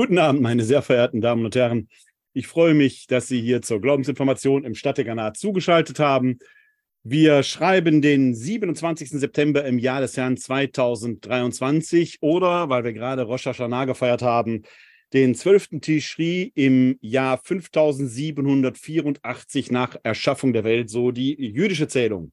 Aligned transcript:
Guten 0.00 0.16
Abend, 0.16 0.40
meine 0.40 0.64
sehr 0.64 0.80
verehrten 0.80 1.20
Damen 1.20 1.44
und 1.44 1.54
Herren. 1.54 1.90
Ich 2.32 2.46
freue 2.46 2.72
mich, 2.72 3.06
dass 3.06 3.28
Sie 3.28 3.38
hier 3.38 3.60
zur 3.60 3.82
Glaubensinformation 3.82 4.64
im 4.64 4.74
Stadtdekanat 4.74 5.36
zugeschaltet 5.36 5.98
haben. 5.98 6.38
Wir 7.02 7.42
schreiben 7.42 8.00
den 8.00 8.34
27. 8.34 9.10
September 9.10 9.62
im 9.66 9.78
Jahr 9.78 10.00
des 10.00 10.16
Herrn 10.16 10.38
2023 10.38 12.16
oder, 12.22 12.70
weil 12.70 12.82
wir 12.82 12.94
gerade 12.94 13.24
Rosh 13.24 13.44
Hashanah 13.44 13.84
gefeiert 13.84 14.22
haben, 14.22 14.62
den 15.12 15.34
12. 15.34 15.80
Tishri 15.82 16.50
im 16.54 16.96
Jahr 17.02 17.36
5784 17.36 19.70
nach 19.70 19.96
Erschaffung 20.02 20.54
der 20.54 20.64
Welt, 20.64 20.88
so 20.88 21.10
die 21.10 21.34
jüdische 21.34 21.88
Zählung. 21.88 22.32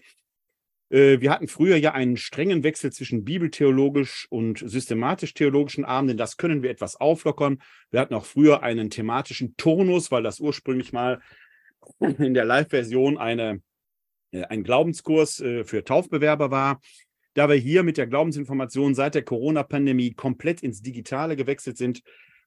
Äh, 0.94 1.22
wir 1.22 1.31
hatten 1.31 1.47
früher 1.47 1.75
ja 1.75 1.94
einen 1.94 2.17
strengen 2.17 2.63
Wechsel 2.63 2.91
zwischen 2.91 3.25
bibeltheologisch 3.25 4.28
und 4.29 4.59
systematisch-theologischen 4.59 5.85
Armen, 5.85 6.09
denn 6.09 6.17
das 6.17 6.38
können 6.38 6.62
wir 6.62 6.69
etwas 6.69 6.95
auflockern. 6.95 7.62
Wir 7.90 8.00
hatten 8.00 8.13
auch 8.13 8.25
früher 8.25 8.62
einen 8.62 8.91
thematischen 8.91 9.57
Turnus, 9.57 10.12
weil 10.12 10.22
das 10.22 10.40
ursprünglich 10.40 10.94
mal 10.94 11.19
in 12.00 12.35
der 12.35 12.45
Live-Version 12.45 13.17
eine, 13.17 13.62
äh, 14.31 14.44
ein 14.44 14.63
Glaubenskurs 14.63 15.40
äh, 15.40 15.63
für 15.63 15.84
Taufbewerber 15.84 16.51
war. 16.51 16.79
Da 17.34 17.50
wir 17.50 17.56
hier 17.56 17.81
mit 17.81 17.97
der 17.97 18.06
Glaubensinformation 18.06 18.94
seit 18.94 19.16
der 19.16 19.23
Corona-Pandemie 19.23 20.13
komplett 20.13 20.62
ins 20.62 20.84
Digitale 20.84 21.35
gewechselt 21.35 21.78
sind, 21.78 22.03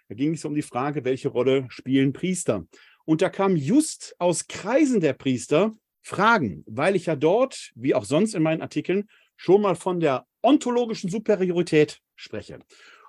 Da 0.10 0.16
ging 0.16 0.34
es 0.34 0.46
um 0.46 0.54
die 0.54 0.62
Frage, 0.62 1.06
welche 1.06 1.30
Rolle 1.30 1.66
spielen 1.70 2.14
Priester. 2.14 2.66
Und 3.06 3.22
da 3.22 3.30
kam 3.30 3.56
just 3.56 4.16
aus 4.20 4.48
Kreisen 4.48 5.00
der 5.00 5.14
Priester 5.14 5.76
Fragen, 6.02 6.64
weil 6.68 6.96
ich 6.96 7.06
ja 7.06 7.16
dort, 7.16 7.72
wie 7.76 7.94
auch 7.94 8.06
sonst 8.06 8.34
in 8.34 8.44
meinen 8.44 8.62
Artikeln, 8.62 9.08
schon 9.38 9.62
mal 9.62 9.76
von 9.76 10.00
der 10.00 10.26
ontologischen 10.42 11.10
Superiorität 11.10 12.00
spreche. 12.16 12.60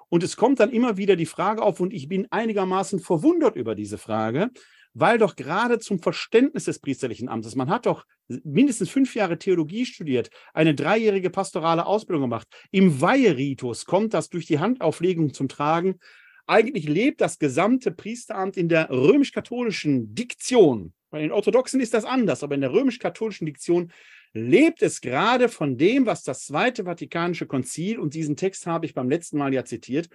Und 0.08 0.22
es 0.22 0.36
kommt 0.36 0.60
dann 0.60 0.70
immer 0.70 0.98
wieder 0.98 1.16
die 1.16 1.26
Frage 1.26 1.62
auf, 1.62 1.80
und 1.80 1.92
ich 1.92 2.06
bin 2.08 2.26
einigermaßen 2.30 3.00
verwundert 3.00 3.56
über 3.56 3.74
diese 3.74 3.96
Frage, 3.96 4.50
weil 4.94 5.18
doch 5.18 5.36
gerade 5.36 5.78
zum 5.78 5.98
Verständnis 6.00 6.64
des 6.64 6.78
priesterlichen 6.78 7.28
Amtes, 7.28 7.54
man 7.54 7.70
hat 7.70 7.86
doch 7.86 8.04
mindestens 8.44 8.90
fünf 8.90 9.14
Jahre 9.14 9.38
Theologie 9.38 9.86
studiert, 9.86 10.30
eine 10.54 10.74
dreijährige 10.74 11.30
pastorale 11.30 11.86
Ausbildung 11.86 12.22
gemacht. 12.22 12.46
Im 12.70 13.00
Weiheritus 13.00 13.84
kommt 13.84 14.14
das 14.14 14.28
durch 14.28 14.46
die 14.46 14.58
Handauflegung 14.58 15.32
zum 15.32 15.48
Tragen. 15.48 15.98
Eigentlich 16.46 16.88
lebt 16.88 17.20
das 17.20 17.38
gesamte 17.38 17.90
Priesteramt 17.90 18.56
in 18.56 18.68
der 18.68 18.90
römisch-katholischen 18.90 20.14
Diktion. 20.14 20.92
Bei 21.10 21.20
den 21.20 21.32
Orthodoxen 21.32 21.80
ist 21.80 21.94
das 21.94 22.04
anders, 22.04 22.42
aber 22.42 22.54
in 22.54 22.62
der 22.62 22.72
römisch-katholischen 22.72 23.46
Diktion 23.46 23.92
lebt 24.32 24.82
es 24.82 25.00
gerade 25.00 25.48
von 25.48 25.76
dem, 25.76 26.06
was 26.06 26.22
das 26.22 26.46
Zweite 26.46 26.84
Vatikanische 26.84 27.46
Konzil, 27.46 27.98
und 27.98 28.14
diesen 28.14 28.36
Text 28.36 28.66
habe 28.66 28.86
ich 28.86 28.94
beim 28.94 29.10
letzten 29.10 29.38
Mal 29.38 29.52
ja 29.52 29.64
zitiert, 29.64 30.08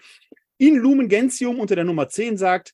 in 0.57 0.75
Lumen 0.75 1.07
Gentium 1.07 1.59
unter 1.59 1.75
der 1.75 1.85
Nummer 1.85 2.09
10 2.09 2.37
sagt, 2.37 2.73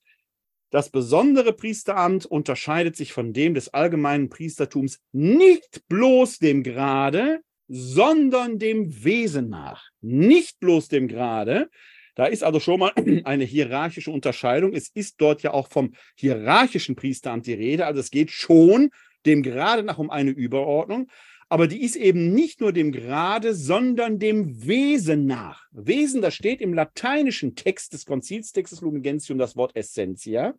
das 0.73 0.89
besondere 0.89 1.53
Priesteramt 1.53 2.25
unterscheidet 2.25 2.95
sich 2.95 3.13
von 3.13 3.31
dem 3.31 3.53
des 3.53 3.75
allgemeinen 3.75 4.29
Priestertums 4.29 4.99
nicht 5.11 5.87
bloß 5.87 6.39
dem 6.39 6.63
Grade, 6.63 7.41
sondern 7.67 8.57
dem 8.57 9.03
Wesen 9.03 9.49
nach. 9.49 9.83
Nicht 10.01 10.59
bloß 10.59 10.87
dem 10.87 11.07
Grade. 11.07 11.69
Da 12.15 12.25
ist 12.25 12.43
also 12.43 12.59
schon 12.59 12.79
mal 12.79 12.91
eine 13.23 13.43
hierarchische 13.43 14.09
Unterscheidung. 14.09 14.73
Es 14.73 14.89
ist 14.95 15.21
dort 15.21 15.43
ja 15.43 15.53
auch 15.53 15.67
vom 15.67 15.93
hierarchischen 16.15 16.95
Priesteramt 16.95 17.45
die 17.45 17.53
Rede. 17.53 17.85
Also 17.85 17.99
es 17.99 18.09
geht 18.09 18.31
schon 18.31 18.89
dem 19.27 19.43
Grade 19.43 19.83
nach 19.83 19.99
um 19.99 20.09
eine 20.09 20.31
Überordnung 20.31 21.07
aber 21.53 21.67
die 21.67 21.83
ist 21.83 21.95
eben 21.95 22.33
nicht 22.33 22.61
nur 22.61 22.73
dem 22.73 22.91
Grade, 22.91 23.53
sondern 23.53 24.17
dem 24.17 24.65
Wesen 24.65 25.27
nach. 25.27 25.67
Wesen, 25.69 26.23
das 26.23 26.33
steht 26.33 26.61
im 26.61 26.73
lateinischen 26.73 27.53
Text 27.53 27.93
des 27.93 28.07
Konzilstextes 28.07 28.81
Lumen 28.81 29.03
Gentium 29.03 29.37
das 29.37 29.55
Wort 29.55 29.75
Essentia. 29.75 30.55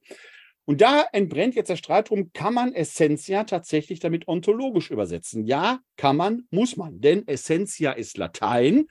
Und 0.67 0.83
da 0.83 1.05
entbrennt 1.11 1.57
jetzt 1.57 1.67
der 1.67 1.75
Streit 1.75 2.11
drum, 2.11 2.33
kann 2.33 2.55
man 2.55 2.73
Essentia 2.73 3.43
tatsächlich 3.43 3.99
damit 3.99 4.29
ontologisch 4.29 4.93
übersetzen? 4.93 5.47
Ja, 5.47 5.81
kann 5.97 6.17
man, 6.17 6.47
muss 6.53 6.77
man, 6.77 7.01
denn 7.01 7.27
Essentia 7.27 7.91
ist 7.91 8.17
Latein 8.17 8.87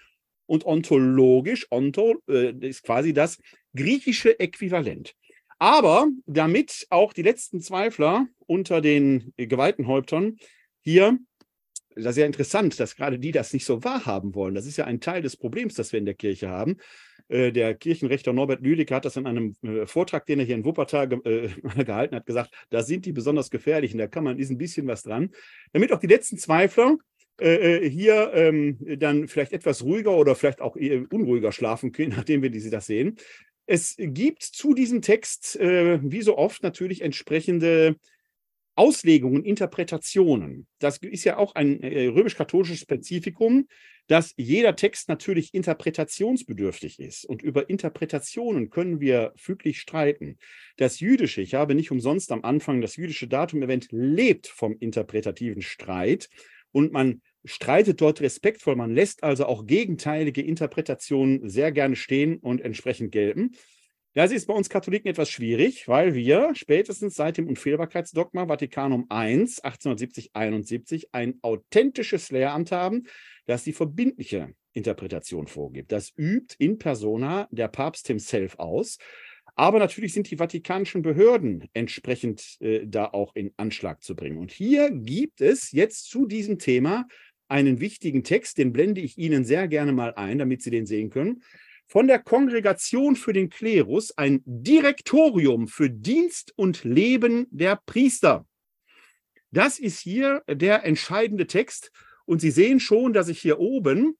und 0.45 0.65
ontologisch, 0.65 1.67
onto, 1.71 2.15
äh, 2.27 2.51
ist 2.67 2.83
quasi 2.83 3.13
das 3.13 3.39
griechische 3.77 4.37
Äquivalent. 4.41 5.15
Aber 5.57 6.09
damit 6.25 6.85
auch 6.89 7.13
die 7.13 7.21
letzten 7.21 7.61
Zweifler 7.61 8.27
unter 8.45 8.81
den 8.81 9.31
geweihten 9.37 9.87
Häuptern 9.87 10.35
hier, 10.81 11.17
das 11.95 12.11
ist 12.11 12.17
ja 12.17 12.25
interessant, 12.25 12.79
dass 12.79 12.95
gerade 12.95 13.19
die 13.19 13.31
das 13.31 13.53
nicht 13.53 13.65
so 13.65 13.83
wahrhaben 13.83 14.35
wollen. 14.35 14.55
Das 14.55 14.65
ist 14.65 14.77
ja 14.77 14.85
ein 14.85 14.99
Teil 14.99 15.21
des 15.21 15.37
Problems, 15.37 15.75
das 15.75 15.91
wir 15.91 15.99
in 15.99 16.05
der 16.05 16.15
Kirche 16.15 16.49
haben. 16.49 16.77
Äh, 17.29 17.51
der 17.51 17.73
Kirchenrechter 17.75 18.33
Norbert 18.33 18.61
Lüdecke 18.61 18.93
hat 18.93 19.05
das 19.05 19.17
in 19.17 19.25
einem 19.25 19.55
äh, 19.63 19.85
Vortrag, 19.85 20.25
den 20.25 20.39
er 20.39 20.45
hier 20.45 20.55
in 20.55 20.65
Wuppertal 20.65 21.11
äh, 21.23 21.49
gehalten 21.83 22.15
hat, 22.15 22.25
gesagt, 22.25 22.53
da 22.69 22.83
sind 22.83 23.05
die 23.05 23.11
besonders 23.11 23.49
gefährlich 23.49 23.93
und 23.93 23.99
da 23.99 24.07
kann 24.07 24.23
man 24.23 24.37
ist 24.37 24.49
ein 24.49 24.57
bisschen 24.57 24.87
was 24.87 25.03
dran. 25.03 25.31
Damit 25.71 25.91
auch 25.91 25.99
die 25.99 26.07
letzten 26.07 26.37
Zweifler 26.37 26.97
hier 27.39 28.31
ähm, 28.35 28.77
dann 28.99 29.27
vielleicht 29.27 29.53
etwas 29.53 29.83
ruhiger 29.83 30.15
oder 30.15 30.35
vielleicht 30.35 30.61
auch 30.61 30.75
unruhiger 30.75 31.51
schlafen 31.51 31.91
können, 31.91 32.13
nachdem 32.15 32.43
wir 32.43 32.53
sie 32.61 32.69
das 32.69 32.85
sehen. 32.85 33.15
Es 33.65 33.95
gibt 33.97 34.43
zu 34.43 34.75
diesem 34.75 35.01
Text, 35.01 35.57
wie 35.59 36.21
so 36.21 36.37
oft, 36.37 36.61
natürlich 36.61 37.01
entsprechende 37.01 37.95
Auslegungen, 38.75 39.43
Interpretationen. 39.43 40.67
Das 40.79 40.97
ist 40.97 41.23
ja 41.23 41.37
auch 41.37 41.55
ein 41.55 41.81
äh, 41.81 42.07
römisch-katholisches 42.07 42.79
Spezifikum, 42.79 43.67
dass 44.07 44.33
jeder 44.35 44.75
Text 44.75 45.07
natürlich 45.09 45.53
interpretationsbedürftig 45.53 46.99
ist. 46.99 47.25
Und 47.25 47.41
über 47.41 47.69
Interpretationen 47.69 48.69
können 48.69 48.99
wir 48.99 49.31
füglich 49.35 49.79
streiten. 49.79 50.37
Das 50.77 50.99
Jüdische, 50.99 51.41
ich 51.41 51.53
habe 51.53 51.75
nicht 51.75 51.91
umsonst 51.91 52.31
am 52.31 52.43
Anfang 52.43 52.81
das 52.81 52.95
jüdische 52.95 53.27
Datum 53.27 53.61
erwähnt, 53.61 53.87
lebt 53.91 54.47
vom 54.47 54.75
interpretativen 54.79 55.61
Streit. 55.61 56.29
Und 56.71 56.91
man 56.91 57.21
streitet 57.45 58.01
dort 58.01 58.21
respektvoll. 58.21 58.75
Man 58.75 58.93
lässt 58.93 59.23
also 59.23 59.45
auch 59.45 59.65
gegenteilige 59.65 60.41
Interpretationen 60.41 61.47
sehr 61.47 61.71
gerne 61.71 61.95
stehen 61.95 62.37
und 62.37 62.61
entsprechend 62.61 63.11
gelten. 63.11 63.51
Das 64.15 64.31
ist 64.31 64.45
bei 64.45 64.53
uns 64.53 64.69
Katholiken 64.69 65.09
etwas 65.09 65.31
schwierig, 65.31 65.87
weil 65.87 66.13
wir 66.13 66.51
spätestens 66.53 67.15
seit 67.15 67.37
dem 67.37 67.47
Unfehlbarkeitsdogma 67.47 68.45
Vatikanum 68.47 69.07
I 69.11 69.43
1870-71 69.43 71.05
ein 71.13 71.39
authentisches 71.41 72.29
Lehramt 72.29 72.71
haben, 72.71 73.07
das 73.47 73.63
die 73.63 73.73
verbindliche 73.73 74.53
Interpretation 74.73 75.47
vorgibt. 75.47 75.91
Das 75.91 76.13
übt 76.15 76.55
in 76.59 76.77
persona 76.77 77.47
der 77.49 77.69
Papst 77.69 78.05
himself 78.05 78.59
aus. 78.59 78.99
Aber 79.55 79.79
natürlich 79.79 80.13
sind 80.13 80.29
die 80.29 80.37
vatikanischen 80.37 81.01
Behörden 81.01 81.67
entsprechend 81.73 82.57
äh, 82.59 82.85
da 82.85 83.05
auch 83.05 83.35
in 83.35 83.51
Anschlag 83.57 84.03
zu 84.03 84.15
bringen. 84.15 84.37
Und 84.37 84.51
hier 84.51 84.91
gibt 84.91 85.41
es 85.41 85.71
jetzt 85.71 86.09
zu 86.09 86.27
diesem 86.27 86.59
Thema 86.59 87.07
einen 87.47 87.79
wichtigen 87.79 88.23
Text, 88.23 88.59
den 88.59 88.73
blende 88.73 89.01
ich 89.01 89.17
Ihnen 89.17 89.43
sehr 89.43 89.67
gerne 89.67 89.91
mal 89.91 90.13
ein, 90.13 90.37
damit 90.37 90.61
Sie 90.61 90.71
den 90.71 90.85
sehen 90.85 91.09
können 91.09 91.41
von 91.87 92.07
der 92.07 92.19
Kongregation 92.19 93.15
für 93.15 93.33
den 93.33 93.49
Klerus 93.49 94.11
ein 94.17 94.41
Direktorium 94.45 95.67
für 95.67 95.89
Dienst 95.89 96.53
und 96.55 96.83
Leben 96.83 97.47
der 97.51 97.79
Priester. 97.85 98.45
Das 99.51 99.77
ist 99.77 99.99
hier 99.99 100.43
der 100.49 100.83
entscheidende 100.85 101.45
Text. 101.45 101.91
Und 102.25 102.41
Sie 102.41 102.51
sehen 102.51 102.79
schon, 102.79 103.13
dass 103.13 103.27
ich 103.27 103.39
hier 103.39 103.59
oben 103.59 104.17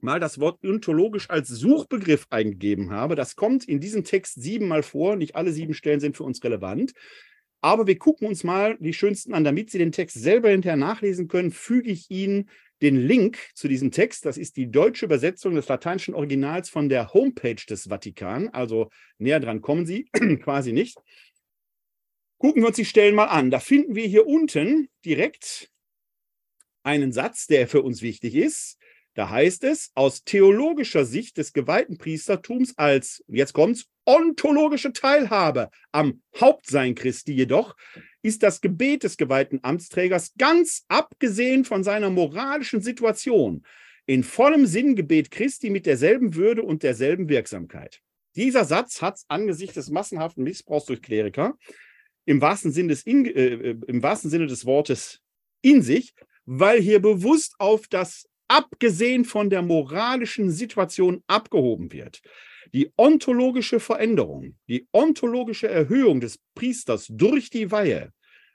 mal 0.00 0.20
das 0.20 0.38
Wort 0.40 0.64
ontologisch 0.64 1.30
als 1.30 1.48
Suchbegriff 1.48 2.26
eingegeben 2.30 2.90
habe. 2.90 3.14
Das 3.14 3.36
kommt 3.36 3.64
in 3.64 3.80
diesem 3.80 4.04
Text 4.04 4.42
siebenmal 4.42 4.82
vor. 4.82 5.16
Nicht 5.16 5.36
alle 5.36 5.52
sieben 5.52 5.74
Stellen 5.74 6.00
sind 6.00 6.16
für 6.16 6.24
uns 6.24 6.42
relevant. 6.42 6.92
Aber 7.60 7.86
wir 7.86 7.98
gucken 7.98 8.28
uns 8.28 8.44
mal 8.44 8.76
die 8.78 8.92
schönsten 8.92 9.32
an. 9.32 9.44
Damit 9.44 9.70
Sie 9.70 9.78
den 9.78 9.92
Text 9.92 10.20
selber 10.20 10.50
hinterher 10.50 10.76
nachlesen 10.76 11.28
können, 11.28 11.50
füge 11.50 11.90
ich 11.90 12.10
Ihnen 12.10 12.50
den 12.82 12.96
Link 12.96 13.38
zu 13.54 13.68
diesem 13.68 13.90
Text. 13.90 14.26
Das 14.26 14.36
ist 14.36 14.56
die 14.56 14.70
deutsche 14.70 15.06
Übersetzung 15.06 15.54
des 15.54 15.68
lateinischen 15.68 16.14
Originals 16.14 16.68
von 16.68 16.88
der 16.88 17.12
Homepage 17.14 17.62
des 17.68 17.88
Vatikan. 17.88 18.48
Also 18.48 18.90
näher 19.18 19.40
dran 19.40 19.60
kommen 19.60 19.86
Sie 19.86 20.08
quasi 20.42 20.72
nicht. 20.72 20.98
Gucken 22.38 22.62
wir 22.62 22.68
uns 22.68 22.76
die 22.76 22.84
Stellen 22.84 23.14
mal 23.14 23.26
an. 23.26 23.50
Da 23.50 23.60
finden 23.60 23.94
wir 23.94 24.06
hier 24.06 24.26
unten 24.26 24.88
direkt 25.04 25.70
einen 26.82 27.12
Satz, 27.12 27.46
der 27.46 27.66
für 27.68 27.82
uns 27.82 28.02
wichtig 28.02 28.34
ist. 28.34 28.78
Da 29.14 29.30
heißt 29.30 29.64
es, 29.64 29.92
aus 29.94 30.24
theologischer 30.24 31.04
Sicht 31.04 31.38
des 31.38 31.52
geweihten 31.52 31.98
Priestertums 31.98 32.76
als, 32.76 33.24
jetzt 33.28 33.52
kommt's, 33.52 33.86
ontologische 34.04 34.92
Teilhabe 34.92 35.70
am 35.92 36.22
Hauptsein 36.38 36.94
Christi 36.94 37.32
jedoch 37.32 37.76
ist 38.24 38.42
das 38.42 38.62
Gebet 38.62 39.04
des 39.04 39.18
geweihten 39.18 39.60
Amtsträgers 39.62 40.32
ganz 40.38 40.84
abgesehen 40.88 41.66
von 41.66 41.84
seiner 41.84 42.08
moralischen 42.08 42.80
Situation 42.80 43.64
in 44.06 44.24
vollem 44.24 44.64
Sinngebet 44.64 45.30
Christi 45.30 45.68
mit 45.68 45.84
derselben 45.84 46.34
Würde 46.34 46.62
und 46.62 46.82
derselben 46.82 47.28
Wirksamkeit. 47.28 48.00
Dieser 48.34 48.64
Satz 48.64 49.02
hat 49.02 49.20
angesichts 49.28 49.74
des 49.74 49.90
massenhaften 49.90 50.42
Missbrauchs 50.42 50.86
durch 50.86 51.02
Kleriker 51.02 51.58
im 52.24 52.40
wahrsten, 52.40 52.72
Sinn 52.72 52.88
in, 53.04 53.26
äh, 53.26 53.76
im 53.86 54.02
wahrsten 54.02 54.30
Sinne 54.30 54.46
des 54.46 54.64
Wortes 54.64 55.20
in 55.60 55.82
sich, 55.82 56.14
weil 56.46 56.80
hier 56.80 57.00
bewusst 57.00 57.54
auf 57.58 57.88
das 57.88 58.26
abgesehen 58.48 59.26
von 59.26 59.50
der 59.50 59.60
moralischen 59.60 60.50
Situation 60.50 61.22
abgehoben 61.26 61.92
wird. 61.92 62.22
Die 62.72 62.92
ontologische 62.96 63.80
Veränderung, 63.80 64.56
die 64.68 64.86
ontologische 64.92 65.68
Erhöhung 65.68 66.20
des 66.20 66.38
Priesters 66.54 67.06
durch 67.10 67.50
die 67.50 67.70
Weihe 67.70 68.12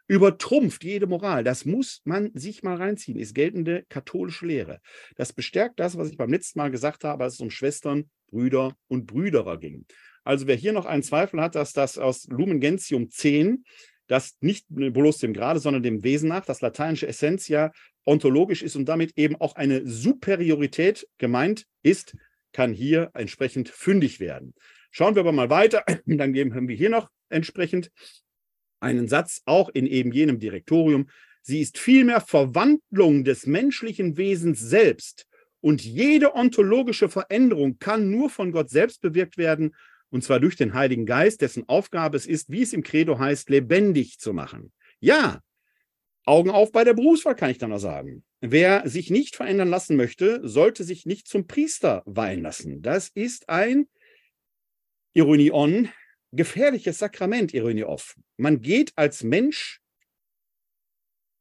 übertrumpft 0.07 0.83
jede 0.83 1.05
Moral. 1.05 1.43
Das 1.43 1.65
muss 1.65 2.01
man 2.03 2.31
sich 2.33 2.63
mal 2.63 2.75
reinziehen, 2.75 3.19
ist 3.19 3.35
geltende 3.35 3.85
katholische 3.89 4.47
Lehre. 4.47 4.79
Das 5.15 5.33
bestärkt 5.33 5.79
das, 5.79 5.97
was 5.97 6.09
ich 6.09 6.17
beim 6.17 6.31
letzten 6.31 6.59
Mal 6.59 6.71
gesagt 6.71 7.03
habe, 7.03 7.23
als 7.23 7.35
es 7.35 7.39
um 7.39 7.51
Schwestern, 7.51 8.09
Brüder 8.31 8.75
und 8.87 9.05
Brüderer 9.05 9.57
ging. 9.57 9.85
Also 10.23 10.47
wer 10.47 10.55
hier 10.55 10.73
noch 10.73 10.85
einen 10.85 11.03
Zweifel 11.03 11.41
hat, 11.41 11.55
dass 11.55 11.73
das 11.73 11.97
aus 11.97 12.27
Lumen 12.27 12.59
Gentium 12.59 13.09
10, 13.09 13.63
das 14.07 14.35
nicht 14.41 14.65
bloß 14.69 15.19
dem 15.19 15.33
Grade, 15.33 15.59
sondern 15.59 15.83
dem 15.83 16.03
Wesen 16.03 16.29
nach, 16.29 16.45
das 16.45 16.61
lateinische 16.61 17.07
Essentia 17.07 17.71
ontologisch 18.03 18.63
ist 18.63 18.75
und 18.75 18.85
damit 18.85 19.13
eben 19.15 19.35
auch 19.35 19.55
eine 19.55 19.85
Superiorität 19.85 21.07
gemeint 21.19 21.65
ist, 21.83 22.15
kann 22.53 22.73
hier 22.73 23.11
entsprechend 23.13 23.69
fündig 23.69 24.19
werden. 24.19 24.53
Schauen 24.91 25.15
wir 25.15 25.21
aber 25.21 25.31
mal 25.31 25.49
weiter. 25.49 25.83
Dann 26.05 26.33
geben 26.33 26.67
wir 26.67 26.75
hier 26.75 26.89
noch 26.89 27.09
entsprechend 27.29 27.91
einen 28.79 29.07
Satz, 29.07 29.41
auch 29.45 29.69
in 29.69 29.85
eben 29.85 30.11
jenem 30.11 30.39
Direktorium. 30.39 31.09
Sie 31.41 31.61
ist 31.61 31.77
vielmehr 31.77 32.21
Verwandlung 32.21 33.23
des 33.23 33.45
menschlichen 33.45 34.17
Wesens 34.17 34.59
selbst. 34.59 35.25
Und 35.61 35.83
jede 35.83 36.35
ontologische 36.35 37.09
Veränderung 37.09 37.79
kann 37.79 38.09
nur 38.09 38.29
von 38.29 38.51
Gott 38.51 38.69
selbst 38.69 39.01
bewirkt 39.01 39.37
werden, 39.37 39.75
und 40.09 40.23
zwar 40.23 40.39
durch 40.39 40.55
den 40.55 40.73
Heiligen 40.73 41.05
Geist, 41.05 41.41
dessen 41.41 41.67
Aufgabe 41.67 42.17
es 42.17 42.25
ist, 42.25 42.49
wie 42.49 42.63
es 42.63 42.73
im 42.73 42.81
Credo 42.81 43.19
heißt, 43.19 43.49
lebendig 43.49 44.19
zu 44.19 44.33
machen. 44.33 44.71
Ja, 44.99 45.41
Augen 46.29 46.51
auf 46.51 46.71
bei 46.71 46.83
der 46.83 46.93
Berufswahl, 46.93 47.35
kann 47.35 47.49
ich 47.49 47.57
dann 47.57 47.71
noch 47.71 47.79
sagen. 47.79 48.23
Wer 48.39 48.87
sich 48.87 49.09
nicht 49.09 49.35
verändern 49.35 49.67
lassen 49.67 49.95
möchte, 49.95 50.47
sollte 50.47 50.83
sich 50.83 51.05
nicht 51.05 51.27
zum 51.27 51.47
Priester 51.47 52.03
weihen 52.05 52.43
lassen. 52.43 52.81
Das 52.81 53.09
ist 53.09 53.49
ein 53.49 53.87
Ironie 55.13 55.51
on, 55.51 55.89
gefährliches 56.31 56.99
Sakrament, 56.99 57.53
Ironie 57.53 57.83
off. 57.83 58.15
Man 58.37 58.61
geht 58.61 58.93
als 58.95 59.23
Mensch 59.23 59.81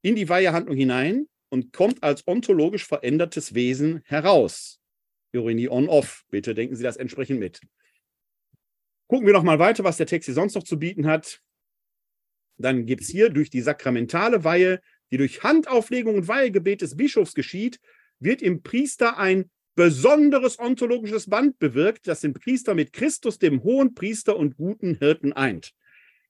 in 0.03 0.17
die 0.17 0.29
Weihehandlung 0.29 0.77
hinein 0.77 1.29
und 1.51 1.73
kommt 1.73 2.03
als 2.03 2.27
ontologisch 2.27 2.87
verändertes 2.87 3.55
Wesen 3.55 4.01
heraus. 4.07 4.81
Ironie 5.33 5.69
on 5.69 5.89
off. 5.89 6.25
Bitte 6.31 6.55
denken 6.55 6.77
Sie 6.77 6.83
das 6.83 6.97
entsprechend 6.97 7.41
mit. 7.41 7.61
Gucken 9.07 9.27
wir 9.27 9.35
noch 9.35 9.43
mal 9.43 9.59
weiter, 9.59 9.85
was 9.85 9.99
der 9.99 10.07
Text 10.07 10.27
hier 10.27 10.35
sonst 10.35 10.55
noch 10.55 10.63
zu 10.63 10.79
bieten 10.79 11.07
hat. 11.07 11.43
Dann 12.59 12.87
gibt 12.87 13.03
es 13.03 13.09
hier 13.09 13.31
durch 13.31 13.51
die 13.51 13.61
sakramentale 13.61 14.45
Weihe, 14.45 14.81
die 15.11 15.17
durch 15.17 15.43
Handauflegung 15.43 16.17
und 16.17 16.29
Weihegebet 16.29 16.83
des 16.83 16.97
Bischofs 16.97 17.35
geschieht, 17.35 17.81
wird 18.19 18.43
im 18.43 18.63
Priester 18.63 19.17
ein 19.17 19.51
besonderes 19.77 20.59
ontologisches 20.59 21.29
Band 21.29 21.59
bewirkt, 21.61 22.09
das 22.09 22.21
den 22.21 22.35
Priester 22.35 22.75
mit 22.75 22.93
Christus, 22.93 23.39
dem 23.39 23.63
hohen 23.63 23.95
Priester 23.95 24.37
und 24.37 24.57
guten 24.57 24.97
Hirten 24.97 25.33
eint. 25.33 25.73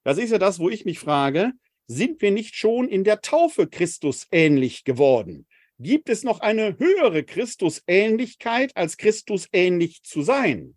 Das 0.04 0.18
ist 0.18 0.30
ja 0.30 0.38
das, 0.38 0.58
wo 0.58 0.68
ich 0.68 0.85
mich 0.85 0.99
frage, 0.99 1.52
sind 1.87 2.20
wir 2.20 2.30
nicht 2.30 2.56
schon 2.56 2.88
in 2.88 3.04
der 3.04 3.23
Taufe 3.23 3.66
Christus 3.66 4.26
ähnlich 4.30 4.85
geworden? 4.85 5.47
Gibt 5.78 6.11
es 6.11 6.25
noch 6.25 6.40
eine 6.40 6.78
höhere 6.78 7.25
Christusähnlichkeit, 7.25 8.76
als 8.76 8.99
Christus 8.99 9.49
ähnlich 9.52 10.02
zu 10.02 10.20
sein? 10.23 10.76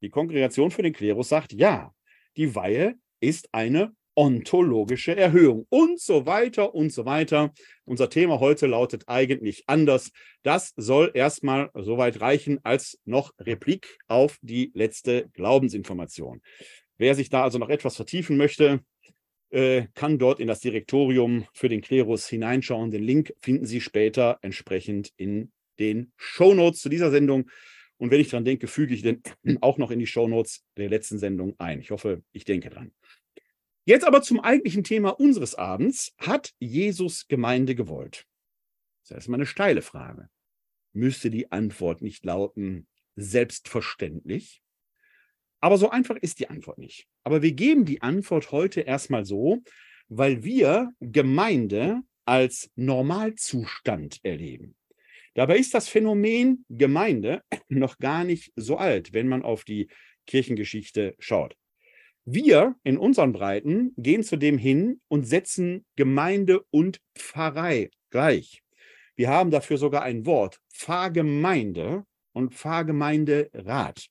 Die 0.00 0.08
Kongregation 0.08 0.70
für 0.70 0.82
den 0.82 0.94
Klerus 0.94 1.28
sagt 1.28 1.52
ja, 1.52 1.94
die 2.36 2.54
Weihe 2.54 2.94
ist 3.20 3.52
eine 3.52 3.94
ontologische 4.14 5.16
Erhöhung 5.16 5.66
und 5.68 6.00
so 6.00 6.26
weiter 6.26 6.74
und 6.74 6.92
so 6.92 7.04
weiter. 7.04 7.52
Unser 7.84 8.10
Thema 8.10 8.40
heute 8.40 8.66
lautet 8.66 9.04
eigentlich 9.06 9.64
anders. 9.66 10.10
Das 10.42 10.72
soll 10.76 11.10
erstmal 11.14 11.70
soweit 11.74 12.20
reichen 12.20 12.58
als 12.62 12.98
noch 13.04 13.32
Replik 13.38 13.98
auf 14.08 14.38
die 14.42 14.70
letzte 14.74 15.28
Glaubensinformation. 15.32 16.42
Wer 16.98 17.14
sich 17.14 17.30
da 17.30 17.42
also 17.42 17.58
noch 17.58 17.70
etwas 17.70 17.96
vertiefen 17.96 18.36
möchte, 18.36 18.80
äh, 19.50 19.86
kann 19.94 20.18
dort 20.18 20.38
in 20.38 20.48
das 20.48 20.60
Direktorium 20.60 21.46
für 21.52 21.68
den 21.68 21.80
Klerus 21.80 22.28
hineinschauen. 22.28 22.90
Den 22.90 23.02
Link 23.02 23.34
finden 23.40 23.66
Sie 23.66 23.80
später 23.80 24.38
entsprechend 24.42 25.12
in 25.16 25.50
den 25.78 26.12
Shownotes 26.16 26.80
zu 26.80 26.88
dieser 26.88 27.10
Sendung. 27.10 27.50
Und 27.96 28.10
wenn 28.10 28.20
ich 28.20 28.30
dran 28.30 28.44
denke, 28.44 28.66
füge 28.66 28.94
ich 28.94 29.02
den 29.02 29.22
auch 29.60 29.76
noch 29.76 29.90
in 29.90 29.98
die 29.98 30.06
Shownotes 30.06 30.64
der 30.76 30.88
letzten 30.88 31.18
Sendung 31.18 31.54
ein. 31.58 31.80
Ich 31.80 31.90
hoffe, 31.90 32.22
ich 32.32 32.44
denke 32.44 32.70
dran. 32.70 32.92
Jetzt 33.84 34.04
aber 34.04 34.22
zum 34.22 34.40
eigentlichen 34.40 34.84
Thema 34.84 35.10
unseres 35.10 35.54
Abends. 35.54 36.14
Hat 36.18 36.52
Jesus 36.58 37.26
Gemeinde 37.28 37.74
gewollt? 37.74 38.26
Das 39.02 39.10
ist 39.10 39.14
erstmal 39.16 39.38
eine 39.38 39.46
steile 39.46 39.82
Frage. 39.82 40.28
Müsste 40.92 41.30
die 41.30 41.50
Antwort 41.50 42.02
nicht 42.02 42.24
lauten, 42.24 42.86
selbstverständlich? 43.16 44.62
Aber 45.60 45.76
so 45.76 45.90
einfach 45.90 46.16
ist 46.16 46.40
die 46.40 46.48
Antwort 46.48 46.78
nicht. 46.78 47.06
Aber 47.22 47.42
wir 47.42 47.52
geben 47.52 47.84
die 47.84 48.02
Antwort 48.02 48.50
heute 48.50 48.80
erstmal 48.80 49.24
so, 49.24 49.62
weil 50.08 50.42
wir 50.42 50.90
Gemeinde 51.00 52.00
als 52.24 52.70
Normalzustand 52.76 54.20
erleben. 54.22 54.76
Dabei 55.34 55.58
ist 55.58 55.74
das 55.74 55.88
Phänomen 55.88 56.64
Gemeinde 56.68 57.42
noch 57.68 57.98
gar 57.98 58.24
nicht 58.24 58.52
so 58.56 58.76
alt, 58.76 59.12
wenn 59.12 59.28
man 59.28 59.42
auf 59.42 59.64
die 59.64 59.88
Kirchengeschichte 60.26 61.14
schaut. 61.18 61.56
Wir 62.32 62.76
in 62.84 62.96
unseren 62.96 63.32
Breiten 63.32 63.92
gehen 63.96 64.22
zudem 64.22 64.56
hin 64.56 65.00
und 65.08 65.26
setzen 65.26 65.84
Gemeinde 65.96 66.64
und 66.70 67.00
Pfarrei 67.18 67.90
gleich. 68.10 68.62
Wir 69.16 69.30
haben 69.30 69.50
dafür 69.50 69.78
sogar 69.78 70.02
ein 70.02 70.26
Wort, 70.26 70.60
Pfarrgemeinde 70.72 72.04
und 72.32 72.54
Pfarrgemeinderat. 72.54 74.06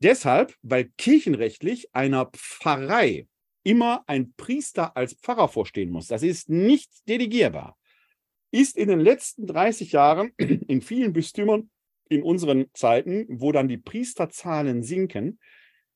Deshalb, 0.00 0.54
weil 0.60 0.90
kirchenrechtlich 0.98 1.94
einer 1.94 2.26
Pfarrei 2.26 3.26
immer 3.62 4.04
ein 4.06 4.34
Priester 4.34 4.94
als 4.94 5.14
Pfarrer 5.14 5.48
vorstehen 5.48 5.90
muss. 5.90 6.08
Das 6.08 6.22
ist 6.22 6.50
nicht 6.50 6.90
delegierbar. 7.08 7.78
Ist 8.50 8.76
in 8.76 8.88
den 8.88 9.00
letzten 9.00 9.46
30 9.46 9.92
Jahren 9.92 10.32
in 10.36 10.82
vielen 10.82 11.14
Bistümern 11.14 11.70
in 12.10 12.22
unseren 12.22 12.66
Zeiten, 12.74 13.24
wo 13.30 13.52
dann 13.52 13.68
die 13.68 13.78
Priesterzahlen 13.78 14.82
sinken, 14.82 15.38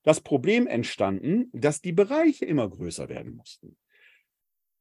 das 0.06 0.20
Problem 0.20 0.68
entstanden, 0.68 1.50
dass 1.52 1.80
die 1.80 1.92
Bereiche 1.92 2.44
immer 2.44 2.70
größer 2.70 3.08
werden 3.08 3.34
mussten. 3.34 3.76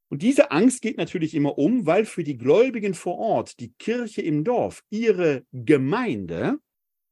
Und 0.08 0.22
diese 0.22 0.52
Angst 0.52 0.84
geht 0.84 0.98
natürlich 0.98 1.34
immer 1.34 1.58
um, 1.58 1.88
weil 1.88 2.06
für 2.06 2.24
die 2.24 2.38
Gläubigen 2.38 2.94
vor 2.94 3.18
Ort 3.18 3.60
die 3.60 3.74
Kirche 3.74 4.22
im 4.22 4.44
Dorf, 4.44 4.84
ihre 4.92 5.44
Gemeinde, 5.52 6.60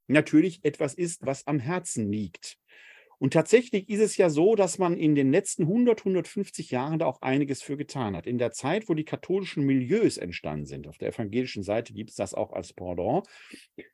natürlich 0.05 0.63
etwas 0.63 0.93
ist, 0.93 1.25
was 1.25 1.47
am 1.47 1.57
Herzen 1.57 2.11
liegt. 2.11 2.59
Und 3.23 3.31
tatsächlich 3.31 3.87
ist 3.87 4.01
es 4.01 4.17
ja 4.17 4.29
so, 4.29 4.53
dass 4.53 4.79
man 4.79 4.97
in 4.97 5.15
den 5.15 5.31
letzten 5.31 5.63
100, 5.63 6.01
150 6.01 6.71
Jahren 6.71 6.99
da 6.99 7.05
auch 7.05 7.21
einiges 7.21 7.61
für 7.61 7.77
getan 7.77 8.17
hat. 8.17 8.27
In 8.27 8.37
der 8.37 8.51
Zeit, 8.51 8.89
wo 8.89 8.95
die 8.95 9.05
katholischen 9.05 9.65
Milieus 9.65 10.17
entstanden 10.17 10.65
sind, 10.65 10.89
auf 10.89 10.97
der 10.97 11.07
evangelischen 11.07 11.63
Seite 11.63 11.93
gibt 11.93 12.09
es 12.09 12.17
das 12.17 12.33
auch 12.33 12.51
als 12.51 12.73
Pendant, 12.73 13.25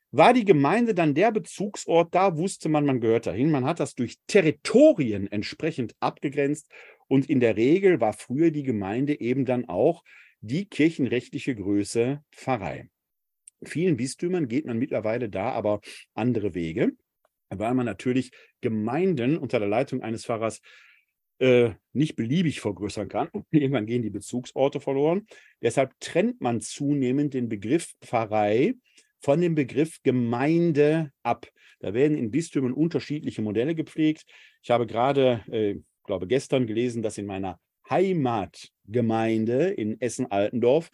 war 0.10 0.34
die 0.34 0.46
Gemeinde 0.46 0.96
dann 0.96 1.14
der 1.14 1.32
Bezugsort, 1.32 2.16
da 2.16 2.38
wusste 2.38 2.70
man, 2.70 2.88
man 2.88 3.02
gehört 3.02 3.28
dahin. 3.28 3.52
Man 3.52 3.66
hat 3.66 3.80
das 3.80 3.94
durch 3.94 4.16
Territorien 4.26 5.32
entsprechend 5.32 5.94
abgegrenzt 6.00 6.68
und 7.08 7.30
in 7.30 7.40
der 7.40 7.56
Regel 7.56 8.02
war 8.02 8.14
früher 8.14 8.50
die 8.50 8.64
Gemeinde 8.64 9.22
eben 9.22 9.46
dann 9.46 9.70
auch 9.70 10.04
die 10.42 10.66
kirchenrechtliche 10.66 11.54
Größe 11.54 12.24
Pfarrei. 12.32 12.90
Vielen 13.62 13.96
Bistümern 13.96 14.48
geht 14.48 14.66
man 14.66 14.80
mittlerweile 14.80 15.30
da 15.30 15.52
aber 15.52 15.82
andere 16.16 16.56
Wege, 16.56 16.94
weil 17.50 17.74
man 17.74 17.86
natürlich 17.86 18.32
Gemeinden 18.62 19.38
unter 19.38 19.60
der 19.60 19.68
Leitung 19.68 20.02
eines 20.02 20.26
Pfarrers 20.26 20.62
äh, 21.40 21.72
nicht 21.94 22.16
beliebig 22.16 22.62
vergrößern 22.62 23.08
kann. 23.08 23.30
Irgendwann 23.52 23.86
gehen 23.86 24.02
die 24.02 24.10
Bezugsorte 24.10 24.80
verloren. 24.80 25.26
Deshalb 25.62 25.94
trennt 26.00 26.42
man 26.42 26.62
zunehmend 26.62 27.34
den 27.34 27.50
Begriff 27.50 27.94
Pfarrei 28.02 28.76
von 29.22 29.42
dem 29.42 29.56
Begriff 29.56 30.00
Gemeinde 30.04 31.12
ab. 31.24 31.48
Da 31.80 31.94
werden 31.94 32.18
in 32.18 32.32
Bistümern 32.32 32.74
unterschiedliche 32.74 33.42
Modelle 33.42 33.76
gepflegt. 33.76 34.26
Ich 34.62 34.70
habe 34.70 34.86
gerade, 34.86 35.44
äh, 35.52 35.76
glaube 36.04 36.28
gestern 36.28 36.68
gelesen, 36.68 37.02
dass 37.02 37.18
in 37.18 37.26
meiner 37.26 37.60
Heimatgemeinde 37.90 39.70
in 39.70 40.00
Essen-Altendorf 40.00 40.92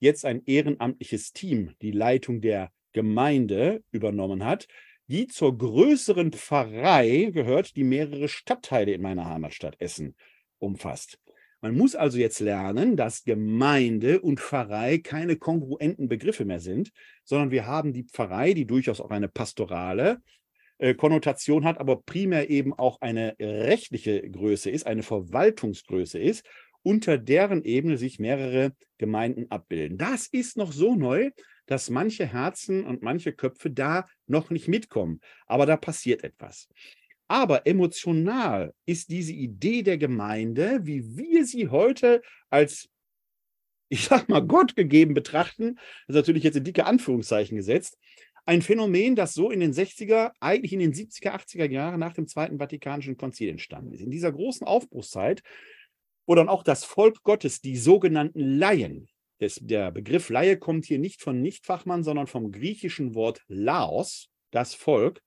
jetzt 0.00 0.24
ein 0.24 0.42
ehrenamtliches 0.46 1.32
Team 1.32 1.72
die 1.82 1.90
Leitung 1.90 2.40
der 2.40 2.70
Gemeinde 2.92 3.82
übernommen 3.90 4.44
hat, 4.44 4.66
die 5.08 5.26
zur 5.26 5.56
größeren 5.56 6.32
Pfarrei 6.32 7.30
gehört, 7.32 7.76
die 7.76 7.84
mehrere 7.84 8.28
Stadtteile 8.28 8.92
in 8.92 9.02
meiner 9.02 9.26
Heimatstadt 9.26 9.80
Essen 9.80 10.14
umfasst. 10.58 11.18
Man 11.60 11.76
muss 11.76 11.96
also 11.96 12.18
jetzt 12.18 12.38
lernen, 12.38 12.96
dass 12.96 13.24
Gemeinde 13.24 14.20
und 14.20 14.38
Pfarrei 14.38 14.98
keine 14.98 15.36
kongruenten 15.36 16.08
Begriffe 16.08 16.44
mehr 16.44 16.60
sind, 16.60 16.92
sondern 17.24 17.50
wir 17.50 17.66
haben 17.66 17.92
die 17.92 18.04
Pfarrei, 18.04 18.54
die 18.54 18.66
durchaus 18.66 19.00
auch 19.00 19.10
eine 19.10 19.28
pastorale 19.28 20.22
äh, 20.78 20.94
Konnotation 20.94 21.64
hat, 21.64 21.78
aber 21.78 22.00
primär 22.02 22.48
eben 22.48 22.74
auch 22.74 23.00
eine 23.00 23.34
rechtliche 23.40 24.30
Größe 24.30 24.70
ist, 24.70 24.86
eine 24.86 25.02
Verwaltungsgröße 25.02 26.18
ist 26.20 26.44
unter 26.82 27.18
deren 27.18 27.64
Ebene 27.64 27.98
sich 27.98 28.18
mehrere 28.18 28.72
Gemeinden 28.98 29.50
abbilden. 29.50 29.98
Das 29.98 30.26
ist 30.26 30.56
noch 30.56 30.72
so 30.72 30.94
neu, 30.94 31.30
dass 31.68 31.90
manche 31.90 32.26
Herzen 32.26 32.84
und 32.84 33.02
manche 33.02 33.32
Köpfe 33.32 33.70
da 33.70 34.06
noch 34.26 34.50
nicht 34.50 34.66
mitkommen. 34.68 35.20
Aber 35.46 35.66
da 35.66 35.76
passiert 35.76 36.24
etwas. 36.24 36.68
Aber 37.28 37.66
emotional 37.66 38.74
ist 38.86 39.10
diese 39.10 39.32
Idee 39.32 39.82
der 39.82 39.98
Gemeinde, 39.98 40.80
wie 40.82 41.16
wir 41.16 41.44
sie 41.46 41.68
heute 41.68 42.22
als, 42.50 42.88
ich 43.88 44.04
sag 44.04 44.28
mal, 44.28 44.40
Gott 44.40 44.74
gegeben 44.76 45.14
betrachten, 45.14 45.76
das 46.06 46.16
ist 46.16 46.20
natürlich 46.20 46.44
jetzt 46.44 46.56
in 46.56 46.64
dicke 46.64 46.86
Anführungszeichen 46.86 47.56
gesetzt, 47.56 47.98
ein 48.46 48.62
Phänomen, 48.62 49.14
das 49.14 49.34
so 49.34 49.50
in 49.50 49.60
den 49.60 49.74
60er, 49.74 50.32
eigentlich 50.40 50.72
in 50.72 50.80
den 50.80 50.94
70er, 50.94 51.32
80er 51.32 51.70
Jahren 51.70 52.00
nach 52.00 52.14
dem 52.14 52.26
Zweiten 52.26 52.58
Vatikanischen 52.58 53.18
Konzil 53.18 53.50
entstanden 53.50 53.92
ist. 53.92 54.00
In 54.00 54.10
dieser 54.10 54.32
großen 54.32 54.66
Aufbruchszeit 54.66 55.42
wo 56.28 56.34
dann 56.34 56.50
auch 56.50 56.62
das 56.62 56.84
Volk 56.84 57.22
Gottes, 57.22 57.62
die 57.62 57.78
sogenannten 57.78 58.58
Laien, 58.58 59.08
des, 59.40 59.56
der 59.62 59.90
Begriff 59.90 60.28
Laie 60.28 60.56
kommt 60.58 60.84
hier 60.84 60.98
nicht 60.98 61.22
von 61.22 61.40
Nichtfachmann, 61.40 62.02
sondern 62.02 62.26
vom 62.26 62.52
griechischen 62.52 63.14
Wort 63.14 63.42
Laos, 63.48 64.28
das 64.50 64.74
Volk, 64.74 65.22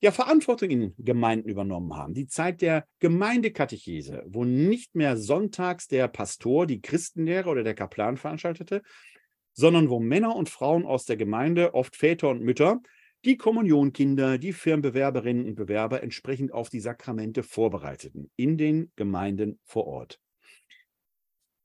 ja 0.00 0.10
Verantwortung 0.10 0.70
in 0.70 0.94
Gemeinden 0.98 1.48
übernommen 1.48 1.94
haben. 1.94 2.12
Die 2.12 2.26
Zeit 2.26 2.60
der 2.60 2.86
Gemeindekatechese, 2.98 4.24
wo 4.26 4.44
nicht 4.44 4.94
mehr 4.94 5.16
sonntags 5.16 5.86
der 5.86 6.08
Pastor 6.08 6.66
die 6.66 6.80
Christenlehre 6.80 7.48
oder 7.48 7.62
der 7.62 7.74
Kaplan 7.74 8.16
veranstaltete, 8.16 8.82
sondern 9.52 9.90
wo 9.90 10.00
Männer 10.00 10.34
und 10.34 10.48
Frauen 10.48 10.84
aus 10.84 11.04
der 11.04 11.16
Gemeinde, 11.16 11.74
oft 11.74 11.94
Väter 11.94 12.30
und 12.30 12.42
Mütter, 12.42 12.80
die 13.24 13.36
Kommunionkinder, 13.36 14.38
die 14.38 14.52
Firmenbewerberinnen 14.52 15.46
und 15.46 15.54
Bewerber 15.54 16.02
entsprechend 16.02 16.52
auf 16.52 16.68
die 16.68 16.80
Sakramente 16.80 17.44
vorbereiteten 17.44 18.30
in 18.34 18.58
den 18.58 18.90
Gemeinden 18.96 19.60
vor 19.62 19.86
Ort. 19.86 20.21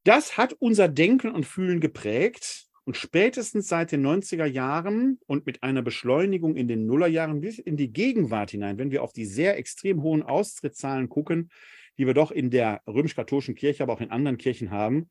Das 0.08 0.38
hat 0.38 0.56
unser 0.60 0.88
Denken 0.88 1.32
und 1.32 1.46
Fühlen 1.46 1.82
geprägt 1.82 2.68
und 2.86 2.96
spätestens 2.96 3.68
seit 3.68 3.92
den 3.92 4.08
90er 4.08 4.46
Jahren 4.46 5.20
und 5.28 5.46
mit 5.46 5.64
einer 5.64 5.82
Beschleunigung 5.82 6.56
in 6.56 6.70
den 6.70 6.86
Nullerjahren 6.86 7.42
bis 7.42 7.60
in 7.60 7.76
die 7.76 7.92
Gegenwart 7.92 8.52
hinein, 8.52 8.78
wenn 8.78 8.90
wir 8.90 9.04
auf 9.04 9.12
die 9.12 9.26
sehr 9.26 9.58
extrem 9.58 10.02
hohen 10.02 10.24
Austrittszahlen 10.24 11.10
gucken, 11.10 11.50
die 11.98 12.08
wir 12.08 12.14
doch 12.14 12.32
in 12.32 12.50
der 12.52 12.82
römisch-katholischen 12.88 13.56
Kirche, 13.56 13.84
aber 13.84 13.92
auch 13.92 14.00
in 14.00 14.10
anderen 14.10 14.38
Kirchen 14.38 14.72
haben, 14.72 15.10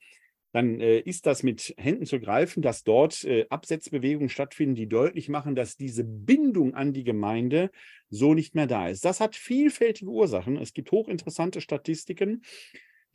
dann 0.52 0.80
äh, 0.80 1.00
ist 1.00 1.26
das 1.26 1.42
mit 1.42 1.74
Händen 1.76 2.06
zu 2.06 2.18
greifen, 2.18 2.62
dass 2.62 2.82
dort 2.82 3.22
äh, 3.24 3.44
Absetzbewegungen 3.50 4.30
stattfinden, 4.30 4.76
die 4.76 4.88
deutlich 4.88 5.28
machen, 5.28 5.54
dass 5.54 5.76
diese 5.76 6.04
Bindung 6.04 6.72
an 6.72 6.94
die 6.94 7.04
Gemeinde 7.04 7.70
so 8.08 8.32
nicht 8.32 8.54
mehr 8.54 8.66
da 8.66 8.88
ist. 8.88 9.04
Das 9.04 9.20
hat 9.20 9.36
vielfältige 9.36 10.10
Ursachen. 10.10 10.56
Es 10.56 10.72
gibt 10.72 10.90
hochinteressante 10.90 11.60
Statistiken, 11.60 12.40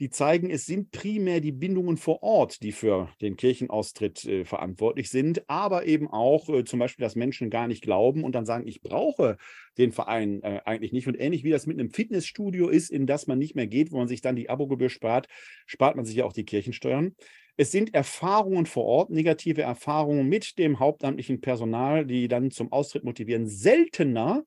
die 0.02 0.10
zeigen, 0.10 0.50
es 0.50 0.66
sind 0.66 0.90
primär 0.90 1.42
die 1.42 1.52
Bindungen 1.52 1.96
vor 1.96 2.24
Ort, 2.24 2.64
die 2.64 2.72
für 2.72 3.10
den 3.22 3.38
Kirchenaustritt 3.38 4.26
äh, 4.26 4.46
verantwortlich 4.46 5.12
sind, 5.12 5.48
aber 5.48 5.86
eben 5.86 6.08
auch 6.10 6.50
äh, 6.50 6.64
zum 6.64 6.80
Beispiel, 6.80 7.04
dass 7.04 7.16
Menschen 7.16 7.52
gar 7.52 7.68
nicht 7.68 7.84
glauben 7.84 8.24
und 8.24 8.34
dann 8.34 8.48
sagen, 8.48 8.66
ich 8.66 8.82
brauche 8.82 9.38
den 9.78 9.92
Verein 9.92 10.42
äh, 10.42 10.62
eigentlich 10.66 10.92
nicht. 10.92 11.08
Und 11.08 11.20
ähnlich 11.20 11.44
wie 11.44 11.52
das 11.52 11.68
mit 11.68 11.80
einem 11.80 11.92
Fitnessstudio 11.92 12.68
ist, 12.68 12.90
in 12.90 13.06
das 13.06 13.28
man 13.28 13.38
nicht 13.38 13.56
mehr 13.56 13.68
geht, 13.68 13.92
wo 13.92 14.00
man 14.00 14.08
sich 14.08 14.22
dann 14.22 14.36
die 14.36 14.50
Abogebühr 14.50 14.90
spart, 14.90 15.28
spart 15.68 15.96
man 15.96 16.04
sich 16.04 16.16
ja 16.16 16.26
auch 16.26 16.34
die 16.34 16.46
Kirchensteuern. 16.46 17.16
Es 17.56 17.72
sind 17.72 17.94
Erfahrungen 17.94 18.66
vor 18.66 18.86
Ort, 18.86 19.12
negative 19.12 19.62
Erfahrungen 19.62 20.28
mit 20.28 20.58
dem 20.58 20.80
hauptamtlichen 20.80 21.42
Personal, 21.42 22.08
die 22.08 22.28
dann 22.28 22.50
zum 22.50 22.72
Austritt 22.72 23.04
motivieren. 23.04 23.46
Seltener 23.46 24.42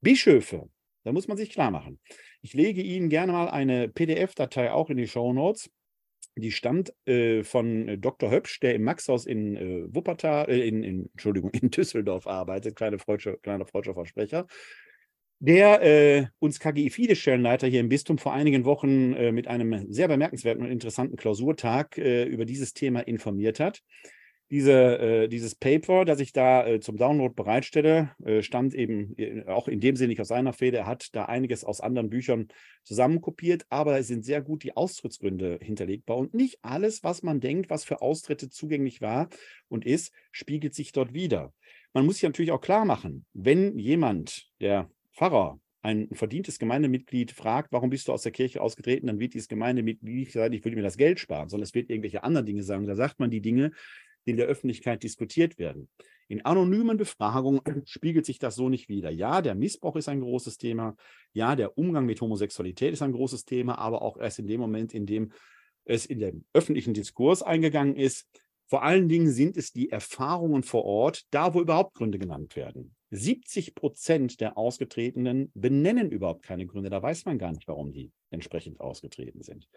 Bischöfe. 0.00 0.68
Da 1.02 1.10
muss 1.10 1.26
man 1.26 1.36
sich 1.36 1.50
klar 1.50 1.72
machen. 1.72 1.98
Ich 2.44 2.54
lege 2.54 2.82
Ihnen 2.82 3.08
gerne 3.08 3.30
mal 3.30 3.48
eine 3.48 3.88
PDF-Datei 3.88 4.72
auch 4.72 4.90
in 4.90 4.96
die 4.96 5.06
Show 5.06 5.32
Notes. 5.32 5.70
Die 6.34 6.50
stammt 6.50 6.92
äh, 7.06 7.44
von 7.44 7.88
äh, 7.88 7.98
Dr. 7.98 8.32
Höpsch, 8.32 8.58
der 8.60 8.74
im 8.74 8.82
Maxhaus 8.82 9.26
in 9.26 9.56
äh, 9.56 9.94
Wuppertal, 9.94 10.50
äh, 10.50 10.66
in, 10.66 10.82
in, 10.82 11.10
Entschuldigung, 11.12 11.50
in 11.50 11.70
Düsseldorf 11.70 12.26
arbeitet, 12.26 12.74
kleine 12.74 12.98
freudscher 12.98 13.36
kleiner 13.36 13.64
freudscher 13.64 13.94
Versprecher. 13.94 14.46
der 15.38 15.82
äh, 15.82 16.26
uns 16.40 16.58
KGI 16.58 16.90
Fide-Stellenleiter 16.90 17.68
hier 17.68 17.80
im 17.80 17.88
Bistum 17.88 18.18
vor 18.18 18.32
einigen 18.32 18.64
Wochen 18.64 19.12
äh, 19.12 19.30
mit 19.30 19.46
einem 19.46 19.92
sehr 19.92 20.08
bemerkenswerten 20.08 20.64
und 20.64 20.70
interessanten 20.70 21.16
Klausurtag 21.16 21.96
über 21.96 22.44
dieses 22.44 22.74
Thema 22.74 23.00
informiert 23.00 23.60
hat. 23.60 23.82
Diese, 24.52 24.98
äh, 24.98 25.28
dieses 25.28 25.54
Paper, 25.54 26.04
das 26.04 26.20
ich 26.20 26.34
da 26.34 26.66
äh, 26.66 26.78
zum 26.78 26.98
Download 26.98 27.32
bereitstelle, 27.34 28.10
äh, 28.22 28.42
stammt 28.42 28.74
eben 28.74 29.48
auch 29.48 29.66
in 29.66 29.80
dem 29.80 29.96
Sinne 29.96 30.08
nicht 30.08 30.20
aus 30.20 30.28
seiner 30.28 30.52
Feder. 30.52 30.80
Er 30.80 30.86
hat 30.86 31.08
da 31.14 31.24
einiges 31.24 31.64
aus 31.64 31.80
anderen 31.80 32.10
Büchern 32.10 32.48
zusammenkopiert, 32.84 33.64
aber 33.70 33.98
es 33.98 34.08
sind 34.08 34.26
sehr 34.26 34.42
gut 34.42 34.62
die 34.62 34.76
Austrittsgründe 34.76 35.58
hinterlegbar. 35.62 36.18
Und 36.18 36.34
nicht 36.34 36.58
alles, 36.60 37.02
was 37.02 37.22
man 37.22 37.40
denkt, 37.40 37.70
was 37.70 37.84
für 37.84 38.02
Austritte 38.02 38.50
zugänglich 38.50 39.00
war 39.00 39.30
und 39.68 39.86
ist, 39.86 40.12
spiegelt 40.32 40.74
sich 40.74 40.92
dort 40.92 41.14
wieder. 41.14 41.54
Man 41.94 42.04
muss 42.04 42.16
sich 42.16 42.24
natürlich 42.24 42.52
auch 42.52 42.60
klar 42.60 42.84
machen, 42.84 43.24
wenn 43.32 43.78
jemand, 43.78 44.50
der 44.60 44.90
Pfarrer, 45.14 45.58
ein 45.82 46.08
verdientes 46.12 46.58
Gemeindemitglied 46.58 47.32
fragt, 47.32 47.72
warum 47.72 47.90
bist 47.90 48.06
du 48.06 48.12
aus 48.12 48.22
der 48.22 48.32
Kirche 48.32 48.60
ausgetreten, 48.60 49.08
dann 49.08 49.18
wird 49.18 49.34
dieses 49.34 49.48
Gemeindemitglied 49.48 50.14
nicht 50.14 50.32
sagen, 50.32 50.54
ich 50.54 50.64
würde 50.64 50.76
mir 50.76 50.82
das 50.82 50.96
Geld 50.96 51.18
sparen, 51.18 51.48
sondern 51.48 51.64
es 51.64 51.74
wird 51.74 51.90
irgendwelche 51.90 52.22
anderen 52.22 52.46
Dinge 52.46 52.62
sagen. 52.62 52.86
Da 52.86 52.94
sagt 52.94 53.18
man 53.18 53.30
die 53.30 53.40
Dinge, 53.40 53.72
die 54.26 54.32
in 54.32 54.36
der 54.36 54.46
Öffentlichkeit 54.46 55.02
diskutiert 55.02 55.58
werden. 55.58 55.88
In 56.28 56.44
anonymen 56.44 56.96
Befragungen 56.96 57.60
spiegelt 57.86 58.26
sich 58.26 58.38
das 58.38 58.54
so 58.54 58.68
nicht 58.68 58.88
wieder. 58.88 59.10
Ja, 59.10 59.42
der 59.42 59.54
Missbrauch 59.54 59.96
ist 59.96 60.08
ein 60.08 60.20
großes 60.20 60.56
Thema. 60.58 60.96
Ja, 61.32 61.56
der 61.56 61.76
Umgang 61.76 62.06
mit 62.06 62.20
Homosexualität 62.20 62.92
ist 62.92 63.02
ein 63.02 63.12
großes 63.12 63.44
Thema, 63.44 63.78
aber 63.78 64.02
auch 64.02 64.16
erst 64.16 64.38
in 64.38 64.46
dem 64.46 64.60
Moment, 64.60 64.94
in 64.94 65.06
dem 65.06 65.32
es 65.84 66.06
in 66.06 66.20
den 66.20 66.44
öffentlichen 66.52 66.94
Diskurs 66.94 67.42
eingegangen 67.42 67.96
ist. 67.96 68.26
Vor 68.66 68.82
allen 68.82 69.08
Dingen 69.08 69.30
sind 69.30 69.58
es 69.58 69.72
die 69.72 69.90
Erfahrungen 69.90 70.62
vor 70.62 70.84
Ort, 70.84 71.26
da 71.30 71.52
wo 71.52 71.60
überhaupt 71.60 71.94
Gründe 71.94 72.18
genannt 72.18 72.56
werden. 72.56 72.94
70 73.10 73.74
Prozent 73.74 74.40
der 74.40 74.56
Ausgetretenen 74.56 75.50
benennen 75.54 76.10
überhaupt 76.10 76.42
keine 76.42 76.66
Gründe. 76.66 76.88
Da 76.88 77.02
weiß 77.02 77.26
man 77.26 77.36
gar 77.36 77.52
nicht, 77.52 77.68
warum 77.68 77.92
die 77.92 78.10
entsprechend 78.30 78.80
ausgetreten 78.80 79.42
sind. 79.42 79.68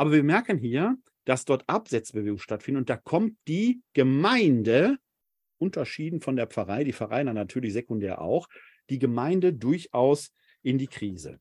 Aber 0.00 0.12
wir 0.12 0.22
merken 0.22 0.56
hier, 0.56 0.96
dass 1.26 1.44
dort 1.44 1.64
Absetzbewegungen 1.66 2.38
stattfinden 2.38 2.78
und 2.78 2.88
da 2.88 2.96
kommt 2.96 3.36
die 3.46 3.82
Gemeinde, 3.92 4.96
unterschieden 5.58 6.22
von 6.22 6.36
der 6.36 6.46
Pfarrei, 6.46 6.84
die 6.84 6.94
Pfarrei 6.94 7.22
natürlich 7.22 7.74
sekundär 7.74 8.22
auch, 8.22 8.48
die 8.88 8.98
Gemeinde 8.98 9.52
durchaus 9.52 10.32
in 10.62 10.78
die 10.78 10.86
Krise. 10.86 11.38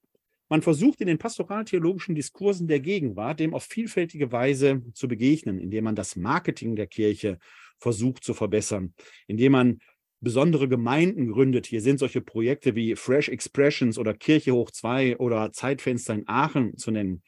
Man 0.50 0.62
versucht 0.62 1.00
in 1.00 1.08
den 1.08 1.20
pastoral-theologischen 1.20 2.16
Diskursen 2.16 2.68
der 2.68 2.82
Gegenwart 2.82 3.40
dem 3.40 3.54
auf 3.54 3.64
vielfältige 3.64 4.34
Weise 4.34 4.84
zu 4.94 5.08
begegnen, 5.08 5.58
indem 5.58 5.86
man 5.86 5.96
das 5.96 6.18
Marketing 6.18 6.76
der 6.76 6.88
Kirche 6.88 7.40
versucht 7.78 8.26
zu 8.26 8.34
verbessern, 8.34 8.94
indem 9.28 9.54
man 9.54 9.80
besondere 10.20 10.68
Gemeinden 10.68 11.32
gründet. 11.32 11.66
Hier 11.66 11.80
sind 11.80 11.98
solche 11.98 12.20
Projekte 12.20 12.76
wie 12.76 12.98
Fresh 12.98 13.30
Expressions 13.30 13.98
oder 13.98 14.14
Kirche 14.14 14.52
hoch 14.52 14.70
2 14.70 15.16
oder 15.16 15.54
Zeitfenster 15.54 16.14
in 16.14 16.28
Aachen 16.28 16.76
zu 16.76 16.92
nennen, 16.92 17.24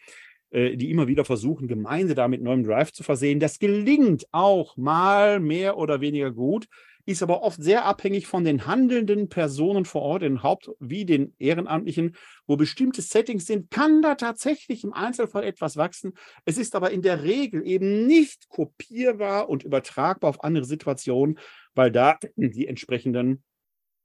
die 0.54 0.92
immer 0.92 1.08
wieder 1.08 1.24
versuchen, 1.24 1.68
Gemeinde 1.68 2.14
da 2.14 2.28
mit 2.28 2.42
neuem 2.42 2.64
Drive 2.64 2.92
zu 2.92 3.04
versehen. 3.04 3.40
Das 3.40 3.58
gelingt 3.58 4.26
auch 4.32 4.76
mal 4.76 5.40
mehr 5.40 5.78
oder 5.78 6.02
weniger 6.02 6.32
gut, 6.32 6.68
ist 7.06 7.24
aber 7.24 7.42
oft 7.42 7.62
sehr 7.62 7.86
abhängig 7.86 8.28
von 8.28 8.44
den 8.44 8.68
handelnden 8.68 9.30
Personen 9.30 9.86
vor 9.86 10.02
Ort, 10.02 10.22
den 10.24 10.44
Haupt- 10.44 10.70
wie 10.80 11.06
den 11.06 11.34
Ehrenamtlichen, 11.40 12.16
wo 12.48 12.58
bestimmte 12.58 13.02
Settings 13.02 13.46
sind, 13.46 13.72
kann 13.72 14.02
da 14.02 14.16
tatsächlich 14.16 14.84
im 14.84 14.94
Einzelfall 14.94 15.44
etwas 15.44 15.78
wachsen. 15.78 16.14
Es 16.46 16.58
ist 16.58 16.76
aber 16.76 16.92
in 16.92 17.02
der 17.02 17.24
Regel 17.24 17.66
eben 17.66 18.06
nicht 18.06 18.50
kopierbar 18.50 19.50
und 19.50 19.64
übertragbar 19.64 20.30
auf 20.30 20.44
andere 20.44 20.66
Situationen, 20.66 21.40
weil 21.74 21.92
da 21.92 22.18
die 22.36 22.68
entsprechenden 22.68 23.44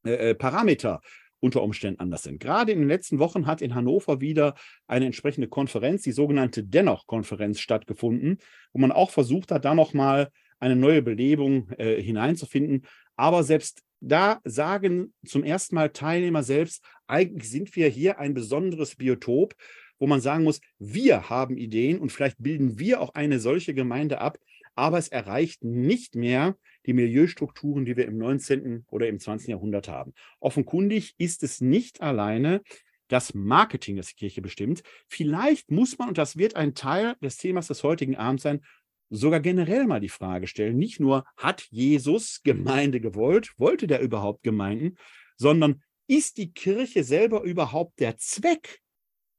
äh, 0.04 0.30
äh, 0.30 0.34
Parameter 0.34 1.00
unter 1.46 1.62
Umständen 1.62 2.00
anders 2.00 2.24
sind. 2.24 2.40
Gerade 2.40 2.72
in 2.72 2.80
den 2.80 2.88
letzten 2.88 3.18
Wochen 3.18 3.46
hat 3.46 3.62
in 3.62 3.74
Hannover 3.74 4.20
wieder 4.20 4.54
eine 4.86 5.06
entsprechende 5.06 5.48
Konferenz, 5.48 6.02
die 6.02 6.12
sogenannte 6.12 6.62
Dennoch-Konferenz, 6.62 7.60
stattgefunden, 7.60 8.38
wo 8.72 8.80
man 8.80 8.92
auch 8.92 9.10
versucht 9.10 9.50
hat, 9.50 9.64
da 9.64 9.74
nochmal 9.74 10.28
eine 10.58 10.76
neue 10.76 11.02
Belebung 11.02 11.70
äh, 11.78 12.02
hineinzufinden. 12.02 12.82
Aber 13.16 13.44
selbst 13.44 13.82
da 14.00 14.40
sagen 14.44 15.14
zum 15.24 15.44
ersten 15.44 15.74
Mal 15.74 15.90
Teilnehmer 15.90 16.42
selbst, 16.42 16.84
eigentlich 17.06 17.50
sind 17.50 17.74
wir 17.76 17.88
hier 17.88 18.18
ein 18.18 18.34
besonderes 18.34 18.96
Biotop, 18.96 19.54
wo 19.98 20.06
man 20.06 20.20
sagen 20.20 20.44
muss, 20.44 20.60
wir 20.78 21.30
haben 21.30 21.56
Ideen 21.56 21.98
und 21.98 22.12
vielleicht 22.12 22.36
bilden 22.38 22.78
wir 22.78 23.00
auch 23.00 23.14
eine 23.14 23.38
solche 23.38 23.72
Gemeinde 23.72 24.20
ab, 24.20 24.38
aber 24.74 24.98
es 24.98 25.08
erreicht 25.08 25.64
nicht 25.64 26.14
mehr 26.16 26.56
die 26.86 26.92
Milieustrukturen, 26.92 27.84
die 27.84 27.96
wir 27.96 28.06
im 28.06 28.16
19. 28.18 28.84
oder 28.88 29.08
im 29.08 29.18
20. 29.18 29.48
Jahrhundert 29.48 29.88
haben. 29.88 30.14
Offenkundig 30.40 31.14
ist 31.18 31.42
es 31.42 31.60
nicht 31.60 32.00
alleine 32.00 32.62
das 33.08 33.34
Marketing, 33.34 33.96
das 33.96 34.08
die 34.08 34.16
Kirche 34.16 34.42
bestimmt. 34.42 34.82
Vielleicht 35.08 35.70
muss 35.70 35.98
man, 35.98 36.08
und 36.08 36.18
das 36.18 36.36
wird 36.36 36.56
ein 36.56 36.74
Teil 36.74 37.16
des 37.22 37.36
Themas 37.36 37.68
des 37.68 37.82
heutigen 37.82 38.16
Abends 38.16 38.42
sein, 38.42 38.64
sogar 39.10 39.40
generell 39.40 39.86
mal 39.86 40.00
die 40.00 40.08
Frage 40.08 40.46
stellen, 40.46 40.76
nicht 40.76 40.98
nur, 40.98 41.24
hat 41.36 41.66
Jesus 41.70 42.42
Gemeinde 42.42 43.00
gewollt, 43.00 43.52
wollte 43.58 43.86
der 43.86 44.00
überhaupt 44.00 44.42
Gemeinden, 44.42 44.96
sondern 45.36 45.82
ist 46.08 46.38
die 46.38 46.52
Kirche 46.52 47.04
selber 47.04 47.42
überhaupt 47.42 48.00
der 48.00 48.16
Zweck? 48.16 48.80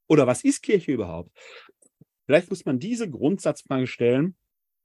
Oder 0.06 0.26
was 0.26 0.44
ist 0.44 0.62
Kirche 0.62 0.92
überhaupt? 0.92 1.30
Vielleicht 2.26 2.50
muss 2.50 2.64
man 2.64 2.78
diese 2.78 3.10
Grundsatzfrage 3.10 3.86
stellen. 3.86 4.36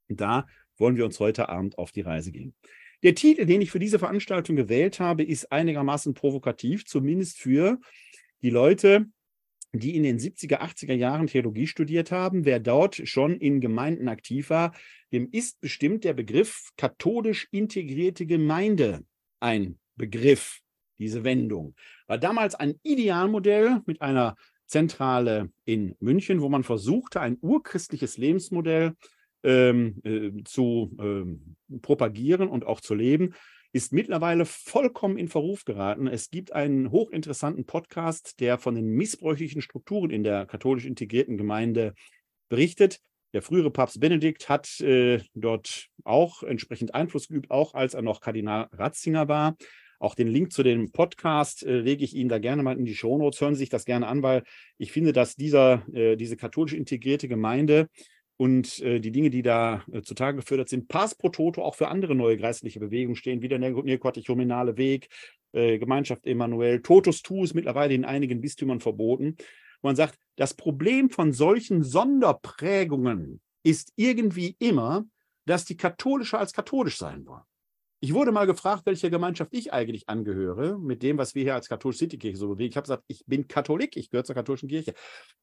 Da 0.08 0.46
wollen 0.78 0.96
wir 0.96 1.04
uns 1.04 1.20
heute 1.20 1.48
Abend 1.48 1.78
auf 1.78 1.92
die 1.92 2.02
Reise 2.02 2.32
gehen. 2.32 2.54
Der 3.02 3.14
Titel, 3.14 3.44
den 3.44 3.60
ich 3.60 3.70
für 3.70 3.78
diese 3.78 3.98
Veranstaltung 3.98 4.56
gewählt 4.56 5.00
habe, 5.00 5.24
ist 5.24 5.52
einigermaßen 5.52 6.14
provokativ, 6.14 6.86
zumindest 6.86 7.38
für 7.38 7.78
die 8.42 8.50
Leute, 8.50 9.06
die 9.72 9.96
in 9.96 10.04
den 10.04 10.18
70er, 10.18 10.60
80er 10.60 10.94
Jahren 10.94 11.26
Theologie 11.26 11.66
studiert 11.66 12.10
haben. 12.12 12.44
Wer 12.44 12.60
dort 12.60 12.96
schon 13.08 13.36
in 13.38 13.60
Gemeinden 13.60 14.08
aktiv 14.08 14.50
war, 14.50 14.74
dem 15.12 15.28
ist 15.30 15.60
bestimmt 15.60 16.04
der 16.04 16.14
Begriff 16.14 16.70
katholisch 16.76 17.48
integrierte 17.50 18.26
Gemeinde 18.26 19.04
ein 19.40 19.78
Begriff, 19.96 20.60
diese 20.98 21.24
Wendung. 21.24 21.74
War 22.06 22.18
damals 22.18 22.54
ein 22.54 22.80
Idealmodell 22.82 23.80
mit 23.86 24.00
einer 24.00 24.36
Zentrale 24.66 25.50
in 25.64 25.94
München, 26.00 26.40
wo 26.40 26.48
man 26.48 26.64
versuchte, 26.64 27.20
ein 27.20 27.36
urchristliches 27.40 28.16
Lebensmodell 28.16 28.94
ähm, 29.44 30.00
äh, 30.04 30.42
zu 30.44 30.96
ähm, 31.00 31.56
propagieren 31.82 32.48
und 32.48 32.66
auch 32.66 32.80
zu 32.80 32.94
leben, 32.94 33.34
ist 33.72 33.92
mittlerweile 33.92 34.46
vollkommen 34.46 35.18
in 35.18 35.28
Verruf 35.28 35.64
geraten. 35.64 36.06
Es 36.06 36.30
gibt 36.30 36.52
einen 36.52 36.90
hochinteressanten 36.90 37.66
Podcast, 37.66 38.38
der 38.40 38.58
von 38.58 38.74
den 38.74 38.86
missbräuchlichen 38.86 39.62
Strukturen 39.62 40.10
in 40.10 40.22
der 40.22 40.46
katholisch 40.46 40.84
integrierten 40.84 41.36
Gemeinde 41.36 41.94
berichtet. 42.48 43.00
Der 43.32 43.42
frühere 43.42 43.72
Papst 43.72 43.98
Benedikt 43.98 44.48
hat 44.48 44.80
äh, 44.80 45.20
dort 45.34 45.88
auch 46.04 46.44
entsprechend 46.44 46.94
Einfluss 46.94 47.26
geübt, 47.26 47.50
auch 47.50 47.74
als 47.74 47.94
er 47.94 48.02
noch 48.02 48.20
Kardinal 48.20 48.68
Ratzinger 48.70 49.26
war. 49.26 49.56
Auch 49.98 50.14
den 50.14 50.28
Link 50.28 50.52
zu 50.52 50.62
dem 50.62 50.92
Podcast 50.92 51.64
äh, 51.64 51.80
lege 51.80 52.04
ich 52.04 52.14
Ihnen 52.14 52.28
da 52.28 52.38
gerne 52.38 52.62
mal 52.62 52.78
in 52.78 52.84
die 52.84 52.94
Shownotes. 52.94 53.40
Hören 53.40 53.54
Sie 53.54 53.60
sich 53.60 53.70
das 53.70 53.86
gerne 53.86 54.06
an, 54.06 54.22
weil 54.22 54.44
ich 54.78 54.92
finde, 54.92 55.12
dass 55.12 55.34
dieser, 55.34 55.82
äh, 55.92 56.14
diese 56.14 56.36
katholisch 56.36 56.74
integrierte 56.74 57.26
Gemeinde 57.26 57.88
und 58.36 58.80
äh, 58.80 59.00
die 59.00 59.12
Dinge, 59.12 59.30
die 59.30 59.42
da 59.42 59.84
äh, 59.92 60.02
zutage 60.02 60.38
gefördert 60.38 60.68
sind, 60.68 60.88
pass 60.88 61.14
pro 61.14 61.28
toto 61.28 61.62
auch 61.62 61.74
für 61.74 61.88
andere 61.88 62.14
neue 62.14 62.36
geistliche 62.36 62.80
Bewegungen 62.80 63.16
stehen, 63.16 63.42
wie 63.42 63.48
der 63.48 63.58
neokatechumenale 63.58 64.76
Weg, 64.76 65.08
äh, 65.52 65.78
Gemeinschaft 65.78 66.26
Emanuel, 66.26 66.82
Totus 66.82 67.22
Tuus 67.22 67.54
mittlerweile 67.54 67.94
in 67.94 68.04
einigen 68.04 68.40
Bistümern 68.40 68.80
verboten. 68.80 69.36
Man 69.82 69.96
sagt, 69.96 70.18
das 70.36 70.54
Problem 70.54 71.10
von 71.10 71.32
solchen 71.32 71.84
Sonderprägungen 71.84 73.40
ist 73.62 73.92
irgendwie 73.96 74.56
immer, 74.58 75.04
dass 75.46 75.64
die 75.64 75.76
katholischer 75.76 76.38
als 76.38 76.52
katholisch 76.52 76.98
sein 76.98 77.26
wollen. 77.26 77.42
Ich 78.04 78.12
wurde 78.12 78.32
mal 78.32 78.44
gefragt, 78.44 78.84
welcher 78.84 79.08
Gemeinschaft 79.08 79.54
ich 79.54 79.72
eigentlich 79.72 80.10
angehöre, 80.10 80.78
mit 80.78 81.02
dem, 81.02 81.16
was 81.16 81.34
wir 81.34 81.42
hier 81.42 81.54
als 81.54 81.70
katholische 81.70 82.00
Citykirche 82.00 82.36
so 82.36 82.48
bewegen. 82.48 82.68
Ich 82.68 82.76
habe 82.76 82.84
gesagt, 82.84 83.04
ich 83.06 83.24
bin 83.24 83.48
Katholik, 83.48 83.96
ich 83.96 84.10
gehöre 84.10 84.24
zur 84.24 84.34
katholischen 84.34 84.68
Kirche. 84.68 84.92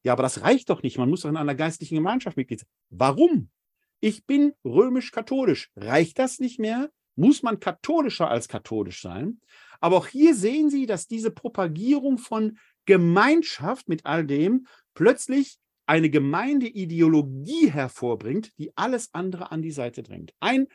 Ja, 0.04 0.12
aber 0.12 0.22
das 0.22 0.42
reicht 0.42 0.70
doch 0.70 0.80
nicht. 0.84 0.96
Man 0.96 1.10
muss 1.10 1.22
doch 1.22 1.28
in 1.28 1.36
einer 1.36 1.56
geistlichen 1.56 1.96
Gemeinschaft 1.96 2.36
Mitglied 2.36 2.60
sein. 2.60 2.68
Warum? 2.90 3.50
Ich 3.98 4.26
bin 4.26 4.52
römisch-katholisch. 4.64 5.70
Reicht 5.74 6.20
das 6.20 6.38
nicht 6.38 6.60
mehr? 6.60 6.88
Muss 7.16 7.42
man 7.42 7.58
katholischer 7.58 8.30
als 8.30 8.46
katholisch 8.46 9.02
sein? 9.02 9.40
Aber 9.80 9.96
auch 9.96 10.06
hier 10.06 10.32
sehen 10.32 10.70
Sie, 10.70 10.86
dass 10.86 11.08
diese 11.08 11.32
Propagierung 11.32 12.16
von 12.16 12.58
Gemeinschaft 12.84 13.88
mit 13.88 14.06
all 14.06 14.24
dem 14.24 14.68
plötzlich 14.94 15.58
eine 15.86 16.10
Gemeindeideologie 16.10 17.72
hervorbringt, 17.72 18.56
die 18.56 18.70
alles 18.76 19.08
andere 19.14 19.50
an 19.50 19.62
die 19.62 19.72
Seite 19.72 20.04
drängt. 20.04 20.32
Ein 20.38 20.68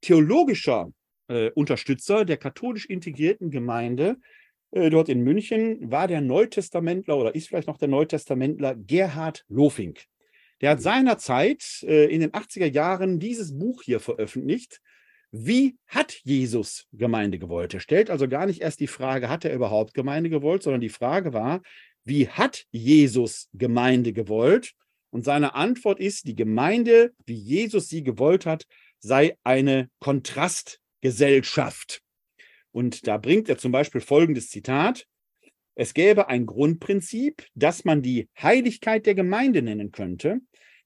theologischer 0.00 0.92
äh, 1.28 1.50
Unterstützer 1.50 2.24
der 2.24 2.36
katholisch 2.36 2.86
integrierten 2.86 3.50
Gemeinde 3.50 4.16
äh, 4.74 4.90
dort 4.90 5.08
in 5.08 5.22
München 5.22 5.90
war 5.90 6.08
der 6.08 6.20
Neutestamentler 6.20 7.16
oder 7.16 7.34
ist 7.34 7.48
vielleicht 7.48 7.68
noch 7.68 7.78
der 7.78 7.88
Neutestamentler 7.88 8.74
Gerhard 8.74 9.44
Lofink. 9.48 10.04
Der 10.60 10.70
hat 10.70 10.78
mhm. 10.78 10.82
seinerzeit 10.82 11.82
äh, 11.82 12.06
in 12.06 12.20
den 12.20 12.32
80er 12.32 12.70
Jahren 12.70 13.20
dieses 13.20 13.56
Buch 13.56 13.82
hier 13.82 14.00
veröffentlicht, 14.00 14.80
wie 15.30 15.76
hat 15.88 16.20
Jesus 16.22 16.86
Gemeinde 16.92 17.38
gewollt? 17.38 17.74
Er 17.74 17.80
stellt 17.80 18.08
also 18.08 18.28
gar 18.28 18.46
nicht 18.46 18.60
erst 18.60 18.78
die 18.78 18.86
Frage, 18.86 19.28
hat 19.28 19.44
er 19.44 19.54
überhaupt 19.54 19.92
Gemeinde 19.92 20.30
gewollt, 20.30 20.62
sondern 20.62 20.80
die 20.80 20.88
Frage 20.88 21.32
war, 21.32 21.60
wie 22.04 22.28
hat 22.28 22.66
Jesus 22.70 23.48
Gemeinde 23.52 24.12
gewollt? 24.12 24.74
Und 25.10 25.24
seine 25.24 25.54
Antwort 25.54 26.00
ist, 26.00 26.26
die 26.26 26.36
Gemeinde, 26.36 27.12
wie 27.26 27.34
Jesus 27.34 27.88
sie 27.88 28.02
gewollt 28.02 28.46
hat, 28.46 28.66
sei 29.00 29.36
eine 29.42 29.88
Kontrastgesellschaft. 31.04 32.00
Und 32.72 33.06
da 33.06 33.18
bringt 33.18 33.48
er 33.48 33.58
zum 33.58 33.72
Beispiel 33.72 34.00
folgendes 34.00 34.48
Zitat. 34.48 35.06
Es 35.76 35.94
gäbe 35.94 36.28
ein 36.28 36.46
Grundprinzip, 36.46 37.46
das 37.54 37.84
man 37.84 38.02
die 38.02 38.28
Heiligkeit 38.40 39.06
der 39.06 39.14
Gemeinde 39.14 39.62
nennen 39.62 39.92
könnte. 39.92 40.40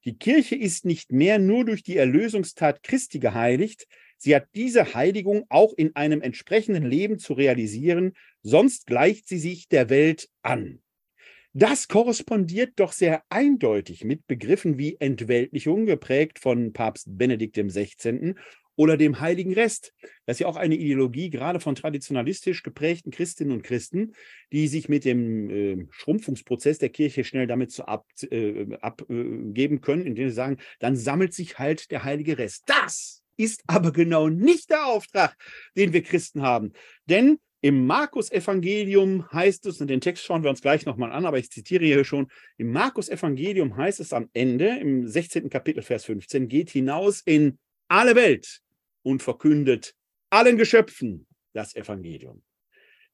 Die 0.05 0.17
Kirche 0.17 0.55
ist 0.55 0.85
nicht 0.85 1.11
mehr 1.11 1.39
nur 1.39 1.65
durch 1.65 1.83
die 1.83 1.97
Erlösungstat 1.97 2.83
Christi 2.83 3.19
geheiligt, 3.19 3.87
Sie 4.21 4.35
hat 4.35 4.49
diese 4.53 4.95
Heiligung 4.95 5.45
auch 5.47 5.71
in 5.77 5.95
einem 5.95 6.21
entsprechenden 6.21 6.83
Leben 6.83 7.19
zu 7.19 7.31
realisieren, 7.31 8.17
sonst 8.41 8.85
gleicht 8.85 9.29
sie 9.29 9.37
sich 9.37 9.69
der 9.69 9.89
Welt 9.89 10.27
an. 10.41 10.81
Das 11.53 11.87
korrespondiert 11.87 12.73
doch 12.75 12.91
sehr 12.91 13.23
eindeutig 13.29 14.03
mit 14.03 14.27
Begriffen 14.27 14.77
wie 14.77 14.97
Entweltlichung, 14.99 15.85
geprägt 15.85 16.39
von 16.39 16.73
Papst 16.73 17.17
Benedikt 17.17 17.55
XVI. 17.55 18.35
Oder 18.79 18.95
dem 18.95 19.19
Heiligen 19.19 19.51
Rest. 19.51 19.93
Das 20.25 20.37
ist 20.37 20.39
ja 20.39 20.47
auch 20.47 20.55
eine 20.55 20.75
Ideologie 20.75 21.29
gerade 21.29 21.59
von 21.59 21.75
traditionalistisch 21.75 22.63
geprägten 22.63 23.11
Christinnen 23.11 23.51
und 23.51 23.61
Christen, 23.61 24.13
die 24.53 24.69
sich 24.69 24.87
mit 24.87 25.03
dem 25.03 25.49
äh, 25.49 25.85
Schrumpfungsprozess 25.91 26.77
der 26.77 26.87
Kirche 26.87 27.25
schnell 27.25 27.45
damit 27.45 27.73
zu 27.73 27.89
abgeben 27.89 28.75
ab, 28.75 29.01
äh, 29.09 29.77
können, 29.79 30.05
indem 30.05 30.29
sie 30.29 30.33
sagen, 30.33 30.59
dann 30.79 30.95
sammelt 30.95 31.33
sich 31.33 31.59
halt 31.59 31.91
der 31.91 32.05
Heilige 32.05 32.37
Rest. 32.37 32.63
Das 32.67 33.21
ist 33.35 33.63
aber 33.67 33.91
genau 33.91 34.29
nicht 34.29 34.69
der 34.69 34.85
Auftrag, 34.85 35.35
den 35.75 35.91
wir 35.91 36.01
Christen 36.01 36.41
haben. 36.41 36.71
Denn 37.03 37.37
im 37.59 37.85
Markus-Evangelium 37.85 39.29
heißt 39.33 39.65
es, 39.65 39.81
und 39.81 39.89
den 39.89 39.99
Text 39.99 40.23
schauen 40.23 40.43
wir 40.43 40.49
uns 40.49 40.61
gleich 40.61 40.85
nochmal 40.85 41.11
an, 41.11 41.25
aber 41.25 41.37
ich 41.37 41.51
zitiere 41.51 41.83
hier 41.83 42.05
schon, 42.05 42.29
im 42.55 42.71
Markus-Evangelium 42.71 43.75
heißt 43.75 43.99
es 43.99 44.13
am 44.13 44.29
Ende, 44.31 44.77
im 44.79 45.05
16. 45.05 45.49
Kapitel, 45.49 45.83
Vers 45.83 46.05
15, 46.05 46.47
geht 46.47 46.69
hinaus 46.69 47.19
in 47.19 47.59
alle 47.89 48.15
Welt 48.15 48.61
und 49.03 49.23
verkündet 49.23 49.95
allen 50.29 50.57
Geschöpfen 50.57 51.27
das 51.53 51.75
Evangelium. 51.75 52.43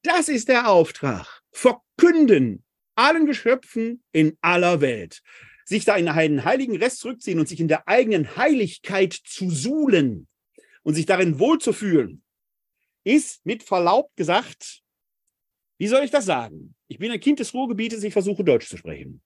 Das 0.02 0.28
ist 0.28 0.48
der 0.48 0.68
Auftrag. 0.68 1.42
Verkünden 1.52 2.64
allen 2.94 3.26
Geschöpfen 3.26 4.02
in 4.12 4.36
aller 4.40 4.80
Welt 4.80 5.22
sich 5.66 5.84
da 5.84 5.96
in 5.96 6.08
einen 6.08 6.44
heiligen 6.44 6.76
Rest 6.76 7.00
zurückziehen 7.00 7.40
und 7.40 7.48
sich 7.48 7.58
in 7.58 7.68
der 7.68 7.88
eigenen 7.88 8.36
Heiligkeit 8.36 9.12
zu 9.12 9.50
suhlen 9.50 10.28
und 10.84 10.94
sich 10.94 11.06
darin 11.06 11.40
wohlzufühlen, 11.40 12.22
ist 13.04 13.44
mit 13.44 13.64
Verlaub 13.64 14.14
gesagt, 14.14 14.82
wie 15.78 15.88
soll 15.88 16.04
ich 16.04 16.10
das 16.12 16.24
sagen? 16.24 16.74
Ich 16.86 16.98
bin 16.98 17.10
ein 17.10 17.20
Kind 17.20 17.40
des 17.40 17.52
Ruhrgebietes, 17.52 18.04
ich 18.04 18.12
versuche 18.12 18.44
Deutsch 18.44 18.68
zu 18.68 18.76
sprechen. 18.76 19.20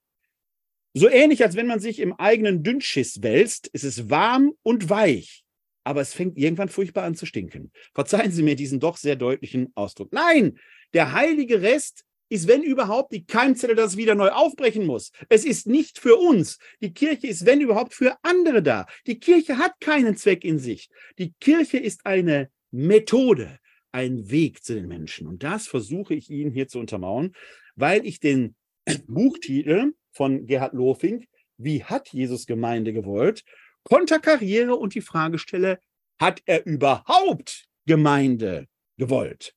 So 0.94 1.08
ähnlich, 1.08 1.44
als 1.44 1.56
wenn 1.56 1.66
man 1.66 1.78
sich 1.78 2.00
im 2.00 2.14
eigenen 2.14 2.62
Dünnschiss 2.64 3.22
wälzt, 3.22 3.70
es 3.74 3.84
ist 3.84 4.08
warm 4.08 4.54
und 4.62 4.88
weich, 4.88 5.44
aber 5.90 6.02
es 6.02 6.14
fängt 6.14 6.38
irgendwann 6.38 6.68
furchtbar 6.68 7.02
an 7.02 7.16
zu 7.16 7.26
stinken. 7.26 7.72
Verzeihen 7.94 8.30
Sie 8.30 8.44
mir 8.44 8.54
diesen 8.54 8.78
doch 8.78 8.96
sehr 8.96 9.16
deutlichen 9.16 9.72
Ausdruck. 9.74 10.12
Nein, 10.12 10.56
der 10.94 11.12
heilige 11.12 11.62
Rest 11.62 12.04
ist, 12.28 12.46
wenn 12.46 12.62
überhaupt, 12.62 13.12
die 13.12 13.24
Keimzelle, 13.24 13.74
das 13.74 13.96
wieder 13.96 14.14
neu 14.14 14.28
aufbrechen 14.28 14.86
muss. 14.86 15.10
Es 15.28 15.44
ist 15.44 15.66
nicht 15.66 15.98
für 15.98 16.14
uns. 16.14 16.58
Die 16.80 16.92
Kirche 16.92 17.26
ist, 17.26 17.44
wenn 17.44 17.60
überhaupt, 17.60 17.92
für 17.92 18.16
andere 18.22 18.62
da. 18.62 18.86
Die 19.08 19.18
Kirche 19.18 19.58
hat 19.58 19.80
keinen 19.80 20.16
Zweck 20.16 20.44
in 20.44 20.60
sich. 20.60 20.90
Die 21.18 21.32
Kirche 21.40 21.78
ist 21.78 22.06
eine 22.06 22.50
Methode, 22.70 23.58
ein 23.90 24.30
Weg 24.30 24.62
zu 24.62 24.76
den 24.76 24.86
Menschen. 24.86 25.26
Und 25.26 25.42
das 25.42 25.66
versuche 25.66 26.14
ich 26.14 26.30
Ihnen 26.30 26.52
hier 26.52 26.68
zu 26.68 26.78
untermauern, 26.78 27.32
weil 27.74 28.06
ich 28.06 28.20
den 28.20 28.54
Buchtitel 29.08 29.94
von 30.12 30.46
Gerhard 30.46 30.72
Lofink, 30.72 31.26
Wie 31.56 31.82
hat 31.82 32.10
Jesus 32.10 32.46
Gemeinde 32.46 32.92
gewollt, 32.92 33.42
konterkariere 33.90 34.76
und 34.76 34.94
die 34.94 35.00
Frage 35.00 35.38
stelle, 35.38 35.80
hat 36.18 36.42
er 36.46 36.64
überhaupt 36.64 37.66
Gemeinde 37.86 38.68
gewollt? 38.96 39.54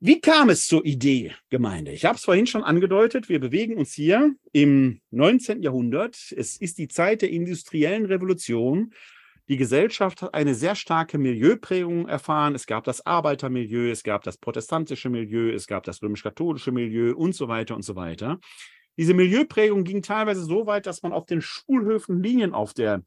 Wie 0.00 0.20
kam 0.20 0.50
es 0.50 0.66
zur 0.66 0.84
Idee 0.84 1.34
Gemeinde? 1.50 1.92
Ich 1.92 2.04
habe 2.04 2.16
es 2.16 2.24
vorhin 2.24 2.46
schon 2.46 2.62
angedeutet, 2.62 3.28
wir 3.28 3.40
bewegen 3.40 3.78
uns 3.78 3.94
hier 3.94 4.34
im 4.52 5.00
19. 5.10 5.62
Jahrhundert. 5.62 6.16
Es 6.36 6.56
ist 6.56 6.78
die 6.78 6.88
Zeit 6.88 7.22
der 7.22 7.30
industriellen 7.30 8.04
Revolution. 8.04 8.92
Die 9.48 9.56
Gesellschaft 9.56 10.22
hat 10.22 10.34
eine 10.34 10.54
sehr 10.54 10.74
starke 10.74 11.18
Milieuprägung 11.18 12.08
erfahren. 12.08 12.54
Es 12.54 12.66
gab 12.66 12.84
das 12.84 13.04
Arbeitermilieu, 13.04 13.90
es 13.90 14.02
gab 14.02 14.24
das 14.24 14.38
protestantische 14.38 15.10
Milieu, 15.10 15.52
es 15.52 15.66
gab 15.66 15.84
das 15.84 16.02
römisch-katholische 16.02 16.72
Milieu 16.72 17.14
und 17.14 17.34
so 17.34 17.48
weiter 17.48 17.74
und 17.74 17.82
so 17.82 17.94
weiter. 17.94 18.40
Diese 18.96 19.14
Milieuprägung 19.14 19.84
ging 19.84 20.02
teilweise 20.02 20.44
so 20.44 20.66
weit, 20.66 20.86
dass 20.86 21.02
man 21.02 21.12
auf 21.12 21.26
den 21.26 21.40
Schulhöfen 21.40 22.22
Linien 22.22 22.54
auf 22.54 22.74
der 22.74 23.02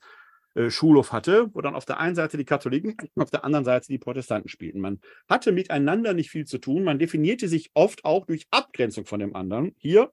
äh, 0.58 0.70
Schulhof 0.70 1.12
hatte, 1.12 1.54
wo 1.54 1.62
dann 1.62 1.76
auf 1.76 1.86
der 1.86 2.00
einen 2.00 2.16
Seite 2.16 2.38
die 2.38 2.46
Katholiken, 2.46 2.96
auf 3.16 3.30
der 3.30 3.46
anderen 3.46 3.64
Seite 3.64 3.88
die 3.88 4.00
Protestanten 4.00 4.50
spielten. 4.50 4.80
Man 4.80 5.00
hatte 5.30 5.52
miteinander 5.52 6.14
nicht 6.14 6.32
viel 6.32 6.46
zu 6.46 6.58
tun. 6.58 6.84
Man 6.84 7.00
definierte 7.00 7.48
sich 7.48 7.70
oft 7.74 8.04
auch 8.06 8.26
durch 8.26 8.48
Abgrenzung 8.50 9.06
von 9.06 9.20
dem 9.20 9.36
anderen. 9.36 9.76
Hier 9.78 10.12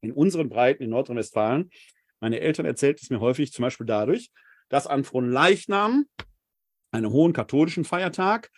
in 0.00 0.12
unseren 0.12 0.48
Breiten 0.48 0.82
in 0.82 0.90
Nordrhein-Westfalen, 0.90 1.70
meine 2.20 2.40
Eltern 2.40 2.64
erzählten 2.64 3.00
es 3.02 3.10
mir 3.10 3.20
häufig 3.20 3.52
zum 3.52 3.64
Beispiel 3.64 3.86
dadurch, 3.86 4.30
dass 4.70 4.86
an 4.86 5.04
Fronleichnam, 5.04 6.06
einem 6.90 7.10
hohen 7.10 7.32
katholischen 7.34 7.84
Feiertag, 7.84 8.50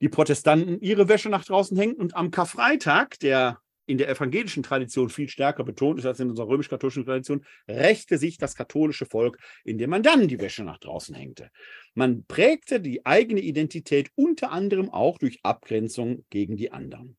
die 0.00 0.08
Protestanten 0.08 0.80
ihre 0.80 1.08
Wäsche 1.08 1.28
nach 1.28 1.44
draußen 1.44 1.76
hängten 1.76 2.00
und 2.00 2.16
am 2.16 2.30
Karfreitag, 2.30 3.18
der 3.20 3.60
in 3.86 3.98
der 3.98 4.08
evangelischen 4.08 4.62
Tradition 4.62 5.10
viel 5.10 5.28
stärker 5.28 5.64
betont 5.64 5.98
ist 5.98 6.06
als 6.06 6.20
in 6.20 6.30
unserer 6.30 6.48
römisch-katholischen 6.48 7.04
Tradition, 7.04 7.44
rächte 7.68 8.18
sich 8.18 8.38
das 8.38 8.54
katholische 8.54 9.06
Volk, 9.06 9.38
indem 9.64 9.90
man 9.90 10.02
dann 10.02 10.28
die 10.28 10.40
Wäsche 10.40 10.64
nach 10.64 10.78
draußen 10.78 11.14
hängte. 11.14 11.50
Man 11.94 12.24
prägte 12.24 12.80
die 12.80 13.04
eigene 13.04 13.40
Identität 13.40 14.10
unter 14.14 14.52
anderem 14.52 14.90
auch 14.90 15.18
durch 15.18 15.40
Abgrenzung 15.42 16.24
gegen 16.30 16.56
die 16.56 16.72
anderen. 16.72 17.16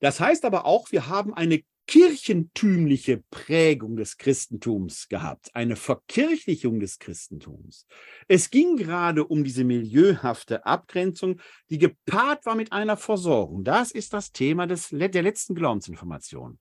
Das 0.00 0.20
heißt 0.20 0.44
aber 0.44 0.66
auch, 0.66 0.92
wir 0.92 1.08
haben 1.08 1.32
eine 1.32 1.62
kirchentümliche 1.86 3.22
Prägung 3.30 3.96
des 3.96 4.16
Christentums 4.16 5.08
gehabt, 5.08 5.54
eine 5.54 5.76
Verkirchlichung 5.76 6.80
des 6.80 6.98
Christentums. 6.98 7.86
Es 8.26 8.50
ging 8.50 8.76
gerade 8.76 9.24
um 9.26 9.44
diese 9.44 9.64
milieuhafte 9.64 10.64
Abgrenzung, 10.64 11.40
die 11.70 11.78
gepaart 11.78 12.46
war 12.46 12.54
mit 12.54 12.72
einer 12.72 12.96
Versorgung. 12.96 13.64
Das 13.64 13.90
ist 13.90 14.12
das 14.12 14.32
Thema 14.32 14.66
des, 14.66 14.88
der 14.90 15.22
letzten 15.22 15.54
Glaubensinformation. 15.54 16.58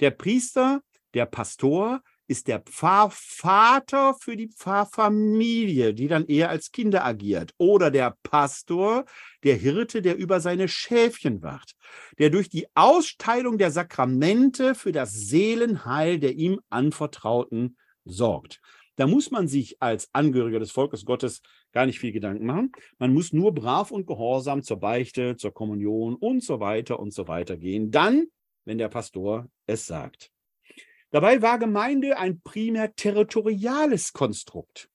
Der 0.00 0.10
Priester, 0.10 0.82
der 1.14 1.26
Pastor 1.26 2.02
ist 2.28 2.48
der 2.48 2.60
Pfarrvater 2.60 4.14
für 4.14 4.36
die 4.36 4.48
Pfarrfamilie, 4.48 5.94
die 5.94 6.08
dann 6.08 6.26
eher 6.26 6.50
als 6.50 6.72
Kinder 6.72 7.04
agiert. 7.04 7.52
Oder 7.58 7.90
der 7.90 8.16
Pastor, 8.22 9.04
der 9.44 9.54
Hirte, 9.56 10.02
der 10.02 10.16
über 10.16 10.40
seine 10.40 10.68
Schäfchen 10.68 11.42
wacht, 11.42 11.74
der 12.18 12.30
durch 12.30 12.48
die 12.48 12.66
Austeilung 12.74 13.58
der 13.58 13.70
Sakramente 13.70 14.74
für 14.74 14.92
das 14.92 15.12
Seelenheil 15.12 16.18
der 16.18 16.34
ihm 16.34 16.60
Anvertrauten 16.70 17.76
sorgt. 18.04 18.60
Da 18.96 19.06
muss 19.06 19.30
man 19.30 19.46
sich 19.46 19.80
als 19.80 20.08
Angehöriger 20.14 20.58
des 20.58 20.72
Volkes 20.72 21.04
Gottes 21.04 21.42
gar 21.72 21.84
nicht 21.84 21.98
viel 21.98 22.12
Gedanken 22.12 22.46
machen. 22.46 22.72
Man 22.98 23.12
muss 23.12 23.32
nur 23.32 23.52
brav 23.52 23.90
und 23.90 24.06
gehorsam 24.06 24.62
zur 24.62 24.78
Beichte, 24.78 25.36
zur 25.36 25.52
Kommunion 25.52 26.14
und 26.14 26.42
so 26.42 26.60
weiter 26.60 26.98
und 26.98 27.12
so 27.12 27.28
weiter 27.28 27.58
gehen. 27.58 27.90
Dann, 27.90 28.26
wenn 28.64 28.78
der 28.78 28.88
Pastor 28.88 29.50
es 29.66 29.86
sagt. 29.86 30.32
Dabei 31.10 31.40
war 31.42 31.58
Gemeinde 31.58 32.18
ein 32.18 32.40
primär 32.40 32.94
territoriales 32.94 34.12
Konstrukt. 34.12 34.88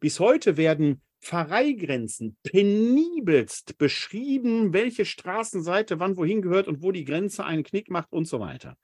Bis 0.00 0.18
heute 0.18 0.56
werden 0.56 1.02
Pfarreigrenzen 1.20 2.36
penibelst 2.42 3.76
beschrieben, 3.76 4.72
welche 4.72 5.04
Straßenseite 5.04 5.98
wann 5.98 6.16
wohin 6.16 6.42
gehört 6.42 6.68
und 6.68 6.82
wo 6.82 6.92
die 6.92 7.04
Grenze 7.04 7.44
einen 7.44 7.64
Knick 7.64 7.90
macht 7.90 8.12
und 8.12 8.26
so 8.26 8.40
weiter. 8.40 8.76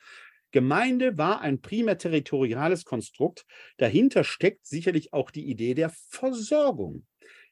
Gemeinde 0.50 1.18
war 1.18 1.40
ein 1.40 1.60
primär 1.60 1.98
territoriales 1.98 2.84
Konstrukt. 2.84 3.44
Dahinter 3.76 4.22
steckt 4.22 4.66
sicherlich 4.66 5.12
auch 5.12 5.30
die 5.30 5.46
Idee 5.48 5.74
der 5.74 5.90
Versorgung. 5.90 7.06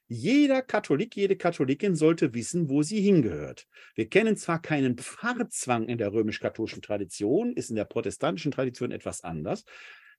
Jeder 0.07 0.61
Katholik, 0.61 1.15
jede 1.15 1.35
Katholikin 1.35 1.95
sollte 1.95 2.33
wissen, 2.33 2.69
wo 2.69 2.83
sie 2.83 3.01
hingehört. 3.01 3.67
Wir 3.95 4.09
kennen 4.09 4.37
zwar 4.37 4.61
keinen 4.61 4.97
Pfarrzwang 4.97 5.87
in 5.87 5.97
der 5.97 6.13
römisch-katholischen 6.13 6.81
Tradition, 6.81 7.53
ist 7.53 7.69
in 7.69 7.75
der 7.75 7.85
protestantischen 7.85 8.51
Tradition 8.51 8.91
etwas 8.91 9.23
anders. 9.23 9.63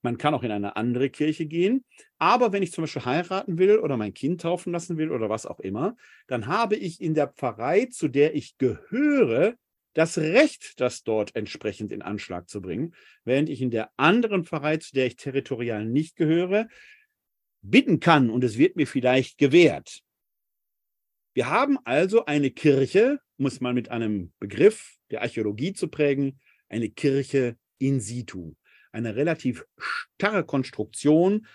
Man 0.03 0.19
kann 0.19 0.35
auch 0.35 0.43
in 0.43 0.51
eine 0.51 0.77
andere 0.77 1.09
Kirche 1.09 1.47
gehen. 1.47 1.85
Aber 2.19 2.53
wenn 2.53 2.63
ich 2.63 2.73
zum 2.73 2.83
Beispiel 2.85 3.05
heiraten 3.05 3.59
will 3.59 3.79
oder 3.79 3.97
mein 3.97 4.13
Kind 4.13 4.43
taufen 4.43 4.73
lassen 4.73 4.99
will 4.99 5.11
oder 5.11 5.31
was 5.31 5.47
auch 5.47 5.61
immer, 5.61 5.97
dann 6.27 6.47
habe 6.47 6.77
ich 6.77 7.01
in 7.01 7.15
der 7.15 7.29
Pfarrei, 7.29 7.87
zu 7.87 8.09
der 8.09 8.35
ich 8.35 8.59
gehöre, 8.59 9.55
das 9.95 10.19
Recht, 10.19 10.81
das 10.81 11.05
dort 11.05 11.35
entsprechend 11.37 11.93
in 11.93 12.03
Anschlag 12.03 12.49
zu 12.49 12.61
bringen, 12.61 12.95
während 13.25 13.49
ich 13.49 13.63
in 13.63 13.71
der 13.71 13.91
anderen 13.97 14.45
Pfarrei, 14.45 14.77
zu 14.77 14.93
der 14.93 15.07
ich 15.07 15.17
territorial 15.17 15.87
nicht 15.87 16.17
gehöre, 16.17 16.67
bitten 17.65 17.99
kann 17.99 18.31
und 18.31 18.45
es 18.45 18.59
wird 18.59 18.77
mir 18.77 18.87
vielleicht 18.87 19.39
gewährt. 19.39 20.03
Wir 21.35 21.49
haben 21.49 21.79
also 21.85 22.27
eine 22.27 22.51
Kirche, 22.51 23.21
muss 23.39 23.61
man 23.61 23.75
mit 23.75 23.91
einem 23.91 24.33
Begriff 24.39 24.97
der 25.11 25.23
Archäologie 25.23 25.73
zu 25.73 25.89
prägen, 25.89 26.39
eine 26.69 26.91
Kirche 26.91 27.57
in 27.79 28.01
situ, 28.01 28.55
eine 28.93 29.17
relativ 29.17 29.65
starre 29.79 30.45
Konstruktion. 30.45 31.47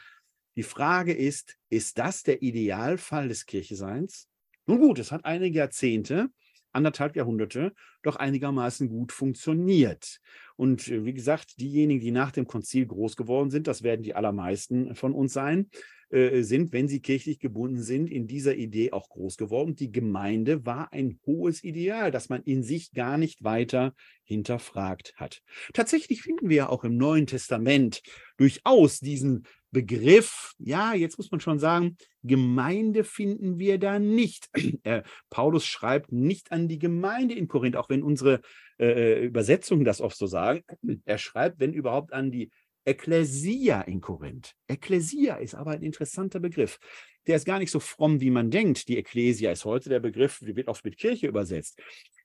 Die 0.56 0.63
Frage 0.63 1.13
ist, 1.13 1.58
ist 1.69 1.98
das 1.98 2.24
der 2.24 2.41
Idealfall 2.41 3.30
des 3.30 3.45
Kircheseins? 3.45 4.28
Nun 4.65 4.80
gut, 4.80 5.00
es 5.00 5.12
hat 5.12 5.24
einige 5.24 5.60
Jahrzehnte, 5.60 6.30
anderthalb 6.72 7.15
Jahrhunderte, 7.15 7.74
doch 8.04 8.17
einigermaßen 8.17 8.89
gut 8.89 9.12
funktioniert. 9.12 10.19
Und 10.56 10.88
äh, 10.88 11.06
wie 11.06 11.13
gesagt, 11.13 11.60
diejenigen, 11.60 12.02
die 12.02 12.12
nach 12.12 12.32
dem 12.32 12.48
Konzil 12.48 12.86
groß 12.86 13.15
geworden 13.15 13.50
sind, 13.50 13.67
das 13.67 13.84
werden 13.84 14.04
die 14.04 14.15
allermeisten 14.15 14.95
von 14.95 15.13
uns 15.13 15.34
sein, 15.34 15.69
äh, 16.12 16.41
sind, 16.41 16.74
wenn 16.74 16.88
sie 16.88 17.02
kirchlich 17.02 17.39
gebunden 17.39 17.82
sind, 17.82 18.10
in 18.10 18.28
dieser 18.28 18.56
Idee 18.56 18.91
auch 18.91 19.10
groß 19.10 19.38
geworden. 19.38 19.76
Die 19.76 19.91
Gemeinde 19.91 20.65
war 20.65 20.91
ein 20.91 21.19
hohes 21.26 21.63
Ideal, 21.63 22.10
das 22.10 22.30
man 22.30 22.41
in 22.43 22.63
sich 22.63 22.91
gar 22.93 23.17
nicht 23.17 23.43
weiter 23.43 23.93
hinterfragt 24.24 25.13
hat. 25.17 25.41
Tatsächlich 25.74 26.22
finden 26.24 26.50
wir 26.50 26.58
ja 26.58 26.69
auch 26.69 26.84
im 26.84 26.98
Neuen 26.98 27.28
Testament 27.28 28.02
durchaus 28.38 29.00
diesen 29.00 29.45
Begriff, 29.72 30.54
ja, 30.58 30.93
jetzt 30.93 31.17
muss 31.17 31.30
man 31.30 31.41
schon 31.41 31.60
sagen, 31.60 31.95
Gemeinde 32.24 33.04
finden 33.04 33.60
wir 33.60 33.78
da 33.78 34.00
nicht. 34.00 34.50
Äh, 34.84 35.04
Paulus 35.30 35.65
schreibt 35.65 36.12
nicht 36.12 36.52
an 36.52 36.67
die 36.67 36.80
Gemeinde 36.80 37.36
in 37.36 37.48
Korinth, 37.50 37.76
auch 37.76 37.89
wenn 37.89 38.02
unsere 38.02 38.41
äh, 38.80 39.26
Übersetzungen 39.26 39.84
das 39.84 40.00
oft 40.00 40.17
so 40.17 40.26
sagen. 40.26 40.63
Er 41.06 41.17
schreibt, 41.17 41.60
wenn 41.60 41.74
überhaupt, 41.74 42.13
an 42.13 42.32
die 42.32 42.50
Ekklesia 42.89 43.82
in 43.82 44.02
Korinth. 44.02 44.56
Ekklesia 44.67 45.36
ist 45.36 45.54
aber 45.54 45.71
ein 45.71 45.84
interessanter 45.84 46.39
Begriff. 46.39 46.80
Der 47.28 47.36
ist 47.36 47.45
gar 47.45 47.60
nicht 47.60 47.69
so 47.69 47.80
fromm, 47.80 48.19
wie 48.19 48.32
man 48.32 48.49
denkt. 48.49 48.88
Die 48.88 48.97
Ekklesia 48.97 49.52
ist 49.52 49.63
heute 49.63 49.89
der 49.89 49.99
Begriff, 49.99 50.41
wird 50.41 50.67
oft 50.67 50.84
mit 50.84 50.97
Kirche 50.97 51.28
übersetzt. 51.28 51.80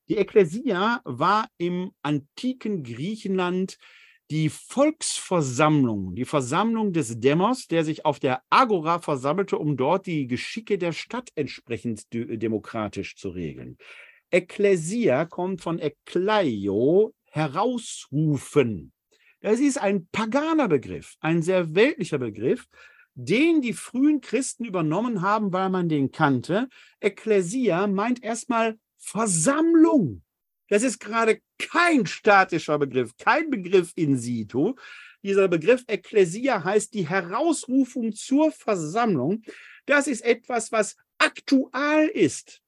Die 0.08 0.16
Ekklesia 0.16 1.02
war 1.04 1.48
im 1.58 1.90
antiken 2.00 2.82
Griechenland 2.82 3.76
die 4.30 4.48
Volksversammlung, 4.48 6.14
die 6.14 6.24
Versammlung 6.24 6.94
des 6.94 7.20
Demos, 7.20 7.66
der 7.66 7.84
sich 7.84 8.06
auf 8.06 8.18
der 8.18 8.42
Agora 8.48 9.00
versammelte, 9.00 9.58
um 9.58 9.76
dort 9.76 10.06
die 10.06 10.26
Geschicke 10.26 10.78
der 10.78 10.92
Stadt 10.92 11.28
entsprechend 11.34 12.06
demokratisch 12.10 13.16
zu 13.16 13.28
regeln. 13.28 13.76
Ekklesia 14.30 15.26
kommt 15.26 15.60
von 15.60 15.78
Ekkleio, 15.78 17.12
herausrufen. 17.26 18.93
Das 19.44 19.60
ist 19.60 19.76
ein 19.76 20.06
paganer 20.06 20.68
Begriff, 20.68 21.16
ein 21.20 21.42
sehr 21.42 21.74
weltlicher 21.74 22.16
Begriff, 22.16 22.66
den 23.14 23.60
die 23.60 23.74
frühen 23.74 24.22
Christen 24.22 24.64
übernommen 24.64 25.20
haben, 25.20 25.52
weil 25.52 25.68
man 25.68 25.90
den 25.90 26.10
kannte. 26.10 26.66
Ekklesia 26.98 27.86
meint 27.86 28.24
erstmal 28.24 28.78
Versammlung. 28.96 30.22
Das 30.70 30.82
ist 30.82 30.98
gerade 30.98 31.40
kein 31.58 32.06
statischer 32.06 32.78
Begriff, 32.78 33.18
kein 33.18 33.50
Begriff 33.50 33.92
in 33.96 34.16
situ. 34.16 34.76
Dieser 35.22 35.46
Begriff 35.48 35.84
Ekklesia 35.88 36.64
heißt 36.64 36.94
die 36.94 37.06
Herausrufung 37.06 38.14
zur 38.14 38.50
Versammlung. 38.50 39.42
Das 39.84 40.06
ist 40.06 40.22
etwas, 40.22 40.72
was 40.72 40.96
aktual 41.18 42.06
ist. 42.06 42.62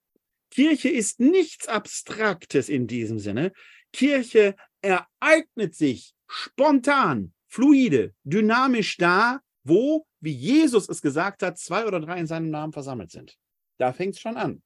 Kirche 0.50 0.90
ist 0.90 1.20
nichts 1.20 1.68
Abstraktes 1.68 2.68
in 2.68 2.86
diesem 2.86 3.18
Sinne. 3.18 3.52
Kirche 3.94 4.56
ereignet 4.82 5.74
sich 5.74 6.15
spontan, 6.28 7.32
fluide, 7.48 8.14
dynamisch 8.24 8.96
da, 8.96 9.40
wo, 9.64 10.06
wie 10.20 10.32
Jesus 10.32 10.88
es 10.88 11.02
gesagt 11.02 11.42
hat, 11.42 11.58
zwei 11.58 11.86
oder 11.86 12.00
drei 12.00 12.18
in 12.18 12.26
seinem 12.26 12.50
Namen 12.50 12.72
versammelt 12.72 13.10
sind. 13.10 13.36
Da 13.78 13.92
fängt 13.92 14.14
es 14.14 14.20
schon 14.20 14.36
an. 14.36 14.62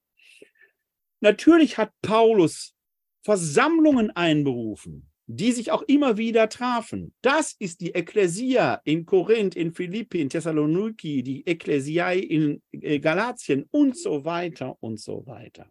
Natürlich 1.20 1.78
hat 1.78 1.92
Paulus 2.02 2.74
Versammlungen 3.22 4.10
einberufen, 4.10 5.10
die 5.26 5.52
sich 5.52 5.70
auch 5.70 5.82
immer 5.82 6.16
wieder 6.16 6.48
trafen. 6.48 7.14
Das 7.20 7.54
ist 7.58 7.80
die 7.80 7.94
Ekklesia 7.94 8.80
in 8.84 9.04
Korinth, 9.04 9.54
in 9.54 9.72
Philippi, 9.72 10.20
in 10.20 10.30
Thessaloniki, 10.30 11.22
die 11.22 11.46
Ekklesiae 11.46 12.18
in 12.18 12.62
äh, 12.72 12.98
Galatien 12.98 13.66
und 13.70 13.96
so 13.96 14.24
weiter 14.24 14.76
und 14.80 14.98
so 14.98 15.26
weiter. 15.26 15.70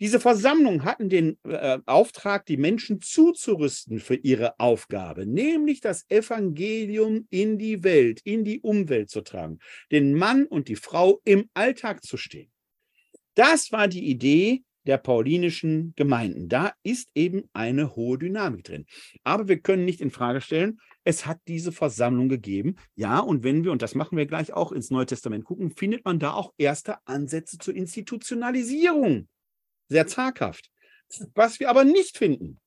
Diese 0.00 0.18
Versammlungen 0.18 0.84
hatten 0.84 1.08
den 1.08 1.38
äh, 1.44 1.78
Auftrag, 1.86 2.46
die 2.46 2.56
Menschen 2.56 3.00
zuzurüsten 3.00 4.00
für 4.00 4.16
ihre 4.16 4.58
Aufgabe, 4.58 5.24
nämlich 5.24 5.80
das 5.80 6.04
Evangelium 6.08 7.26
in 7.30 7.58
die 7.58 7.84
Welt, 7.84 8.20
in 8.24 8.44
die 8.44 8.60
Umwelt 8.60 9.08
zu 9.08 9.20
tragen, 9.20 9.60
den 9.92 10.14
Mann 10.14 10.46
und 10.46 10.68
die 10.68 10.76
Frau 10.76 11.20
im 11.24 11.48
Alltag 11.54 12.02
zu 12.02 12.16
stehen. 12.16 12.50
Das 13.34 13.70
war 13.70 13.86
die 13.86 14.04
Idee 14.04 14.62
der 14.86 14.98
paulinischen 14.98 15.94
Gemeinden. 15.96 16.48
Da 16.48 16.72
ist 16.82 17.08
eben 17.14 17.44
eine 17.52 17.96
hohe 17.96 18.18
Dynamik 18.18 18.64
drin. 18.64 18.86
Aber 19.22 19.48
wir 19.48 19.58
können 19.60 19.84
nicht 19.84 20.00
in 20.00 20.10
Frage 20.10 20.40
stellen, 20.40 20.80
es 21.04 21.26
hat 21.26 21.38
diese 21.48 21.72
Versammlung 21.72 22.28
gegeben. 22.28 22.76
Ja, 22.94 23.20
und 23.20 23.44
wenn 23.44 23.64
wir, 23.64 23.72
und 23.72 23.82
das 23.82 23.94
machen 23.94 24.18
wir 24.18 24.26
gleich 24.26 24.52
auch 24.52 24.72
ins 24.72 24.90
Neue 24.90 25.06
Testament 25.06 25.44
gucken, 25.44 25.70
findet 25.70 26.04
man 26.04 26.18
da 26.18 26.32
auch 26.32 26.52
erste 26.58 26.96
Ansätze 27.06 27.58
zur 27.58 27.74
Institutionalisierung 27.74 29.28
sehr 29.88 30.06
zaghaft. 30.06 30.70
Was 31.34 31.60
wir 31.60 31.70
aber 31.70 31.84
nicht 31.84 32.18
finden, 32.18 32.60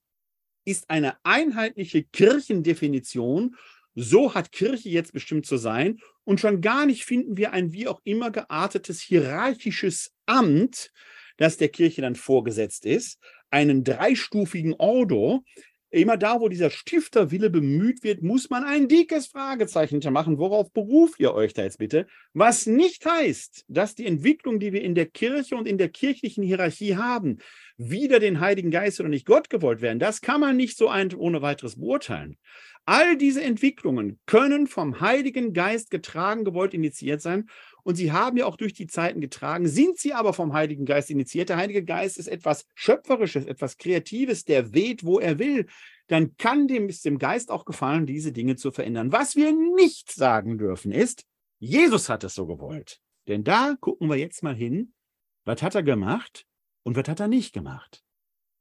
ist 0.66 0.90
eine 0.90 1.18
einheitliche 1.24 2.04
Kirchendefinition. 2.04 3.56
So 3.96 4.34
hat 4.34 4.52
Kirche 4.52 4.90
jetzt 4.90 5.14
bestimmt 5.14 5.46
zu 5.46 5.58
sein. 5.58 6.00
Und 6.24 6.40
schon 6.40 6.62
gar 6.62 6.86
nicht 6.86 7.06
finden 7.06 7.38
wir 7.38 7.54
ein 7.54 7.72
wie 7.72 7.88
auch 7.88 8.02
immer 8.04 8.32
geartetes 8.32 9.02
hierarchisches 9.02 10.14
Amt, 10.26 10.92
das 11.38 11.58
der 11.58 11.70
Kirche 11.70 12.02
dann 12.02 12.16
vorgesetzt 12.16 12.86
ist, 12.86 13.20
einen 13.50 13.84
dreistufigen 13.84 14.74
Ordo, 14.74 15.44
Immer 15.90 16.18
da, 16.18 16.42
wo 16.42 16.50
dieser 16.50 16.70
Stifterwille 16.70 17.50
bemüht 17.50 18.04
wird, 18.04 18.22
muss 18.22 18.50
man 18.50 18.66
ein 18.66 18.90
dickes 18.90 19.28
Fragezeichen 19.28 20.02
machen. 20.12 20.38
Worauf 20.38 20.72
beruft 20.74 21.20
ihr 21.20 21.34
euch 21.34 21.54
da 21.54 21.64
jetzt 21.64 21.78
bitte? 21.78 22.08
Was 22.34 22.66
nicht 22.66 23.06
heißt, 23.06 23.64
dass 23.70 23.96
die 23.96 24.06
Entwicklung, 24.06 24.60
die 24.60 24.74
wir 24.74 24.82
in 24.82 24.96
der 24.96 25.06
Kirche 25.06 25.56
und 25.56 25.66
in 25.66 25.78
der 25.78 25.88
kirchlichen 25.88 26.44
Hierarchie 26.44 26.98
haben, 26.98 27.38
wieder 27.78 28.20
den 28.20 28.42
Heiligen 28.42 28.72
Geist 28.72 29.00
oder 29.00 29.08
nicht 29.08 29.26
Gott 29.26 29.50
gewollt 29.50 29.82
werden. 29.82 30.00
Das 30.00 30.20
kann 30.20 30.42
man 30.42 30.58
nicht 30.58 30.78
so 30.78 30.90
ein, 30.90 31.14
ohne 31.14 31.42
weiteres 31.42 31.80
beurteilen. 31.80 32.38
All 32.86 33.18
diese 33.18 33.44
Entwicklungen 33.44 34.20
können 34.26 34.68
vom 34.68 35.00
Heiligen 35.02 35.54
Geist 35.54 35.92
getragen, 35.92 36.44
gewollt, 36.44 36.74
initiiert 36.74 37.22
sein 37.22 37.50
und 37.88 37.96
sie 37.96 38.12
haben 38.12 38.36
ja 38.36 38.46
auch 38.46 38.58
durch 38.58 38.74
die 38.74 38.88
Zeiten 38.88 39.22
getragen, 39.22 39.66
sind 39.66 39.98
sie 39.98 40.14
aber 40.14 40.34
vom 40.34 40.52
Heiligen 40.52 40.84
Geist 40.84 41.10
initiiert. 41.10 41.48
Der 41.48 41.56
Heilige 41.56 41.86
Geist 41.86 42.18
ist 42.18 42.28
etwas 42.28 42.66
Schöpferisches, 42.76 43.46
etwas 43.46 43.78
Kreatives, 43.78 44.44
der 44.44 44.74
weht, 44.74 45.06
wo 45.06 45.20
er 45.20 45.40
will. 45.40 45.68
Dann 46.08 46.36
kann 46.36 46.68
dem, 46.68 46.90
ist 46.90 47.06
dem 47.06 47.18
Geist 47.18 47.50
auch 47.50 47.64
gefallen, 47.64 48.06
diese 48.06 48.34
Dinge 48.34 48.58
zu 48.58 48.72
verändern. 48.72 49.14
Was 49.14 49.38
wir 49.38 49.54
nicht 49.54 50.12
sagen 50.12 50.58
dürfen 50.58 50.92
ist, 50.92 51.24
Jesus 51.60 52.10
hat 52.10 52.26
es 52.26 52.36
so 52.36 52.46
gewollt. 52.46 53.00
Denn 53.30 53.46
da 53.46 53.78
gucken 53.80 54.10
wir 54.10 54.18
jetzt 54.18 54.44
mal 54.44 54.54
hin, 54.54 54.92
was 55.46 55.62
hat 55.62 55.74
er 55.74 55.84
gemacht 55.84 56.46
und 56.84 56.98
was 56.98 57.08
hat 57.08 57.22
er 57.22 57.30
nicht 57.30 57.54
gemacht. 57.54 58.04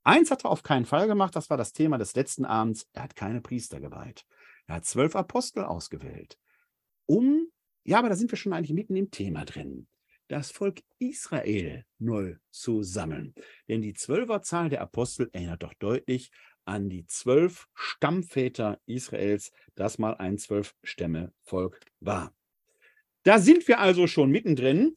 Eins 0.04 0.30
hat 0.30 0.44
er 0.44 0.52
auf 0.52 0.62
keinen 0.62 0.86
Fall 0.86 1.08
gemacht, 1.08 1.34
das 1.34 1.50
war 1.50 1.56
das 1.56 1.72
Thema 1.72 1.98
des 1.98 2.14
letzten 2.14 2.44
Abends. 2.44 2.86
Er 2.92 3.02
hat 3.02 3.16
keine 3.16 3.40
Priester 3.40 3.80
geweiht. 3.80 4.24
Er 4.68 4.76
hat 4.76 4.84
zwölf 4.84 5.16
Apostel 5.16 5.64
ausgewählt, 5.64 6.38
um 7.06 7.48
ja, 7.86 7.98
aber 7.98 8.08
da 8.08 8.16
sind 8.16 8.30
wir 8.32 8.36
schon 8.36 8.52
eigentlich 8.52 8.72
mitten 8.72 8.96
im 8.96 9.10
Thema 9.10 9.44
drin. 9.44 9.86
Das 10.28 10.50
Volk 10.50 10.80
Israel 10.98 11.84
neu 11.98 12.34
zu 12.50 12.82
sammeln. 12.82 13.34
Denn 13.68 13.80
die 13.80 13.94
Zwölferzahl 13.94 14.68
der 14.68 14.80
Apostel 14.80 15.30
erinnert 15.32 15.62
doch 15.62 15.74
deutlich 15.74 16.30
an 16.64 16.88
die 16.88 17.06
zwölf 17.06 17.68
Stammväter 17.74 18.80
Israels, 18.86 19.52
das 19.76 19.98
mal 19.98 20.14
ein 20.14 20.36
Zwölf-Stämme-Volk 20.36 21.80
war. 22.00 22.34
Da 23.22 23.38
sind 23.38 23.68
wir 23.68 23.78
also 23.78 24.08
schon 24.08 24.30
mittendrin. 24.30 24.96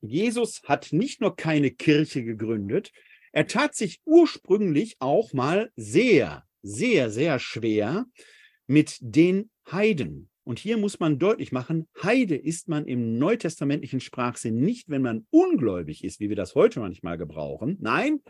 Jesus 0.00 0.62
hat 0.62 0.92
nicht 0.92 1.20
nur 1.20 1.34
keine 1.34 1.72
Kirche 1.72 2.22
gegründet, 2.22 2.92
er 3.32 3.46
tat 3.46 3.74
sich 3.74 4.00
ursprünglich 4.04 4.96
auch 5.00 5.32
mal 5.32 5.72
sehr, 5.74 6.46
sehr, 6.60 7.10
sehr 7.10 7.38
schwer 7.38 8.04
mit 8.66 8.98
den 9.00 9.50
Heiden. 9.70 10.28
Und 10.44 10.58
hier 10.58 10.76
muss 10.76 10.98
man 10.98 11.18
deutlich 11.18 11.52
machen, 11.52 11.86
Heide 12.02 12.36
ist 12.36 12.68
man 12.68 12.86
im 12.86 13.16
neutestamentlichen 13.18 14.00
Sprachsinn 14.00 14.60
nicht, 14.60 14.88
wenn 14.88 15.02
man 15.02 15.26
ungläubig 15.30 16.02
ist, 16.02 16.18
wie 16.18 16.28
wir 16.28 16.36
das 16.36 16.54
heute 16.54 16.80
manchmal 16.80 17.16
gebrauchen. 17.16 17.76
Nein, 17.80 18.20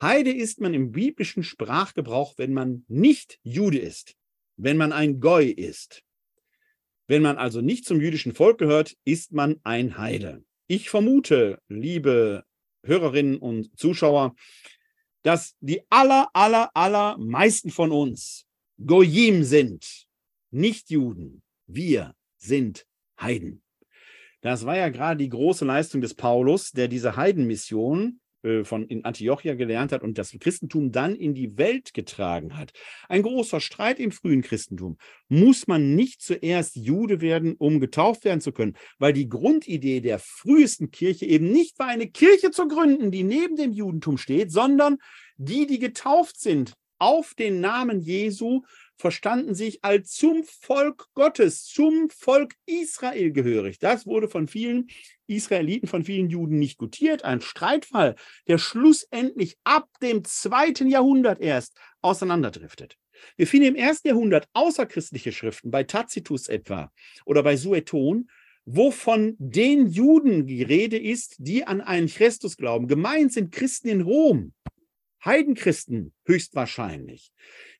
Heide 0.00 0.32
ist 0.32 0.60
man 0.60 0.74
im 0.74 0.92
biblischen 0.92 1.42
Sprachgebrauch, 1.42 2.34
wenn 2.38 2.54
man 2.54 2.84
nicht 2.88 3.38
Jude 3.42 3.78
ist, 3.78 4.16
wenn 4.56 4.76
man 4.76 4.92
ein 4.92 5.20
Goi 5.20 5.46
ist. 5.46 6.02
Wenn 7.06 7.22
man 7.22 7.36
also 7.36 7.60
nicht 7.60 7.84
zum 7.84 8.00
jüdischen 8.00 8.34
Volk 8.34 8.58
gehört, 8.58 8.96
ist 9.04 9.32
man 9.32 9.60
ein 9.62 9.98
Heide. 9.98 10.42
Ich 10.66 10.88
vermute, 10.88 11.60
liebe 11.68 12.44
Hörerinnen 12.82 13.36
und 13.36 13.78
Zuschauer, 13.78 14.34
dass 15.22 15.54
die 15.60 15.82
aller, 15.90 16.30
aller, 16.32 16.70
aller 16.74 17.18
meisten 17.18 17.70
von 17.70 17.92
uns 17.92 18.46
Goyim 18.84 19.44
sind, 19.44 20.08
nicht 20.52 20.90
Juden. 20.90 21.42
Wir 21.66 22.14
sind 22.36 22.86
Heiden. 23.20 23.62
Das 24.40 24.66
war 24.66 24.76
ja 24.76 24.88
gerade 24.88 25.18
die 25.18 25.28
große 25.28 25.64
Leistung 25.64 26.00
des 26.00 26.14
Paulus, 26.14 26.72
der 26.72 26.88
diese 26.88 27.16
Heidenmission 27.16 28.20
äh, 28.42 28.64
von 28.64 28.86
in 28.88 29.04
Antiochia 29.04 29.54
gelernt 29.54 29.92
hat 29.92 30.02
und 30.02 30.18
das 30.18 30.36
Christentum 30.38 30.90
dann 30.90 31.14
in 31.14 31.32
die 31.32 31.56
Welt 31.56 31.94
getragen 31.94 32.56
hat. 32.58 32.72
Ein 33.08 33.22
großer 33.22 33.60
Streit 33.60 34.00
im 34.00 34.10
frühen 34.10 34.42
Christentum. 34.42 34.98
Muss 35.28 35.68
man 35.68 35.94
nicht 35.94 36.20
zuerst 36.20 36.74
Jude 36.74 37.20
werden, 37.20 37.54
um 37.56 37.78
getauft 37.78 38.24
werden 38.24 38.40
zu 38.40 38.50
können? 38.50 38.76
Weil 38.98 39.12
die 39.12 39.28
Grundidee 39.28 40.00
der 40.00 40.18
frühesten 40.18 40.90
Kirche 40.90 41.24
eben 41.24 41.52
nicht 41.52 41.78
war, 41.78 41.86
eine 41.86 42.08
Kirche 42.08 42.50
zu 42.50 42.66
gründen, 42.66 43.12
die 43.12 43.22
neben 43.22 43.54
dem 43.54 43.72
Judentum 43.72 44.18
steht, 44.18 44.50
sondern 44.50 44.98
die, 45.36 45.66
die 45.66 45.78
getauft 45.78 46.40
sind 46.40 46.74
auf 46.98 47.34
den 47.34 47.60
Namen 47.60 48.00
Jesu, 48.00 48.62
verstanden 48.96 49.54
sich 49.54 49.84
als 49.84 50.12
zum 50.12 50.44
Volk 50.44 51.08
Gottes, 51.14 51.64
zum 51.64 52.10
Volk 52.10 52.54
Israel 52.66 53.32
gehörig. 53.32 53.78
Das 53.78 54.06
wurde 54.06 54.28
von 54.28 54.48
vielen 54.48 54.88
Israeliten, 55.26 55.88
von 55.88 56.04
vielen 56.04 56.30
Juden 56.30 56.58
nicht 56.58 56.78
gutiert. 56.78 57.24
Ein 57.24 57.40
Streitfall, 57.40 58.16
der 58.46 58.58
schlussendlich 58.58 59.56
ab 59.64 59.88
dem 60.00 60.24
zweiten 60.24 60.88
Jahrhundert 60.88 61.40
erst 61.40 61.76
auseinanderdriftet. 62.00 62.96
Wir 63.36 63.46
finden 63.46 63.68
im 63.68 63.76
ersten 63.76 64.08
Jahrhundert 64.08 64.48
außerchristliche 64.52 65.32
Schriften, 65.32 65.70
bei 65.70 65.84
Tacitus 65.84 66.48
etwa 66.48 66.90
oder 67.24 67.42
bei 67.42 67.56
Sueton, 67.56 68.28
wo 68.64 68.90
von 68.90 69.34
den 69.38 69.88
Juden 69.88 70.46
die 70.46 70.62
Rede 70.62 70.98
ist, 70.98 71.36
die 71.38 71.66
an 71.66 71.80
einen 71.80 72.06
Christus 72.06 72.56
glauben. 72.56 72.86
Gemeint 72.86 73.32
sind 73.32 73.52
Christen 73.52 73.88
in 73.88 74.00
Rom, 74.02 74.52
Heidenchristen 75.24 76.12
höchstwahrscheinlich, 76.26 77.32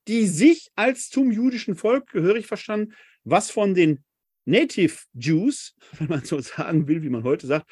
die 0.08 0.26
sich 0.26 0.70
als 0.74 1.08
zum 1.08 1.30
jüdischen 1.30 1.74
Volk 1.76 2.10
gehörig 2.10 2.46
verstanden, 2.46 2.94
was 3.24 3.50
von 3.50 3.74
den 3.74 4.04
Native 4.44 4.98
Jews, 5.14 5.76
wenn 5.98 6.08
man 6.08 6.24
so 6.24 6.40
sagen 6.40 6.88
will, 6.88 7.02
wie 7.02 7.10
man 7.10 7.24
heute 7.24 7.46
sagt, 7.46 7.70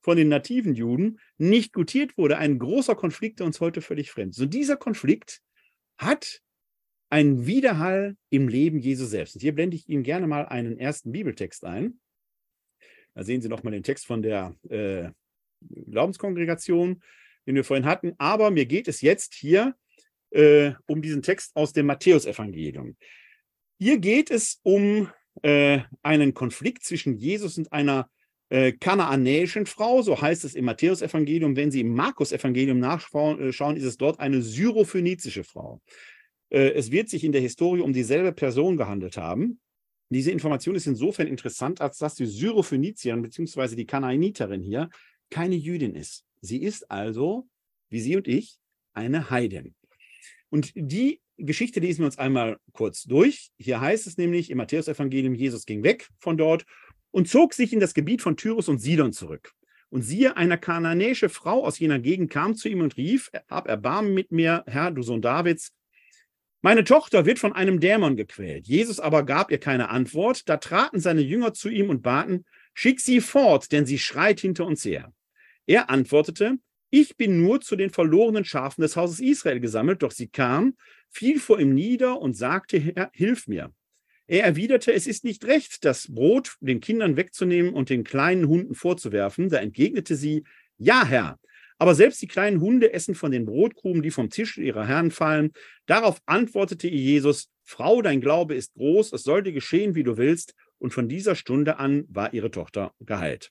von 0.00 0.18
den 0.18 0.28
nativen 0.28 0.74
Juden 0.74 1.18
nicht 1.38 1.72
gutiert 1.72 2.18
wurde. 2.18 2.36
Ein 2.36 2.58
großer 2.58 2.94
Konflikt, 2.94 3.40
der 3.40 3.46
uns 3.46 3.60
heute 3.60 3.80
völlig 3.80 4.10
fremd 4.10 4.34
ist. 4.34 4.40
Und 4.40 4.52
dieser 4.52 4.76
Konflikt 4.76 5.40
hat 5.96 6.42
einen 7.08 7.46
Widerhall 7.46 8.16
im 8.28 8.48
Leben 8.48 8.78
Jesu 8.78 9.06
selbst. 9.06 9.36
Und 9.36 9.40
hier 9.40 9.54
blende 9.54 9.76
ich 9.76 9.88
Ihnen 9.88 10.02
gerne 10.02 10.26
mal 10.26 10.44
einen 10.46 10.78
ersten 10.78 11.10
Bibeltext 11.10 11.64
ein. 11.64 12.00
Da 13.14 13.24
sehen 13.24 13.40
Sie 13.40 13.48
nochmal 13.48 13.72
den 13.72 13.82
Text 13.82 14.04
von 14.04 14.20
der 14.20 14.54
äh, 14.68 15.10
Glaubenskongregation, 15.62 17.02
den 17.46 17.54
wir 17.54 17.64
vorhin 17.64 17.86
hatten. 17.86 18.12
Aber 18.18 18.50
mir 18.50 18.66
geht 18.66 18.88
es 18.88 19.00
jetzt 19.00 19.32
hier 19.32 19.74
äh, 20.34 20.72
um 20.86 21.00
diesen 21.00 21.22
Text 21.22 21.54
aus 21.54 21.72
dem 21.72 21.86
Matthäusevangelium. 21.86 22.96
Hier 23.78 23.98
geht 23.98 24.30
es 24.30 24.60
um 24.62 25.08
äh, 25.42 25.80
einen 26.02 26.34
Konflikt 26.34 26.84
zwischen 26.84 27.16
Jesus 27.16 27.58
und 27.58 27.72
einer 27.72 28.08
äh, 28.50 28.72
kanaanäischen 28.72 29.66
Frau, 29.66 30.02
so 30.02 30.20
heißt 30.20 30.44
es 30.44 30.54
im 30.54 30.64
Matthäusevangelium. 30.66 31.56
Wenn 31.56 31.70
Sie 31.70 31.80
im 31.80 31.94
Markus-Evangelium 31.94 32.78
nachschauen, 32.78 33.40
äh, 33.40 33.48
ist 33.48 33.84
es 33.84 33.96
dort 33.96 34.20
eine 34.20 34.42
syrophönizische 34.42 35.44
Frau. 35.44 35.80
Äh, 36.50 36.72
es 36.72 36.90
wird 36.90 37.08
sich 37.08 37.24
in 37.24 37.32
der 37.32 37.40
Historie 37.40 37.80
um 37.80 37.92
dieselbe 37.92 38.32
Person 38.32 38.76
gehandelt 38.76 39.16
haben. 39.16 39.60
Diese 40.10 40.30
Information 40.30 40.74
ist 40.74 40.86
insofern 40.86 41.26
interessant, 41.26 41.80
als 41.80 41.98
dass 41.98 42.14
die 42.14 42.26
Syrophönizierin 42.26 43.22
bzw. 43.22 43.74
die 43.74 43.86
Kanaaniterin 43.86 44.62
hier 44.62 44.90
keine 45.30 45.56
Jüdin 45.56 45.94
ist. 45.94 46.24
Sie 46.40 46.62
ist 46.62 46.90
also, 46.90 47.48
wie 47.88 48.00
Sie 48.00 48.16
und 48.16 48.28
ich, 48.28 48.58
eine 48.92 49.30
Heidin. 49.30 49.74
Und 50.54 50.70
die 50.76 51.20
Geschichte 51.36 51.80
lesen 51.80 52.02
wir 52.02 52.06
uns 52.06 52.16
einmal 52.16 52.58
kurz 52.74 53.02
durch. 53.02 53.50
Hier 53.58 53.80
heißt 53.80 54.06
es 54.06 54.18
nämlich 54.18 54.50
im 54.50 54.58
Matthäusevangelium, 54.58 55.34
Jesus 55.34 55.66
ging 55.66 55.82
weg 55.82 56.08
von 56.20 56.36
dort 56.36 56.64
und 57.10 57.26
zog 57.26 57.54
sich 57.54 57.72
in 57.72 57.80
das 57.80 57.92
Gebiet 57.92 58.22
von 58.22 58.36
Tyrus 58.36 58.68
und 58.68 58.78
Sidon 58.78 59.12
zurück. 59.12 59.50
Und 59.90 60.02
siehe, 60.02 60.36
eine 60.36 60.56
kananäische 60.56 61.28
Frau 61.28 61.66
aus 61.66 61.80
jener 61.80 61.98
Gegend 61.98 62.30
kam 62.30 62.54
zu 62.54 62.68
ihm 62.68 62.82
und 62.82 62.96
rief, 62.96 63.32
hab 63.48 63.66
Erbarmen 63.66 64.14
mit 64.14 64.30
mir, 64.30 64.62
Herr, 64.68 64.92
du 64.92 65.02
Sohn 65.02 65.20
Davids. 65.20 65.72
Meine 66.62 66.84
Tochter 66.84 67.26
wird 67.26 67.40
von 67.40 67.52
einem 67.52 67.80
Dämon 67.80 68.14
gequält. 68.14 68.68
Jesus 68.68 69.00
aber 69.00 69.24
gab 69.24 69.50
ihr 69.50 69.58
keine 69.58 69.88
Antwort. 69.88 70.48
Da 70.48 70.58
traten 70.58 71.00
seine 71.00 71.22
Jünger 71.22 71.52
zu 71.52 71.68
ihm 71.68 71.90
und 71.90 72.04
baten, 72.04 72.44
schick 72.74 73.00
sie 73.00 73.20
fort, 73.20 73.72
denn 73.72 73.86
sie 73.86 73.98
schreit 73.98 74.38
hinter 74.38 74.66
uns 74.66 74.84
her. 74.84 75.12
Er 75.66 75.90
antwortete, 75.90 76.58
ich 76.94 77.16
bin 77.16 77.42
nur 77.42 77.60
zu 77.60 77.74
den 77.74 77.90
verlorenen 77.90 78.44
Schafen 78.44 78.82
des 78.82 78.94
Hauses 78.94 79.18
Israel 79.18 79.58
gesammelt, 79.58 80.04
doch 80.04 80.12
sie 80.12 80.28
kam, 80.28 80.76
fiel 81.10 81.40
vor 81.40 81.58
ihm 81.58 81.74
nieder 81.74 82.20
und 82.20 82.34
sagte, 82.34 82.78
Herr, 82.78 83.10
hilf 83.12 83.48
mir. 83.48 83.72
Er 84.28 84.44
erwiderte, 84.44 84.92
es 84.92 85.08
ist 85.08 85.24
nicht 85.24 85.44
recht, 85.44 85.84
das 85.84 86.06
Brot 86.06 86.54
den 86.60 86.78
Kindern 86.78 87.16
wegzunehmen 87.16 87.74
und 87.74 87.90
den 87.90 88.04
kleinen 88.04 88.46
Hunden 88.46 88.76
vorzuwerfen. 88.76 89.48
Da 89.48 89.58
entgegnete 89.58 90.14
sie, 90.14 90.44
ja, 90.78 91.04
Herr. 91.04 91.40
Aber 91.78 91.96
selbst 91.96 92.22
die 92.22 92.28
kleinen 92.28 92.60
Hunde 92.60 92.92
essen 92.92 93.16
von 93.16 93.32
den 93.32 93.44
Brotkrumen, 93.44 94.02
die 94.02 94.12
vom 94.12 94.30
Tisch 94.30 94.56
ihrer 94.56 94.86
Herren 94.86 95.10
fallen. 95.10 95.52
Darauf 95.86 96.20
antwortete 96.26 96.86
ihr 96.86 97.00
Jesus, 97.00 97.50
Frau, 97.64 98.02
dein 98.02 98.20
Glaube 98.20 98.54
ist 98.54 98.72
groß, 98.74 99.14
es 99.14 99.24
soll 99.24 99.42
dir 99.42 99.52
geschehen, 99.52 99.96
wie 99.96 100.04
du 100.04 100.16
willst. 100.16 100.54
Und 100.78 100.94
von 100.94 101.08
dieser 101.08 101.34
Stunde 101.34 101.80
an 101.80 102.04
war 102.08 102.32
ihre 102.32 102.52
Tochter 102.52 102.94
geheilt. 103.00 103.50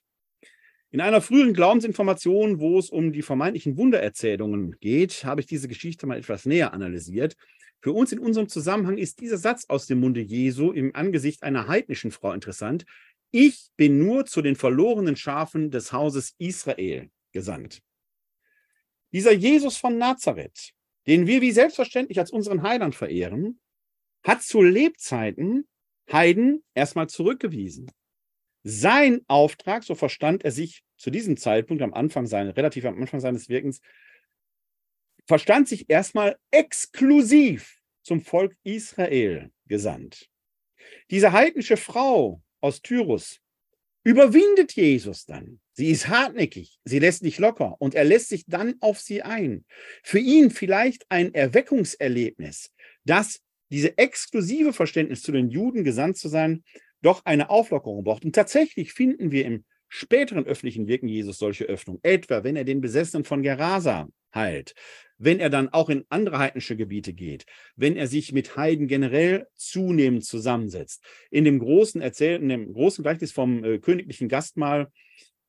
In 0.94 1.00
einer 1.00 1.20
früheren 1.20 1.54
Glaubensinformation, 1.54 2.60
wo 2.60 2.78
es 2.78 2.88
um 2.88 3.12
die 3.12 3.22
vermeintlichen 3.22 3.76
Wundererzählungen 3.76 4.78
geht, 4.78 5.24
habe 5.24 5.40
ich 5.40 5.46
diese 5.48 5.66
Geschichte 5.66 6.06
mal 6.06 6.18
etwas 6.18 6.46
näher 6.46 6.72
analysiert. 6.72 7.34
Für 7.80 7.90
uns 7.90 8.12
in 8.12 8.20
unserem 8.20 8.48
Zusammenhang 8.48 8.96
ist 8.96 9.18
dieser 9.18 9.36
Satz 9.36 9.64
aus 9.66 9.88
dem 9.88 9.98
Munde 9.98 10.20
Jesu 10.20 10.70
im 10.70 10.94
Angesicht 10.94 11.42
einer 11.42 11.66
heidnischen 11.66 12.12
Frau 12.12 12.32
interessant. 12.32 12.84
Ich 13.32 13.70
bin 13.76 13.98
nur 13.98 14.26
zu 14.26 14.40
den 14.40 14.54
verlorenen 14.54 15.16
Schafen 15.16 15.72
des 15.72 15.92
Hauses 15.92 16.36
Israel 16.38 17.10
gesandt. 17.32 17.82
Dieser 19.12 19.32
Jesus 19.32 19.76
von 19.76 19.98
Nazareth, 19.98 20.74
den 21.08 21.26
wir 21.26 21.40
wie 21.40 21.50
selbstverständlich 21.50 22.20
als 22.20 22.30
unseren 22.30 22.62
Heiland 22.62 22.94
verehren, 22.94 23.58
hat 24.22 24.44
zu 24.44 24.62
Lebzeiten 24.62 25.66
Heiden 26.12 26.62
erstmal 26.72 27.08
zurückgewiesen. 27.08 27.90
Sein 28.64 29.20
Auftrag, 29.28 29.84
so 29.84 29.94
verstand 29.94 30.44
er 30.44 30.50
sich 30.50 30.82
zu 30.96 31.10
diesem 31.10 31.36
Zeitpunkt 31.36 31.82
am 31.82 31.92
Anfang 31.92 32.26
seines, 32.26 32.56
relativ 32.56 32.86
am 32.86 32.98
Anfang 32.98 33.20
seines 33.20 33.48
Wirkens, 33.50 33.80
verstand 35.26 35.68
sich 35.68 35.88
erstmal 35.88 36.36
exklusiv 36.50 37.78
zum 38.02 38.22
Volk 38.22 38.56
Israel 38.64 39.50
gesandt. 39.66 40.30
Diese 41.10 41.32
heidnische 41.32 41.76
Frau 41.76 42.42
aus 42.60 42.80
Tyrus 42.80 43.40
überwindet 44.02 44.72
Jesus 44.72 45.26
dann. 45.26 45.60
Sie 45.72 45.90
ist 45.90 46.08
hartnäckig, 46.08 46.78
sie 46.84 46.98
lässt 46.98 47.22
nicht 47.22 47.38
locker 47.38 47.76
und 47.80 47.94
er 47.94 48.04
lässt 48.04 48.28
sich 48.28 48.44
dann 48.46 48.76
auf 48.80 49.00
sie 49.00 49.22
ein. 49.22 49.64
Für 50.02 50.18
ihn 50.18 50.50
vielleicht 50.50 51.04
ein 51.10 51.34
Erweckungserlebnis, 51.34 52.70
dass 53.04 53.40
diese 53.70 53.98
exklusive 53.98 54.72
Verständnis 54.72 55.22
zu 55.22 55.32
den 55.32 55.50
Juden 55.50 55.84
gesandt 55.84 56.16
zu 56.16 56.28
sein, 56.28 56.62
doch 57.04 57.24
eine 57.24 57.50
Auflockerung 57.50 58.04
braucht. 58.04 58.24
Und 58.24 58.34
tatsächlich 58.34 58.92
finden 58.92 59.30
wir 59.30 59.44
im 59.44 59.64
späteren 59.88 60.44
öffentlichen 60.44 60.88
Wirken 60.88 61.08
Jesus 61.08 61.38
solche 61.38 61.64
Öffnung. 61.64 62.00
Etwa, 62.02 62.42
wenn 62.42 62.56
er 62.56 62.64
den 62.64 62.80
Besessenen 62.80 63.24
von 63.24 63.42
Gerasa 63.42 64.08
heilt, 64.34 64.74
wenn 65.18 65.38
er 65.38 65.50
dann 65.50 65.68
auch 65.68 65.88
in 65.88 66.04
andere 66.08 66.38
heidnische 66.38 66.76
Gebiete 66.76 67.12
geht, 67.12 67.46
wenn 67.76 67.96
er 67.96 68.08
sich 68.08 68.32
mit 68.32 68.56
Heiden 68.56 68.88
generell 68.88 69.46
zunehmend 69.54 70.24
zusammensetzt. 70.24 71.04
In 71.30 71.44
dem 71.44 71.60
großen 71.60 72.00
Erzählten, 72.00 72.48
dem 72.48 72.72
großen 72.72 73.02
Gleichnis 73.02 73.32
vom 73.32 73.62
äh, 73.62 73.78
königlichen 73.78 74.28
Gastmahl, 74.28 74.90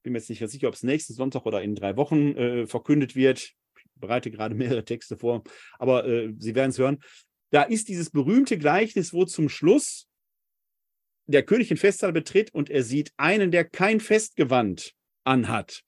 bin 0.04 0.14
mir 0.14 0.20
jetzt 0.20 0.30
nicht 0.30 0.48
sicher, 0.48 0.68
ob 0.68 0.76
es 0.76 0.84
nächsten 0.84 1.14
Sonntag 1.14 1.48
oder 1.48 1.64
in 1.64 1.74
drei 1.74 1.98
Wochen 1.98 2.36
äh, 2.38 2.68
verkündet 2.68 3.16
wird. 3.16 3.40
Ich 3.40 3.86
bereite 3.96 4.30
gerade 4.30 4.54
mehrere 4.54 4.86
Texte 4.86 5.18
vor, 5.18 5.44
aber 5.80 6.06
äh, 6.06 6.34
Sie 6.38 6.54
werden 6.54 6.70
es 6.70 6.78
hören. 6.78 7.00
Da 7.50 7.64
ist 7.64 7.90
dieses 7.90 8.12
berühmte 8.12 8.58
Gleichnis, 8.58 9.14
wo 9.14 9.26
zum 9.26 9.50
Schluss 9.50 10.08
der 11.28 11.44
König 11.44 11.68
den 11.70 11.78
Festsaal 11.78 12.14
betritt 12.14 12.54
und 12.54 12.70
er 12.70 12.84
sieht 12.84 13.12
einen, 13.18 13.52
der 13.52 13.66
kein 13.66 14.00
Festgewand 14.00 14.94
anhat. 15.24 15.84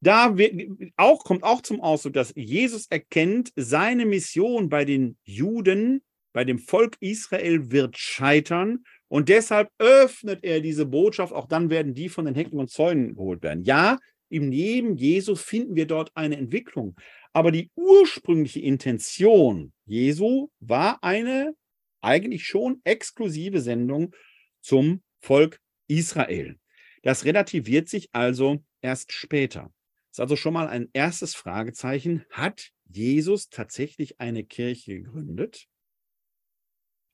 Da 0.00 0.36
wird, 0.38 0.54
auch, 0.96 1.24
kommt 1.24 1.42
auch 1.42 1.60
zum 1.62 1.80
Ausdruck, 1.80 2.12
dass 2.12 2.32
Jesus 2.36 2.86
erkennt, 2.86 3.52
seine 3.56 4.06
Mission 4.06 4.68
bei 4.68 4.84
den 4.84 5.16
Juden, 5.24 6.02
bei 6.32 6.44
dem 6.44 6.58
Volk 6.58 6.96
Israel 7.00 7.72
wird 7.72 7.96
scheitern 7.98 8.84
und 9.08 9.28
deshalb 9.28 9.70
öffnet 9.78 10.44
er 10.44 10.60
diese 10.60 10.86
Botschaft. 10.86 11.32
Auch 11.32 11.48
dann 11.48 11.70
werden 11.70 11.94
die 11.94 12.08
von 12.08 12.26
den 12.26 12.34
Hecken 12.34 12.60
und 12.60 12.70
Zäunen 12.70 13.16
geholt 13.16 13.42
werden. 13.42 13.64
Ja, 13.64 13.98
im 14.28 14.50
Leben 14.50 14.96
Jesu 14.96 15.34
finden 15.34 15.74
wir 15.74 15.86
dort 15.86 16.12
eine 16.14 16.36
Entwicklung. 16.36 16.94
Aber 17.32 17.50
die 17.50 17.70
ursprüngliche 17.74 18.60
Intention 18.60 19.72
Jesu 19.86 20.48
war 20.60 21.02
eine 21.02 21.54
eigentlich 22.00 22.46
schon 22.46 22.80
exklusive 22.84 23.60
Sendung 23.60 24.14
zum 24.60 25.02
Volk 25.20 25.60
Israel. 25.86 26.58
Das 27.02 27.24
relativiert 27.24 27.88
sich 27.88 28.08
also 28.12 28.64
erst 28.80 29.12
später. 29.12 29.72
Das 30.08 30.18
ist 30.18 30.20
also 30.20 30.36
schon 30.36 30.54
mal 30.54 30.68
ein 30.68 30.88
erstes 30.92 31.34
Fragezeichen. 31.34 32.24
Hat 32.30 32.70
Jesus 32.86 33.48
tatsächlich 33.48 34.20
eine 34.20 34.44
Kirche 34.44 34.96
gegründet? 35.00 35.66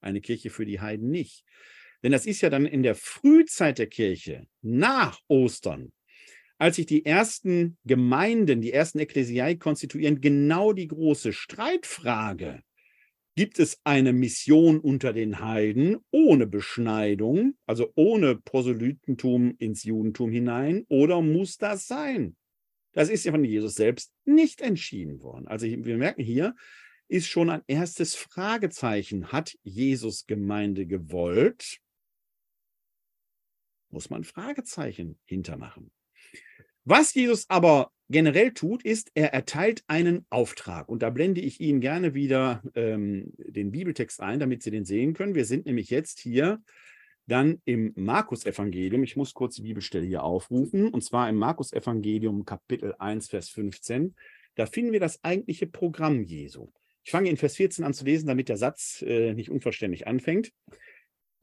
Eine 0.01 0.21
Kirche 0.21 0.51
für 0.51 0.65
die 0.65 0.81
Heiden 0.81 1.11
nicht. 1.11 1.45
Denn 2.03 2.13
das 2.13 2.27
ist 2.27 2.41
ja 2.41 2.51
dann 2.51 2.67
in 2.67 2.83
der 2.83 2.95
Frühzeit 2.95 3.79
der 3.79 3.87
Kirche, 3.87 4.47
nach 4.61 5.21
Ostern, 5.29 5.93
als 6.59 6.77
sich 6.77 6.87
die 6.87 7.07
ersten 7.07 7.79
Gemeinden, 7.85 8.61
die 8.61 8.73
ersten 8.73 8.99
Ekklesiai 8.99 9.55
konstituieren, 9.55 10.21
genau 10.21 10.73
die 10.73 10.89
große 10.89 11.33
Streitfrage. 11.33 12.64
Gibt 13.37 13.59
es 13.59 13.81
eine 13.83 14.13
Mission 14.13 14.79
unter 14.79 15.13
den 15.13 15.41
Heiden 15.41 15.99
ohne 16.13 16.47
Beschneidung, 16.47 17.57
also 17.67 17.91
ohne 17.97 18.37
Proselytentum 18.37 19.57
ins 19.59 19.83
Judentum 19.83 20.31
hinein, 20.31 20.85
oder 20.89 21.21
muss 21.21 21.57
das 21.57 21.89
sein? 21.89 22.37
Das 22.93 23.09
ist 23.09 23.25
ja 23.25 23.33
von 23.33 23.45
Jesus 23.45 23.75
selbst 23.75 24.13
nicht 24.25 24.61
entschieden 24.61 25.21
worden. 25.21 25.49
Also 25.49 25.67
wir 25.67 25.99
merken 25.99 26.23
hier, 26.23 26.55
ist 27.09 27.27
schon 27.27 27.51
ein 27.51 27.63
erstes 27.67 28.15
Fragezeichen. 28.15 29.33
Hat 29.33 29.57
Jesus 29.63 30.27
Gemeinde 30.27 30.87
gewollt? 30.87 31.81
Muss 33.91 34.11
man 34.11 34.23
Fragezeichen 34.23 35.19
hintermachen. 35.25 35.91
Was 36.85 37.15
Jesus 37.15 37.47
aber 37.49 37.91
generell 38.11 38.53
tut, 38.53 38.85
ist, 38.85 39.11
er 39.15 39.33
erteilt 39.33 39.83
einen 39.87 40.27
Auftrag. 40.29 40.89
Und 40.89 41.03
da 41.03 41.11
blende 41.11 41.41
ich 41.41 41.61
Ihnen 41.61 41.81
gerne 41.81 42.15
wieder 42.15 42.63
ähm, 42.75 43.33
den 43.39 43.71
Bibeltext 43.71 44.21
ein, 44.21 44.39
damit 44.39 44.63
Sie 44.63 44.71
den 44.71 44.85
sehen 44.85 45.15
können. 45.15 45.35
Wir 45.35 45.47
sind 45.47 45.67
nämlich 45.67 45.89
jetzt 45.89 46.21
hier 46.21 46.63
dann 47.27 47.63
im 47.65 47.93
Markus-Evangelium. 47.97 49.03
Ich 49.03 49.17
muss 49.17 49.33
kurz 49.33 49.57
die 49.57 49.63
Bibelstelle 49.63 50.05
hier 50.05 50.23
aufrufen. 50.23 50.89
Und 50.89 51.03
zwar 51.03 51.29
im 51.31 51.37
Markus-Evangelium, 51.37 52.45
Kapitel 52.45 52.95
1, 52.99 53.29
Vers 53.29 53.49
15. 53.49 54.15
Da 54.55 54.67
finden 54.67 54.93
wir 54.93 55.01
das 55.01 55.25
eigentliche 55.25 55.67
Programm 55.67 56.23
Jesu. 56.23 56.71
Ich 57.03 57.11
fange 57.11 57.31
in 57.31 57.37
Vers 57.37 57.57
14 57.57 57.85
an 57.85 57.95
zu 57.95 58.05
lesen, 58.05 58.27
damit 58.27 58.49
der 58.49 58.57
Satz 58.57 59.03
äh, 59.07 59.35
nicht 59.35 59.51
unverständlich 59.51 60.07
anfängt. 60.07 60.53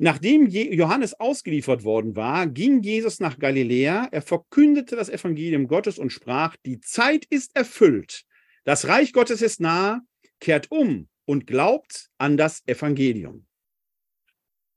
Nachdem 0.04 0.48
Johannes 0.48 1.20
ausgeliefert 1.20 1.84
worden 1.84 2.16
war, 2.16 2.48
ging 2.48 2.82
Jesus 2.82 3.20
nach 3.20 3.38
Galiläa. 3.38 4.08
Er 4.12 4.24
verkündete 4.24 4.96
das 4.96 5.10
Evangelium 5.10 5.68
Gottes 5.68 6.00
und 6.00 6.10
sprach: 6.10 6.56
Die 6.66 6.80
Zeit 6.80 7.26
ist 7.26 7.56
erfüllt. 7.56 8.26
Das 8.64 8.88
Reich 8.88 9.14
Gottes 9.14 9.44
ist 9.44 9.60
nahe. 9.60 10.02
Kehrt 10.40 10.72
um 10.72 11.08
und 11.26 11.46
glaubt 11.46 12.10
an 12.18 12.36
das 12.36 12.64
Evangelium. 12.66 13.46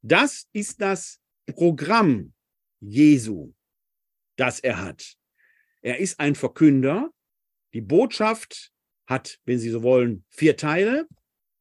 Das 0.02 0.46
ist 0.52 0.82
das 0.82 1.20
Programm 1.46 2.34
Jesu, 2.80 3.54
das 4.36 4.60
er 4.60 4.82
hat. 4.82 5.16
Er 5.80 6.00
ist 6.00 6.20
ein 6.20 6.34
Verkünder. 6.34 7.08
Die 7.72 7.80
Botschaft 7.80 8.74
hat, 9.06 9.40
wenn 9.46 9.58
Sie 9.58 9.70
so 9.70 9.82
wollen, 9.82 10.26
vier 10.28 10.58
Teile. 10.58 11.08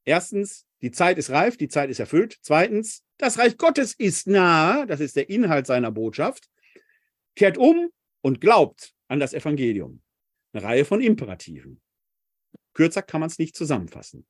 Erstens, 0.04 0.68
die 0.84 0.92
Zeit 0.92 1.18
ist 1.18 1.30
reif, 1.30 1.56
die 1.56 1.70
Zeit 1.70 1.90
ist 1.90 2.00
erfüllt. 2.00 2.38
Zweitens, 2.42 3.04
das 3.18 3.40
Reich 3.40 3.58
Gottes 3.58 3.94
ist 3.94 4.28
nahe, 4.28 4.86
das 4.86 5.00
ist 5.00 5.16
der 5.16 5.30
Inhalt 5.30 5.66
seiner 5.66 5.92
Botschaft. 5.92 6.50
Kehrt 7.36 7.58
um 7.58 7.90
und 8.22 8.42
glaubt 8.42 8.94
an 9.08 9.22
das 9.22 9.34
Evangelium. 9.34 10.02
Eine 10.52 10.64
Reihe 10.66 10.86
von 10.86 11.00
Imperativen. 11.00 11.82
Kürzer 12.74 13.02
kann 13.02 13.22
man 13.22 13.30
es 13.30 13.40
nicht 13.40 13.56
zusammenfassen. 13.56 14.26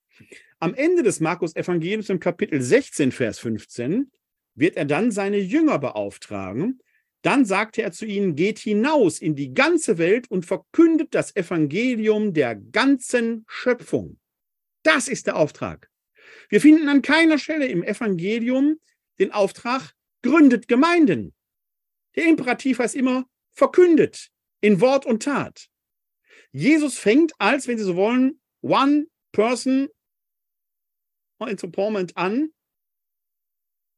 Am 0.60 0.76
Ende 0.76 1.02
des 1.02 1.20
Markus-Evangeliums 1.20 2.10
im 2.10 2.20
Kapitel 2.20 2.62
16, 2.62 3.12
Vers 3.12 3.40
15 3.40 4.12
wird 4.54 4.78
er 4.78 4.86
dann 4.86 5.10
seine 5.10 5.38
Jünger 5.38 5.80
beauftragen. 5.80 6.82
Dann 7.24 7.46
sagte 7.46 7.82
er 7.82 7.92
zu 7.92 8.06
ihnen, 8.06 8.36
geht 8.36 8.60
hinaus 8.60 9.20
in 9.20 9.36
die 9.36 9.56
ganze 9.56 9.98
Welt 9.98 10.30
und 10.30 10.46
verkündet 10.46 11.16
das 11.16 11.36
Evangelium 11.36 12.34
der 12.34 12.56
ganzen 12.56 13.44
Schöpfung. 13.48 14.20
Das 14.84 15.08
ist 15.08 15.26
der 15.26 15.38
Auftrag. 15.38 15.90
Wir 16.50 16.62
finden 16.62 16.90
an 16.90 17.02
keiner 17.02 17.38
Stelle 17.38 17.68
im 17.68 17.84
Evangelium 17.84 18.80
den 19.20 19.32
Auftrag, 19.32 19.94
gründet 20.22 20.68
Gemeinden. 20.68 21.34
Der 22.16 22.26
Imperativ 22.26 22.80
heißt 22.80 22.96
immer, 22.96 23.26
verkündet 23.52 24.30
in 24.62 24.82
Wort 24.82 25.06
und 25.06 25.24
Tat. 25.24 25.68
Jesus 26.52 26.98
fängt 26.98 27.34
als, 27.40 27.68
wenn 27.68 27.78
Sie 27.78 27.84
so 27.84 27.96
wollen, 27.96 28.40
One 28.62 29.08
Person 29.32 29.90
Entrepreneur 31.40 32.08
an, 32.16 32.54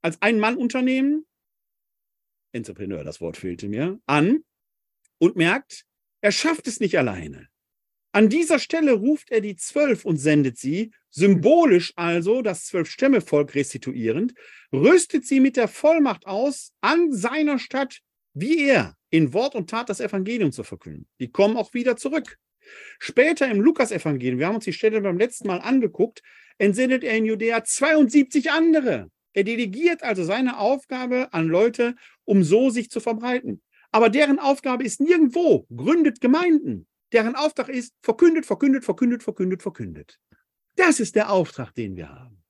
als 0.01 0.21
Ein-Mann-Unternehmen, 0.21 1.25
Entrepreneur, 2.51 3.03
das 3.03 3.21
Wort 3.21 3.37
fehlte 3.37 3.67
mir, 3.67 3.99
an 4.05 4.43
und 5.17 5.35
merkt, 5.35 5.85
er 6.21 6.31
schafft 6.31 6.67
es 6.67 6.79
nicht 6.79 6.97
alleine. 6.97 7.49
An 8.15 8.29
dieser 8.29 8.59
Stelle 8.59 8.93
ruft 8.93 9.29
er 9.29 9.41
die 9.41 9.57
Zwölf 9.57 10.05
und 10.05 10.15
sendet 10.15 10.57
sie, 10.57 10.93
symbolisch 11.09 11.91
also 11.97 12.41
das 12.41 12.63
Zwölf-Stämme-Volk 12.67 13.55
restituierend, 13.55 14.33
rüstet 14.71 15.27
sie 15.27 15.41
mit 15.41 15.57
der 15.57 15.67
Vollmacht 15.67 16.25
aus, 16.25 16.71
an 16.79 17.11
seiner 17.11 17.59
Stadt, 17.59 17.99
wie 18.33 18.69
er, 18.69 18.95
in 19.09 19.33
Wort 19.33 19.53
und 19.53 19.69
Tat 19.69 19.89
das 19.89 19.99
Evangelium 19.99 20.53
zu 20.53 20.63
verkünden. 20.63 21.09
Die 21.19 21.29
kommen 21.29 21.57
auch 21.57 21.73
wieder 21.73 21.97
zurück. 21.97 22.37
Später 22.99 23.51
im 23.51 23.59
Lukas-Evangelium, 23.59 24.39
wir 24.39 24.47
haben 24.47 24.55
uns 24.55 24.63
die 24.63 24.71
Stelle 24.71 25.01
beim 25.01 25.17
letzten 25.17 25.49
Mal 25.49 25.59
angeguckt, 25.59 26.21
entsendet 26.57 27.03
er 27.03 27.17
in 27.17 27.25
Judäa 27.25 27.65
72 27.65 28.49
andere. 28.49 29.09
Er 29.33 29.43
delegiert 29.43 30.03
also 30.03 30.23
seine 30.23 30.57
Aufgabe 30.57 31.33
an 31.33 31.47
Leute, 31.47 31.95
um 32.23 32.45
so 32.45 32.69
sich 32.69 32.89
zu 32.89 33.01
verbreiten. 33.01 33.61
Aber 33.91 34.09
deren 34.09 34.39
Aufgabe 34.39 34.85
ist 34.85 35.01
nirgendwo, 35.01 35.67
gründet 35.75 36.21
Gemeinden 36.21 36.87
deren 37.15 37.35
Auftrag 37.35 37.69
ist, 37.69 37.95
verkündet, 38.01 38.45
verkündet, 38.45 38.83
verkündet, 38.83 39.23
verkündet, 39.23 39.61
verkündet. 39.61 40.19
Das 40.75 40.99
ist 40.99 41.15
der 41.15 41.31
Auftrag, 41.31 41.73
den 41.73 41.95
wir 41.95 42.09
haben. 42.09 42.43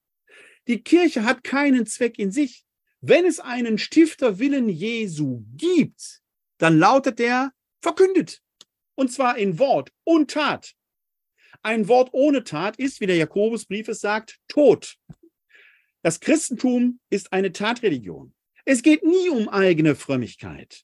Die 0.68 0.82
Kirche 0.82 1.24
hat 1.24 1.44
keinen 1.44 1.86
Zweck 1.86 2.18
in 2.18 2.32
sich. 2.32 2.66
Wenn 3.00 3.26
es 3.26 3.40
einen 3.40 3.78
Stifterwillen 3.78 4.68
Jesu 4.68 5.44
gibt, 5.56 6.22
dann 6.58 6.80
lautet 6.80 7.20
der 7.20 7.54
verkündet. 7.82 8.42
Und 8.96 9.12
zwar 9.12 9.38
in 9.38 9.60
Wort 9.60 9.92
und 10.04 10.32
Tat. 10.32 10.74
Ein 11.62 11.88
Wort 11.88 12.10
ohne 12.14 12.44
Tat 12.44 12.78
ist, 12.78 13.00
wie 13.00 13.06
der 13.06 13.18
Jakobusbrief 13.18 13.88
es 13.88 14.02
sagt, 14.02 14.40
tot. 14.48 14.98
Das 16.02 16.20
Christentum 16.20 17.00
ist 17.12 17.32
eine 17.32 17.52
Tatreligion. 17.52 18.34
Es 18.66 18.82
geht 18.82 19.04
nie 19.04 19.30
um 19.30 19.48
eigene 19.50 19.96
Frömmigkeit. 19.96 20.84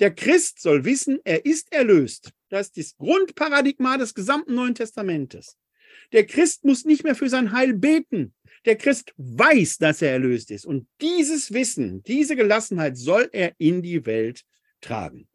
Der 0.00 0.14
Christ 0.14 0.60
soll 0.60 0.84
wissen, 0.84 1.20
er 1.24 1.44
ist 1.44 1.72
erlöst. 1.72 2.32
Das 2.48 2.68
ist 2.68 2.76
das 2.78 2.96
Grundparadigma 2.96 3.98
des 3.98 4.14
gesamten 4.14 4.54
Neuen 4.54 4.74
Testamentes. 4.74 5.58
Der 6.12 6.26
Christ 6.26 6.64
muss 6.64 6.84
nicht 6.86 7.04
mehr 7.04 7.14
für 7.14 7.28
sein 7.28 7.52
Heil 7.52 7.74
beten. 7.74 8.34
Der 8.64 8.76
Christ 8.76 9.12
weiß, 9.18 9.76
dass 9.78 10.02
er 10.02 10.12
erlöst 10.12 10.50
ist. 10.50 10.64
Und 10.64 10.88
dieses 11.00 11.52
Wissen, 11.52 12.02
diese 12.02 12.34
Gelassenheit 12.34 12.96
soll 12.96 13.28
er 13.32 13.52
in 13.58 13.82
die 13.82 14.06
Welt 14.06 14.44
tragen. 14.80 15.28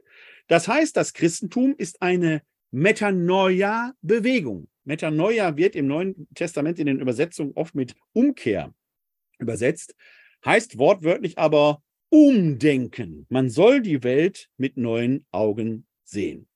Das 0.48 0.68
heißt, 0.68 0.98
das 0.98 1.14
Christentum 1.14 1.76
ist 1.78 2.02
eine 2.02 2.42
Metanoia-Bewegung. 2.72 4.68
Metanoia 4.84 5.56
wird 5.58 5.76
im 5.76 5.88
Neuen 5.88 6.28
Testament 6.36 6.80
in 6.80 6.88
den 6.88 7.00
Übersetzungen 7.00 7.54
oft 7.54 7.74
mit 7.76 7.96
Umkehr 8.14 8.74
übersetzt, 9.40 9.96
heißt 10.44 10.78
wortwörtlich 10.78 11.38
aber 11.38 11.82
umdenken. 12.10 13.26
Man 13.30 13.50
soll 13.50 13.82
die 13.82 14.04
Welt 14.04 14.50
mit 14.58 14.78
neuen 14.78 15.26
Augen 15.32 15.88
sehen. 16.04 16.48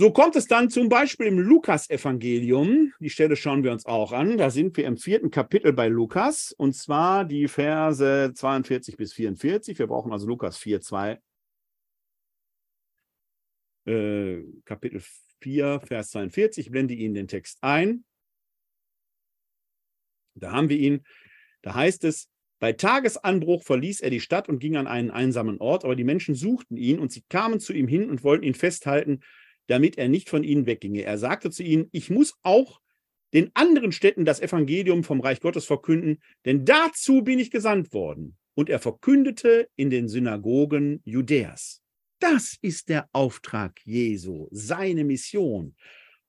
So 0.00 0.12
kommt 0.12 0.36
es 0.36 0.46
dann 0.46 0.70
zum 0.70 0.88
Beispiel 0.88 1.26
im 1.26 1.40
Lukas-Evangelium. 1.40 2.92
Die 3.00 3.10
Stelle 3.10 3.34
schauen 3.34 3.64
wir 3.64 3.72
uns 3.72 3.84
auch 3.84 4.12
an. 4.12 4.38
Da 4.38 4.48
sind 4.48 4.76
wir 4.76 4.86
im 4.86 4.96
vierten 4.96 5.32
Kapitel 5.32 5.72
bei 5.72 5.88
Lukas 5.88 6.52
und 6.52 6.74
zwar 6.74 7.24
die 7.24 7.48
Verse 7.48 8.32
42 8.32 8.96
bis 8.96 9.12
44. 9.12 9.76
Wir 9.76 9.88
brauchen 9.88 10.12
also 10.12 10.28
Lukas 10.28 10.56
4, 10.58 10.80
2. 10.80 11.20
Äh, 13.86 14.44
Kapitel 14.64 15.02
4, 15.40 15.80
Vers 15.80 16.10
42. 16.10 16.66
Ich 16.66 16.70
blende 16.70 16.94
Ihnen 16.94 17.14
den 17.14 17.26
Text 17.26 17.58
ein. 17.62 18.04
Da 20.36 20.52
haben 20.52 20.68
wir 20.68 20.78
ihn. 20.78 21.04
Da 21.62 21.74
heißt 21.74 22.04
es, 22.04 22.28
bei 22.58 22.72
Tagesanbruch 22.72 23.62
verließ 23.62 24.00
er 24.00 24.10
die 24.10 24.20
Stadt 24.20 24.48
und 24.48 24.58
ging 24.58 24.76
an 24.76 24.86
einen 24.86 25.10
einsamen 25.10 25.58
Ort, 25.58 25.84
aber 25.84 25.94
die 25.94 26.04
Menschen 26.04 26.34
suchten 26.34 26.76
ihn 26.76 26.98
und 26.98 27.12
sie 27.12 27.22
kamen 27.28 27.60
zu 27.60 27.72
ihm 27.72 27.86
hin 27.86 28.10
und 28.10 28.24
wollten 28.24 28.44
ihn 28.44 28.54
festhalten, 28.54 29.20
damit 29.68 29.96
er 29.96 30.08
nicht 30.08 30.28
von 30.28 30.42
ihnen 30.42 30.66
wegginge. 30.66 31.02
Er 31.02 31.18
sagte 31.18 31.50
zu 31.50 31.62
ihnen, 31.62 31.88
ich 31.92 32.10
muss 32.10 32.34
auch 32.42 32.80
den 33.32 33.50
anderen 33.54 33.92
Städten 33.92 34.24
das 34.24 34.40
Evangelium 34.40 35.04
vom 35.04 35.20
Reich 35.20 35.40
Gottes 35.40 35.66
verkünden, 35.66 36.20
denn 36.46 36.64
dazu 36.64 37.22
bin 37.22 37.38
ich 37.38 37.50
gesandt 37.50 37.92
worden. 37.92 38.36
Und 38.54 38.70
er 38.70 38.80
verkündete 38.80 39.68
in 39.76 39.88
den 39.88 40.08
Synagogen 40.08 41.00
Judäas. 41.04 41.80
Das 42.18 42.56
ist 42.60 42.88
der 42.88 43.08
Auftrag 43.12 43.78
Jesu, 43.84 44.48
seine 44.50 45.04
Mission. 45.04 45.76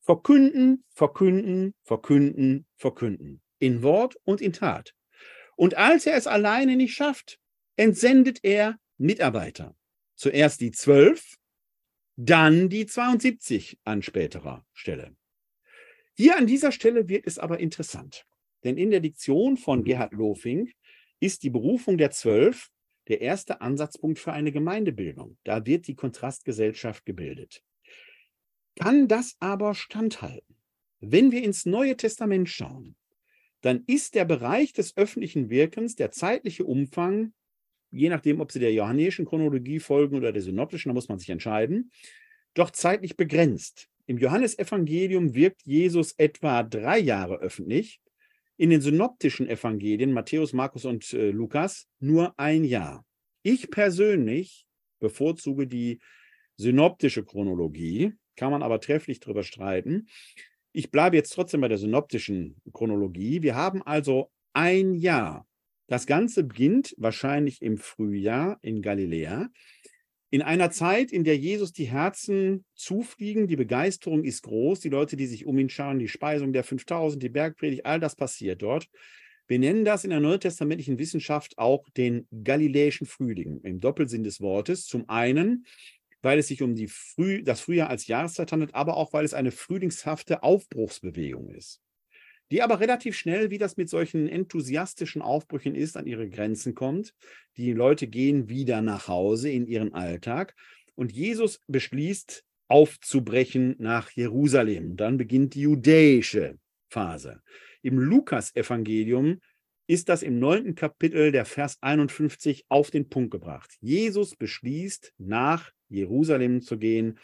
Verkünden, 0.01 0.83
verkünden, 0.91 1.73
verkünden, 1.83 2.67
verkünden. 2.75 3.41
In 3.57 3.81
Wort 3.81 4.15
und 4.25 4.41
in 4.41 4.53
Tat. 4.53 4.93
Und 5.59 5.75
als 5.75 6.05
er 6.05 6.15
es 6.15 6.25
alleine 6.25 6.77
nicht 6.77 6.93
schafft, 6.93 7.37
entsendet 7.75 8.39
er 8.43 8.79
Mitarbeiter. 8.97 9.75
Zuerst 10.15 10.61
die 10.61 10.71
zwölf, 10.71 11.35
dann 12.15 12.69
die 12.69 12.85
72 12.85 13.77
an 13.83 14.01
späterer 14.01 14.65
Stelle. 14.71 15.17
Hier 16.15 16.37
an 16.37 16.47
dieser 16.47 16.71
Stelle 16.71 17.09
wird 17.09 17.27
es 17.27 17.39
aber 17.39 17.59
interessant, 17.59 18.25
denn 18.63 18.77
in 18.77 18.89
der 18.89 19.01
Diktion 19.01 19.57
von 19.57 19.83
Gerhard 19.83 20.13
Lofing 20.13 20.71
ist 21.19 21.43
die 21.43 21.49
Berufung 21.49 21.97
der 21.97 22.11
Zwölf 22.11 22.69
der 23.09 23.19
erste 23.19 23.59
Ansatzpunkt 23.59 24.17
für 24.17 24.31
eine 24.31 24.53
Gemeindebildung. 24.53 25.37
Da 25.43 25.65
wird 25.65 25.87
die 25.87 25.95
Kontrastgesellschaft 25.95 27.05
gebildet. 27.05 27.61
Kann 28.77 29.09
das 29.09 29.35
aber 29.41 29.75
standhalten? 29.75 30.55
Wenn 31.01 31.33
wir 31.33 31.43
ins 31.43 31.65
Neue 31.65 31.97
Testament 31.97 32.47
schauen, 32.47 32.95
dann 33.61 33.83
ist 33.87 34.15
der 34.15 34.25
Bereich 34.25 34.73
des 34.73 34.95
öffentlichen 34.95 35.49
Wirkens, 35.49 35.95
der 35.95 36.11
zeitliche 36.11 36.63
Umfang, 36.65 37.33
je 37.91 38.09
nachdem, 38.09 38.39
ob 38.39 38.51
Sie 38.51 38.59
der 38.59 38.73
johannäischen 38.73 39.25
Chronologie 39.25 39.79
folgen 39.79 40.15
oder 40.15 40.31
der 40.31 40.41
synoptischen, 40.41 40.89
da 40.89 40.93
muss 40.93 41.09
man 41.09 41.19
sich 41.19 41.29
entscheiden, 41.29 41.91
doch 42.53 42.71
zeitlich 42.71 43.17
begrenzt. 43.17 43.89
Im 44.05 44.17
Johannesevangelium 44.17 45.35
wirkt 45.35 45.63
Jesus 45.65 46.13
etwa 46.17 46.63
drei 46.63 46.99
Jahre 46.99 47.39
öffentlich, 47.39 48.01
in 48.57 48.71
den 48.71 48.81
synoptischen 48.81 49.47
Evangelien, 49.47 50.11
Matthäus, 50.11 50.51
Markus 50.51 50.83
und 50.83 51.13
äh, 51.13 51.31
Lukas, 51.31 51.87
nur 51.99 52.37
ein 52.37 52.63
Jahr. 52.65 53.05
Ich 53.41 53.69
persönlich 53.69 54.65
bevorzuge 54.99 55.65
die 55.65 55.99
synoptische 56.57 57.23
Chronologie, 57.23 58.13
kann 58.35 58.51
man 58.51 58.63
aber 58.63 58.81
trefflich 58.81 59.19
darüber 59.21 59.43
streiten. 59.43 60.07
Ich 60.71 60.91
bleibe 60.91 61.15
jetzt 61.15 61.33
trotzdem 61.33 61.61
bei 61.61 61.67
der 61.67 61.77
synoptischen 61.77 62.61
Chronologie. 62.73 63.41
Wir 63.41 63.55
haben 63.55 63.81
also 63.81 64.31
ein 64.53 64.93
Jahr. 64.93 65.47
Das 65.87 66.05
Ganze 66.05 66.43
beginnt 66.43 66.93
wahrscheinlich 66.97 67.61
im 67.61 67.77
Frühjahr 67.77 68.59
in 68.61 68.81
Galiläa. 68.81 69.49
In 70.31 70.43
einer 70.43 70.69
Zeit, 70.69 71.11
in 71.11 71.23
der 71.23 71.37
Jesus 71.37 71.73
die 71.73 71.89
Herzen 71.89 72.63
zufliegen, 72.75 73.47
die 73.47 73.55
Begeisterung 73.55 74.23
ist 74.23 74.43
groß, 74.43 74.79
die 74.79 74.89
Leute, 74.89 75.15
die 75.15 75.25
sich 75.25 75.47
um 75.47 75.57
ihn 75.57 75.69
schauen, 75.69 75.97
die 75.97 76.07
Speisung 76.07 76.53
der 76.53 76.63
5000, 76.63 77.23
die 77.23 77.29
Bergpredigt, 77.29 77.87
all 77.87 77.99
das 77.99 78.15
passiert 78.15 78.61
dort. 78.61 78.87
Wir 79.47 79.57
nennen 79.57 79.83
das 79.83 80.03
in 80.03 80.11
der 80.11 80.19
neutestamentlichen 80.19 80.99
Wissenschaft 80.99 81.57
auch 81.57 81.89
den 81.97 82.27
galiläischen 82.43 83.07
Frühling 83.07 83.61
im 83.63 83.79
Doppelsinn 83.79 84.23
des 84.23 84.41
Wortes. 84.41 84.85
Zum 84.85 85.09
einen, 85.09 85.65
weil 86.21 86.39
es 86.39 86.47
sich 86.47 86.61
um 86.61 86.75
die 86.75 86.87
Früh, 86.87 87.43
das 87.43 87.61
Frühjahr 87.61 87.89
als 87.89 88.07
Jahreszeit 88.07 88.51
handelt, 88.51 88.75
aber 88.75 88.97
auch, 88.97 89.13
weil 89.13 89.25
es 89.25 89.33
eine 89.33 89.51
frühlingshafte 89.51 90.43
Aufbruchsbewegung 90.43 91.49
ist, 91.49 91.81
die 92.51 92.61
aber 92.61 92.79
relativ 92.79 93.15
schnell, 93.15 93.49
wie 93.49 93.57
das 93.57 93.77
mit 93.77 93.89
solchen 93.89 94.27
enthusiastischen 94.27 95.21
Aufbrüchen 95.21 95.75
ist, 95.75 95.97
an 95.97 96.07
ihre 96.07 96.29
Grenzen 96.29 96.75
kommt. 96.75 97.13
Die 97.57 97.73
Leute 97.73 98.07
gehen 98.07 98.49
wieder 98.49 98.81
nach 98.81 99.07
Hause 99.07 99.49
in 99.49 99.67
ihren 99.67 99.93
Alltag 99.93 100.55
und 100.95 101.11
Jesus 101.11 101.61
beschließt, 101.67 102.43
aufzubrechen 102.67 103.75
nach 103.79 104.11
Jerusalem. 104.11 104.95
Dann 104.95 105.17
beginnt 105.17 105.55
die 105.55 105.61
judäische 105.61 106.59
Phase. 106.89 107.41
Im 107.81 107.97
Lukas-Evangelium 107.97 109.39
ist 109.87 110.07
das 110.07 110.21
im 110.21 110.37
neunten 110.37 110.75
Kapitel 110.75 111.31
der 111.31 111.45
Vers 111.45 111.77
51 111.81 112.65
auf 112.69 112.91
den 112.91 113.09
Punkt 113.09 113.31
gebracht. 113.31 113.75
Jesus 113.81 114.35
beschließt, 114.35 115.13
nach 115.17 115.71
Jerusalem 115.89 116.61
zu 116.61 116.77
gehen, 116.77 117.17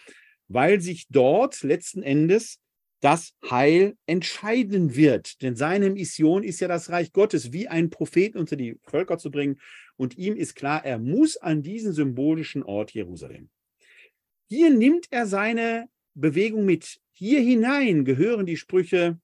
weil 0.47 0.82
sich 0.82 1.07
dort 1.09 1.63
letzten 1.63 2.03
Endes 2.03 2.59
das 3.01 3.34
Heil 3.49 3.95
entscheiden 4.07 4.95
wird. 4.95 5.41
Denn 5.41 5.55
seine 5.55 5.91
Mission 5.91 6.43
ist 6.43 6.59
ja 6.59 6.68
das 6.68 6.89
Reich 6.89 7.13
Gottes, 7.13 7.51
wie 7.53 7.68
ein 7.68 7.89
Prophet 7.89 8.36
unter 8.36 8.55
die 8.55 8.80
Völker 8.84 9.18
zu 9.18 9.30
bringen. 9.30 9.59
Und 9.95 10.18
ihm 10.18 10.36
ist 10.36 10.55
klar, 10.55 10.84
er 10.84 10.97
muss 10.97 11.38
an 11.38 11.61
diesen 11.61 11.93
symbolischen 11.93 12.63
Ort 12.63 12.91
Jerusalem. 12.91 13.49
Hier 14.47 14.70
nimmt 14.72 15.07
er 15.11 15.28
seine 15.28 15.88
Bewegung 16.13 16.66
mit. 16.66 16.99
Hier 17.11 17.41
hinein 17.41 18.05
gehören 18.05 18.45
die 18.45 18.57
Sprüche, 18.57 19.20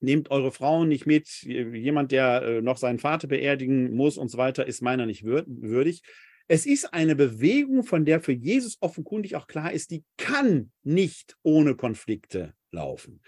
nehmt 0.00 0.30
eure 0.30 0.52
Frauen 0.52 0.88
nicht 0.88 1.06
mit, 1.06 1.28
jemand, 1.42 2.12
der 2.12 2.42
äh, 2.42 2.62
noch 2.62 2.76
seinen 2.76 2.98
Vater 2.98 3.28
beerdigen 3.28 3.94
muss 3.94 4.18
und 4.18 4.30
so 4.30 4.38
weiter, 4.38 4.66
ist 4.66 4.82
meiner 4.82 5.06
nicht 5.06 5.24
würdig. 5.24 6.02
Es 6.48 6.66
ist 6.66 6.92
eine 6.92 7.16
Bewegung, 7.16 7.84
von 7.84 8.04
der 8.04 8.20
für 8.20 8.32
Jesus 8.32 8.78
offenkundig 8.80 9.36
auch 9.36 9.46
klar 9.46 9.72
ist, 9.72 9.90
die 9.90 10.04
kann 10.16 10.70
nicht 10.82 11.36
ohne 11.42 11.74
Konflikte 11.74 12.54
laufen. 12.70 13.20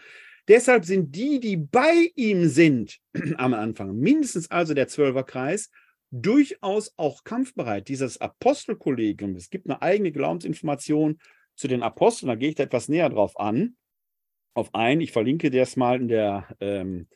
Deshalb 0.49 0.85
sind 0.85 1.15
die, 1.15 1.41
die 1.41 1.57
bei 1.57 2.11
ihm 2.17 2.49
sind 2.49 2.99
am 3.37 3.55
Anfang, 3.55 3.97
mindestens 3.97 4.51
also 4.51 4.75
der 4.75 4.89
Zwölferkreis, 4.89 5.71
durchaus 6.11 6.93
auch 6.97 7.25
kampfbereit. 7.25 7.89
Dieses 7.89 8.21
Apostelkollegium, 8.21 9.35
es 9.37 9.51
gibt 9.51 9.69
eine 9.69 9.83
eigene 9.83 10.13
Glaubensinformation 10.13 11.19
zu 11.57 11.67
den 11.67 11.83
Aposteln, 11.83 12.29
da 12.29 12.35
gehe 12.35 12.51
ich 12.51 12.55
da 12.55 12.65
etwas 12.65 12.89
näher 12.89 13.09
drauf 13.09 13.39
an 13.39 13.77
auf 14.55 14.75
ein. 14.75 15.01
Ich 15.01 15.13
verlinke 15.13 15.51
das 15.51 15.77
mal 15.77 16.01
in, 16.01 16.09
der, 16.09 16.47
ähm, 16.61 17.09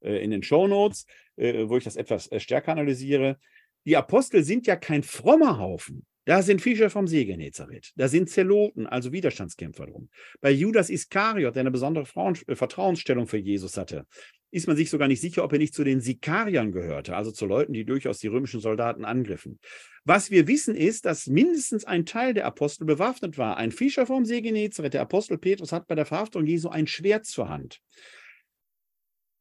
äh, 0.00 0.22
in 0.22 0.30
den 0.30 0.42
Show 0.42 0.66
Notes, 0.66 1.06
äh, 1.36 1.68
wo 1.68 1.76
ich 1.76 1.84
das 1.84 1.96
etwas 1.96 2.30
äh, 2.30 2.38
stärker 2.38 2.72
analysiere. 2.72 3.38
Die 3.86 3.96
Apostel 3.96 4.42
sind 4.44 4.66
ja 4.66 4.76
kein 4.76 5.02
frommer 5.02 5.58
Haufen. 5.58 6.06
Da 6.26 6.40
sind 6.40 6.62
Fischer 6.62 6.88
vom 6.88 7.06
See 7.06 7.26
Genezareth. 7.26 7.92
Da 7.96 8.08
sind 8.08 8.30
Zeloten, 8.30 8.86
also 8.86 9.12
Widerstandskämpfer 9.12 9.86
drum. 9.86 10.08
Bei 10.40 10.50
Judas 10.50 10.88
Iskariot, 10.88 11.54
der 11.54 11.60
eine 11.60 11.70
besondere 11.70 12.06
äh, 12.06 12.54
Vertrauensstellung 12.56 13.26
für 13.26 13.36
Jesus 13.36 13.76
hatte, 13.76 14.06
ist 14.50 14.66
man 14.66 14.76
sich 14.76 14.88
sogar 14.88 15.08
nicht 15.08 15.20
sicher, 15.20 15.44
ob 15.44 15.52
er 15.52 15.58
nicht 15.58 15.74
zu 15.74 15.84
den 15.84 16.00
Sikariern 16.00 16.72
gehörte, 16.72 17.14
also 17.14 17.30
zu 17.30 17.44
Leuten, 17.44 17.74
die 17.74 17.84
durchaus 17.84 18.20
die 18.20 18.28
römischen 18.28 18.60
Soldaten 18.60 19.04
angriffen. 19.04 19.58
Was 20.04 20.30
wir 20.30 20.46
wissen 20.46 20.76
ist, 20.76 21.04
dass 21.04 21.26
mindestens 21.26 21.84
ein 21.84 22.06
Teil 22.06 22.32
der 22.32 22.46
Apostel 22.46 22.86
bewaffnet 22.86 23.36
war. 23.36 23.58
Ein 23.58 23.72
Fischer 23.72 24.06
vom 24.06 24.24
See 24.24 24.40
Genezareth, 24.40 24.94
der 24.94 25.02
Apostel 25.02 25.36
Petrus, 25.36 25.72
hat 25.72 25.88
bei 25.88 25.94
der 25.94 26.06
Verhaftung 26.06 26.46
Jesu 26.46 26.70
ein 26.70 26.86
Schwert 26.86 27.26
zur 27.26 27.50
Hand. 27.50 27.80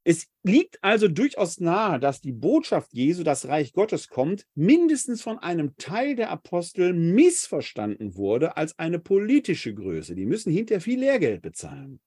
Es 0.06 0.28
liegt 0.44 0.84
also 0.84 1.08
durchaus 1.08 1.60
nahe, 1.62 1.98
dass 1.98 2.20
die 2.20 2.34
Botschaft 2.34 2.94
Jesu, 2.94 3.24
das 3.24 3.48
Reich 3.48 3.72
Gottes 3.72 4.10
kommt, 4.10 4.46
mindestens 4.54 5.22
von 5.22 5.40
einem 5.40 5.78
Teil 5.78 6.16
der 6.16 6.30
Apostel 6.30 6.94
missverstanden 6.94 8.16
wurde 8.16 8.58
als 8.58 8.78
eine 8.78 9.00
politische 9.00 9.74
Größe. 9.74 10.14
Die 10.14 10.26
müssen 10.26 10.52
hinterher 10.52 10.82
viel 10.82 11.00
Lehrgeld 11.00 11.42
bezahlen. 11.42 12.02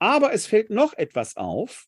Aber 0.00 0.32
es 0.32 0.46
fällt 0.46 0.70
noch 0.70 0.92
etwas 0.94 1.36
auf. 1.36 1.86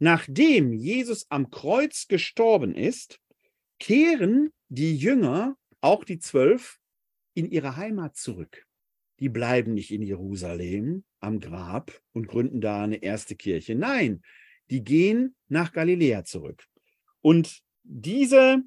Nachdem 0.00 0.72
Jesus 0.72 1.26
am 1.30 1.50
Kreuz 1.50 2.08
gestorben 2.08 2.74
ist, 2.74 3.20
kehren 3.78 4.52
die 4.68 4.96
Jünger, 4.96 5.56
auch 5.80 6.02
die 6.02 6.18
zwölf, 6.18 6.80
in 7.34 7.48
ihre 7.48 7.76
Heimat 7.76 8.16
zurück. 8.16 8.66
Die 9.20 9.28
bleiben 9.28 9.74
nicht 9.74 9.92
in 9.92 10.02
Jerusalem 10.02 11.04
am 11.20 11.38
Grab 11.38 11.92
und 12.12 12.26
gründen 12.26 12.60
da 12.60 12.82
eine 12.82 12.96
erste 12.96 13.36
Kirche. 13.36 13.76
Nein, 13.76 14.22
die 14.70 14.82
gehen 14.82 15.34
nach 15.48 15.72
Galiläa 15.72 16.24
zurück. 16.24 16.64
Und 17.20 17.60
diese 17.82 18.62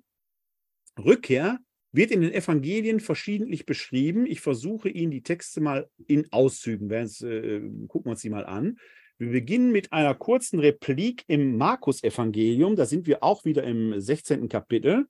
Rückkehr 0.97 1.59
wird 1.91 2.11
in 2.11 2.21
den 2.21 2.33
Evangelien 2.33 2.99
verschiedentlich 2.99 3.65
beschrieben. 3.65 4.25
Ich 4.25 4.41
versuche 4.41 4.89
Ihnen 4.89 5.11
die 5.11 5.23
Texte 5.23 5.61
mal 5.61 5.89
in 6.07 6.31
Auszügen, 6.31 6.89
äh, 6.91 7.61
gucken 7.87 8.05
wir 8.05 8.11
uns 8.11 8.21
die 8.21 8.29
mal 8.29 8.45
an. 8.45 8.77
Wir 9.17 9.31
beginnen 9.31 9.71
mit 9.71 9.93
einer 9.93 10.13
kurzen 10.13 10.59
Replik 10.59 11.23
im 11.27 11.57
Markus-Evangelium. 11.57 12.75
Da 12.75 12.85
sind 12.85 13.07
wir 13.07 13.23
auch 13.23 13.45
wieder 13.45 13.63
im 13.63 13.99
16. 13.99 14.47
Kapitel. 14.47 15.07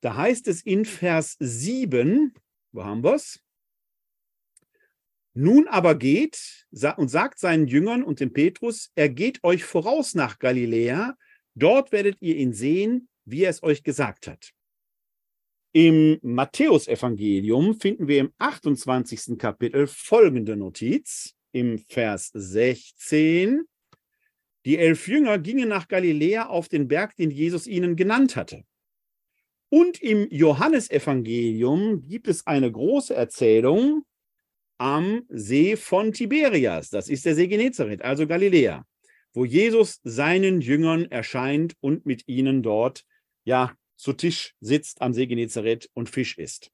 Da 0.00 0.16
heißt 0.16 0.48
es 0.48 0.62
in 0.62 0.84
Vers 0.84 1.36
7, 1.38 2.34
wo 2.72 2.84
haben 2.84 3.04
wir 3.04 3.14
es? 3.14 3.45
Nun 5.38 5.68
aber 5.68 5.96
geht 5.96 6.66
und 6.96 7.08
sagt 7.08 7.38
seinen 7.38 7.66
Jüngern 7.66 8.02
und 8.02 8.20
dem 8.20 8.32
Petrus, 8.32 8.90
er 8.94 9.10
geht 9.10 9.44
euch 9.44 9.64
voraus 9.64 10.14
nach 10.14 10.38
Galiläa, 10.38 11.14
dort 11.54 11.92
werdet 11.92 12.16
ihr 12.20 12.36
ihn 12.36 12.54
sehen, 12.54 13.10
wie 13.26 13.42
er 13.42 13.50
es 13.50 13.62
euch 13.62 13.82
gesagt 13.82 14.28
hat. 14.28 14.54
Im 15.72 16.18
Matthäusevangelium 16.22 17.78
finden 17.78 18.08
wir 18.08 18.20
im 18.20 18.32
28. 18.38 19.36
Kapitel 19.36 19.86
folgende 19.86 20.56
Notiz 20.56 21.34
im 21.52 21.80
Vers 21.80 22.30
16. 22.32 23.64
Die 24.64 24.78
elf 24.78 25.06
Jünger 25.06 25.38
gingen 25.38 25.68
nach 25.68 25.86
Galiläa 25.86 26.46
auf 26.46 26.70
den 26.70 26.88
Berg, 26.88 27.14
den 27.16 27.30
Jesus 27.30 27.66
ihnen 27.66 27.94
genannt 27.94 28.36
hatte. 28.36 28.64
Und 29.68 30.00
im 30.00 30.28
Johannesevangelium 30.30 32.08
gibt 32.08 32.26
es 32.26 32.46
eine 32.46 32.72
große 32.72 33.14
Erzählung 33.14 34.06
am 34.78 35.22
See 35.28 35.76
von 35.76 36.12
Tiberias. 36.12 36.90
Das 36.90 37.08
ist 37.08 37.24
der 37.24 37.34
See 37.34 37.48
Genezareth, 37.48 38.02
also 38.02 38.26
Galiläa, 38.26 38.84
wo 39.32 39.44
Jesus 39.44 40.00
seinen 40.04 40.60
Jüngern 40.60 41.04
erscheint 41.06 41.74
und 41.80 42.06
mit 42.06 42.26
ihnen 42.28 42.62
dort 42.62 43.04
ja 43.44 43.74
zu 43.96 44.12
Tisch 44.12 44.54
sitzt 44.60 45.00
am 45.00 45.12
See 45.12 45.26
Genezareth 45.26 45.88
und 45.94 46.10
Fisch 46.10 46.38
isst. 46.38 46.70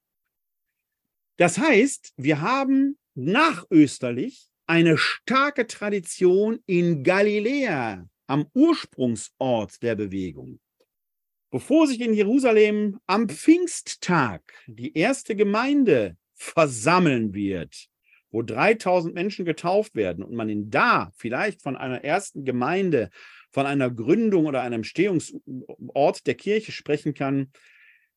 Das 1.36 1.58
heißt, 1.58 2.12
wir 2.16 2.40
haben 2.40 2.98
nachösterlich 3.14 4.48
eine 4.66 4.96
starke 4.96 5.66
Tradition 5.66 6.60
in 6.66 7.02
Galiläa, 7.02 8.08
am 8.26 8.46
Ursprungsort 8.54 9.82
der 9.82 9.94
Bewegung. 9.94 10.60
Bevor 11.50 11.86
sich 11.86 12.00
in 12.00 12.14
Jerusalem 12.14 12.98
am 13.06 13.28
Pfingsttag 13.28 14.40
die 14.66 14.96
erste 14.96 15.36
Gemeinde 15.36 16.16
versammeln 16.34 17.34
wird, 17.34 17.88
wo 18.32 18.42
3000 18.42 19.14
Menschen 19.14 19.44
getauft 19.44 19.94
werden 19.94 20.24
und 20.24 20.34
man 20.34 20.48
in 20.48 20.70
da 20.70 21.12
vielleicht 21.16 21.62
von 21.62 21.76
einer 21.76 22.02
ersten 22.02 22.44
Gemeinde, 22.44 23.10
von 23.52 23.66
einer 23.66 23.90
Gründung 23.90 24.46
oder 24.46 24.62
einem 24.62 24.82
Stehungsort 24.82 26.26
der 26.26 26.34
Kirche 26.34 26.72
sprechen 26.72 27.14
kann, 27.14 27.52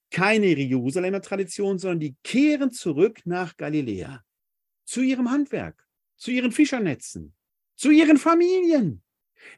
keine 0.09 0.47
Jerusalemer 0.47 1.21
Tradition, 1.21 1.77
sondern 1.77 1.99
die 1.99 2.15
kehren 2.23 2.71
zurück 2.71 3.19
nach 3.25 3.57
Galiläa, 3.57 4.23
zu 4.85 5.01
ihrem 5.01 5.29
Handwerk, 5.29 5.85
zu 6.15 6.31
ihren 6.31 6.51
Fischernetzen, 6.51 7.33
zu 7.75 7.91
ihren 7.91 8.17
Familien, 8.17 9.03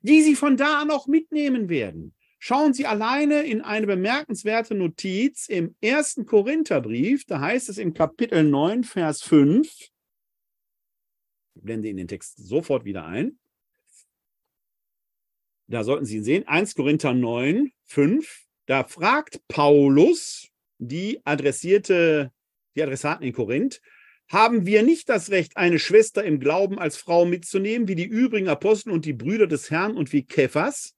die 0.02 0.24
sie 0.24 0.36
von 0.36 0.58
da 0.58 0.82
an 0.82 0.90
auch 0.90 1.08
mitnehmen 1.08 1.70
werden. 1.70 2.16
Schauen 2.40 2.74
Sie 2.74 2.86
alleine 2.86 3.42
in 3.44 3.62
eine 3.62 3.88
bemerkenswerte 3.88 4.76
Notiz 4.76 5.48
im 5.50 5.76
ersten 5.82 6.26
Korintherbrief, 6.26 7.26
da 7.26 7.40
heißt 7.42 7.68
es 7.70 7.80
im 7.80 7.94
Kapitel 7.94 8.44
9, 8.44 8.84
Vers 8.84 9.24
5, 9.24 9.90
blende 11.62 11.88
Ihnen 11.88 11.98
den 11.98 12.08
Text 12.08 12.38
sofort 12.38 12.86
wieder 12.86 13.06
ein. 13.06 13.38
Da 15.68 15.84
sollten 15.84 16.06
Sie 16.06 16.18
ihn 16.18 16.24
sehen, 16.24 16.48
1 16.48 16.76
Korinther 16.76 17.14
9, 17.14 17.72
5. 17.86 18.46
Da 18.66 18.84
fragt 18.84 19.42
Paulus 19.48 20.50
die 20.78 21.20
adressierte, 21.26 22.32
die 22.76 22.84
Adressaten 22.84 23.26
in 23.26 23.34
Korinth, 23.34 23.82
haben 24.30 24.66
wir 24.66 24.84
nicht 24.84 25.10
das 25.10 25.32
Recht, 25.32 25.56
eine 25.56 25.80
Schwester 25.80 26.24
im 26.24 26.40
Glauben 26.40 26.80
als 26.80 26.98
Frau 26.98 27.26
mitzunehmen, 27.26 27.88
wie 27.88 27.96
die 27.96 28.06
übrigen 28.06 28.50
Apostel 28.50 28.92
und 28.92 29.06
die 29.06 29.14
Brüder 29.14 29.48
des 29.48 29.72
Herrn 29.72 29.96
und 29.96 30.12
wie 30.12 30.24
Kephas? 30.24 30.96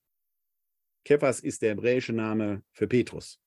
Kephas 1.06 1.40
ist 1.40 1.62
der 1.62 1.72
hebräische 1.72 2.14
Name 2.14 2.64
für 2.72 2.88
Petrus. 2.88 3.40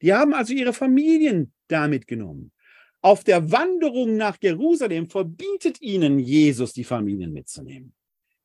Die 0.00 0.12
haben 0.12 0.34
also 0.34 0.52
ihre 0.52 0.72
Familien 0.72 1.52
damit 1.68 2.06
genommen. 2.06 2.52
Auf 3.04 3.22
der 3.22 3.52
Wanderung 3.52 4.16
nach 4.16 4.38
Jerusalem 4.40 5.10
verbietet 5.10 5.82
ihnen 5.82 6.18
Jesus, 6.18 6.72
die 6.72 6.84
Familien 6.84 7.34
mitzunehmen. 7.34 7.92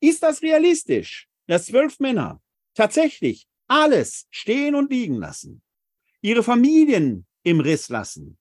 Ist 0.00 0.22
das 0.22 0.42
realistisch, 0.42 1.30
dass 1.46 1.64
zwölf 1.64 1.98
Männer 1.98 2.42
tatsächlich 2.74 3.48
alles 3.68 4.26
stehen 4.28 4.74
und 4.74 4.90
liegen 4.90 5.16
lassen, 5.16 5.62
ihre 6.20 6.42
Familien 6.42 7.26
im 7.42 7.60
Riss 7.60 7.88
lassen, 7.88 8.36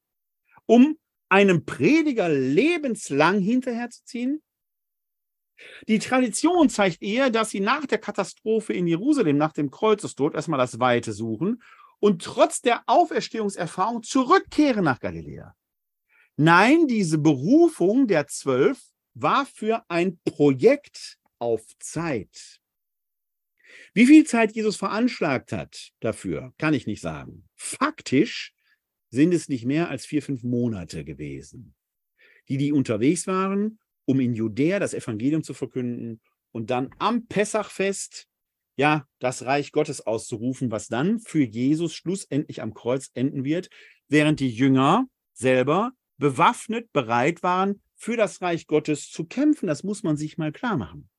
um 0.66 0.98
einem 1.30 1.64
Prediger 1.64 2.28
lebenslang 2.28 3.40
hinterherzuziehen? 3.40 4.44
Die 5.88 6.00
Tradition 6.00 6.70
zeigt 6.70 7.02
eher, 7.02 7.30
dass 7.30 7.52
sie 7.52 7.62
nach 7.62 7.86
der 7.86 7.98
Katastrophe 7.98 8.74
in 8.74 8.88
Jerusalem, 8.88 9.38
nach 9.38 9.54
dem 9.54 9.72
Kreuzestod, 9.72 10.36
erstmal 10.36 10.60
das 10.60 10.82
Weite 10.82 11.14
suchen 11.14 11.64
und 12.00 12.22
trotz 12.22 12.60
der 12.60 12.84
Auferstehungserfahrung 12.88 14.04
zurückkehren 14.04 14.84
nach 14.84 15.00
Galiläa. 15.00 15.56
Nein, 16.42 16.88
diese 16.88 17.18
Berufung 17.18 18.08
der 18.08 18.28
Zwölf 18.28 18.82
war 19.14 19.46
für 19.46 19.84
ein 19.90 20.22
Projekt 20.24 21.18
auf 21.38 21.66
Zeit. 21.80 22.62
Wie 23.94 24.06
viel 24.06 24.26
Zeit 24.26 24.54
Jesus 24.56 24.78
veranschlagt 24.78 25.52
hat 25.52 25.92
dafür, 26.00 26.54
kann 26.58 26.74
ich 26.74 26.88
nicht 26.88 27.02
sagen. 27.02 27.50
Faktisch 27.56 28.54
sind 29.10 29.34
es 29.34 29.50
nicht 29.50 29.66
mehr 29.66 29.90
als 29.90 30.06
vier, 30.06 30.24
fünf 30.24 30.44
Monate 30.44 31.04
gewesen. 31.04 31.76
Die, 32.48 32.56
die 32.56 32.72
unterwegs 32.72 33.28
waren, 33.28 33.78
um 34.06 34.22
in 34.22 34.34
Judäa 34.34 34.80
das 34.80 34.94
Evangelium 34.94 35.44
zu 35.44 35.54
verkünden 35.54 36.22
und 36.52 36.70
dann 36.70 36.90
am 37.00 37.28
Pessachfest 37.28 38.30
ja 38.78 39.06
das 39.20 39.44
Reich 39.44 39.74
Gottes 39.74 40.08
auszurufen, 40.08 40.72
was 40.72 40.88
dann 40.88 41.20
für 41.20 41.44
Jesus 41.44 41.94
schlussendlich 41.94 42.62
am 42.62 42.74
Kreuz 42.74 43.10
enden 43.14 43.44
wird, 43.44 43.70
während 44.08 44.40
die 44.40 44.50
Jünger 44.50 45.06
selber 45.34 45.92
bewaffnet 46.20 46.92
bereit 46.94 47.42
waren, 47.42 47.82
für 47.96 48.16
das 48.16 48.42
Reich 48.42 48.68
Gottes 48.68 49.10
zu 49.10 49.26
kämpfen. 49.26 49.68
Das 49.68 49.84
muss 49.84 50.04
man 50.04 50.16
sich 50.16 50.38
mal 50.38 50.52
klar 50.52 50.78
machen. 50.78 51.10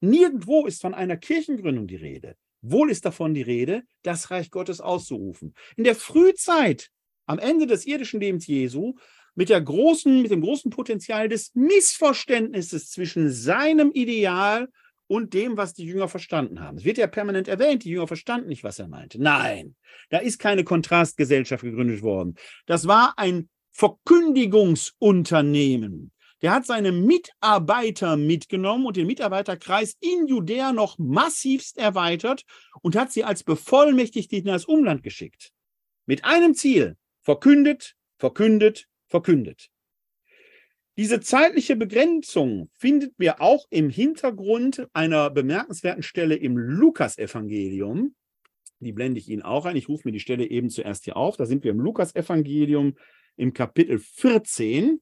Nirgendwo 0.00 0.66
ist 0.66 0.82
von 0.82 0.94
einer 0.94 1.16
Kirchengründung 1.16 1.86
die 1.86 1.96
Rede. 1.96 2.36
Wohl 2.60 2.90
ist 2.90 3.04
davon 3.04 3.34
die 3.34 3.42
Rede, 3.42 3.82
das 4.02 4.30
Reich 4.30 4.50
Gottes 4.50 4.80
auszurufen. 4.80 5.54
In 5.76 5.84
der 5.84 5.94
Frühzeit, 5.94 6.90
am 7.26 7.38
Ende 7.38 7.66
des 7.66 7.86
irdischen 7.86 8.20
Lebens 8.20 8.46
Jesu, 8.46 8.94
mit, 9.34 9.48
der 9.48 9.60
großen, 9.60 10.22
mit 10.22 10.32
dem 10.32 10.40
großen 10.40 10.70
Potenzial 10.70 11.28
des 11.28 11.54
Missverständnisses 11.54 12.90
zwischen 12.90 13.30
seinem 13.30 13.92
Ideal 13.92 14.68
und 15.06 15.32
dem, 15.32 15.56
was 15.56 15.74
die 15.74 15.84
Jünger 15.84 16.08
verstanden 16.08 16.60
haben. 16.60 16.78
Es 16.78 16.84
wird 16.84 16.98
ja 16.98 17.06
permanent 17.06 17.46
erwähnt, 17.46 17.84
die 17.84 17.90
Jünger 17.90 18.08
verstanden 18.08 18.48
nicht, 18.48 18.64
was 18.64 18.78
er 18.78 18.88
meinte. 18.88 19.22
Nein, 19.22 19.76
da 20.10 20.18
ist 20.18 20.38
keine 20.38 20.64
Kontrastgesellschaft 20.64 21.62
gegründet 21.62 22.02
worden. 22.02 22.34
Das 22.66 22.88
war 22.88 23.14
ein 23.16 23.48
Verkündigungsunternehmen. 23.70 26.12
Der 26.42 26.52
hat 26.52 26.66
seine 26.66 26.92
Mitarbeiter 26.92 28.16
mitgenommen 28.16 28.86
und 28.86 28.96
den 28.96 29.08
Mitarbeiterkreis 29.08 29.96
in 30.00 30.28
Judäa 30.28 30.72
noch 30.72 30.96
massivst 30.98 31.78
erweitert 31.78 32.44
und 32.80 32.94
hat 32.94 33.12
sie 33.12 33.24
als 33.24 33.42
Bevollmächtigte 33.42 34.36
in 34.36 34.44
das 34.44 34.64
Umland 34.64 35.02
geschickt. 35.02 35.50
Mit 36.06 36.24
einem 36.24 36.54
Ziel, 36.54 36.96
verkündet, 37.22 37.96
verkündet, 38.18 38.86
verkündet. 39.06 39.70
Diese 40.96 41.20
zeitliche 41.20 41.76
Begrenzung 41.76 42.70
findet 42.72 43.14
wir 43.18 43.40
auch 43.40 43.66
im 43.70 43.88
Hintergrund 43.88 44.88
einer 44.92 45.30
bemerkenswerten 45.30 46.02
Stelle 46.02 46.34
im 46.34 46.56
Lukasevangelium. 46.56 48.16
Die 48.80 48.92
blende 48.92 49.20
ich 49.20 49.28
Ihnen 49.28 49.42
auch 49.42 49.64
ein. 49.64 49.76
Ich 49.76 49.88
rufe 49.88 50.06
mir 50.06 50.12
die 50.12 50.20
Stelle 50.20 50.44
eben 50.44 50.70
zuerst 50.70 51.04
hier 51.04 51.16
auf. 51.16 51.36
Da 51.36 51.46
sind 51.46 51.62
wir 51.62 51.70
im 51.70 51.80
Lukasevangelium 51.80 52.96
im 53.38 53.54
Kapitel 53.54 53.98
14. 53.98 55.00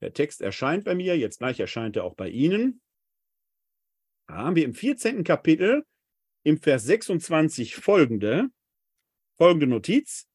Der 0.00 0.12
Text 0.12 0.40
erscheint 0.40 0.84
bei 0.84 0.94
mir, 0.94 1.16
jetzt 1.16 1.38
gleich 1.38 1.60
erscheint 1.60 1.96
er 1.96 2.04
auch 2.04 2.14
bei 2.14 2.28
Ihnen. 2.28 2.80
Da 4.26 4.36
haben 4.36 4.56
wir 4.56 4.64
im 4.64 4.74
14. 4.74 5.24
Kapitel 5.24 5.84
im 6.42 6.60
Vers 6.60 6.84
26 6.84 7.76
folgende, 7.76 8.48
folgende 9.36 9.66
Notiz. 9.66 10.26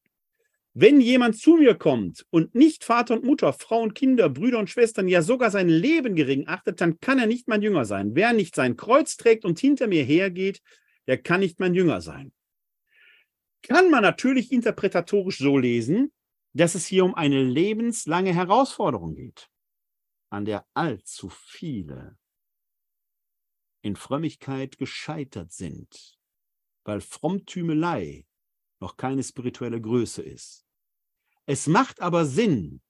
Wenn 0.72 1.00
jemand 1.00 1.38
zu 1.38 1.56
mir 1.56 1.74
kommt 1.74 2.26
und 2.30 2.54
nicht 2.54 2.84
Vater 2.84 3.14
und 3.14 3.24
Mutter, 3.24 3.52
Frau 3.52 3.80
und 3.80 3.94
Kinder, 3.94 4.28
Brüder 4.28 4.58
und 4.58 4.68
Schwestern, 4.68 5.08
ja 5.08 5.22
sogar 5.22 5.50
sein 5.50 5.68
Leben 5.68 6.14
gering 6.14 6.48
achtet, 6.48 6.80
dann 6.80 7.00
kann 7.00 7.18
er 7.18 7.26
nicht 7.26 7.48
mein 7.48 7.62
Jünger 7.62 7.86
sein. 7.86 8.14
Wer 8.14 8.32
nicht 8.32 8.54
sein 8.54 8.76
Kreuz 8.76 9.16
trägt 9.16 9.44
und 9.44 9.58
hinter 9.58 9.86
mir 9.86 10.04
hergeht, 10.04 10.60
der 11.06 11.18
kann 11.18 11.40
nicht 11.40 11.60
mein 11.60 11.74
Jünger 11.74 12.00
sein. 12.00 12.32
Kann 13.62 13.90
man 13.90 14.02
natürlich 14.02 14.52
interpretatorisch 14.52 15.38
so 15.38 15.56
lesen, 15.56 16.12
dass 16.56 16.74
es 16.74 16.86
hier 16.86 17.04
um 17.04 17.14
eine 17.14 17.42
lebenslange 17.42 18.34
Herausforderung 18.34 19.14
geht 19.14 19.50
an 20.30 20.44
der 20.44 20.66
allzu 20.74 21.28
viele 21.28 22.18
in 23.82 23.96
Frömmigkeit 23.96 24.78
gescheitert 24.78 25.52
sind, 25.52 26.18
weil 26.84 27.00
Frommtümelei 27.00 28.26
noch 28.80 28.96
keine 28.96 29.22
spirituelle 29.22 29.80
Größe 29.80 30.22
ist. 30.22 30.66
Es 31.46 31.66
macht 31.68 32.00
aber 32.00 32.26
Sinn, 32.26 32.82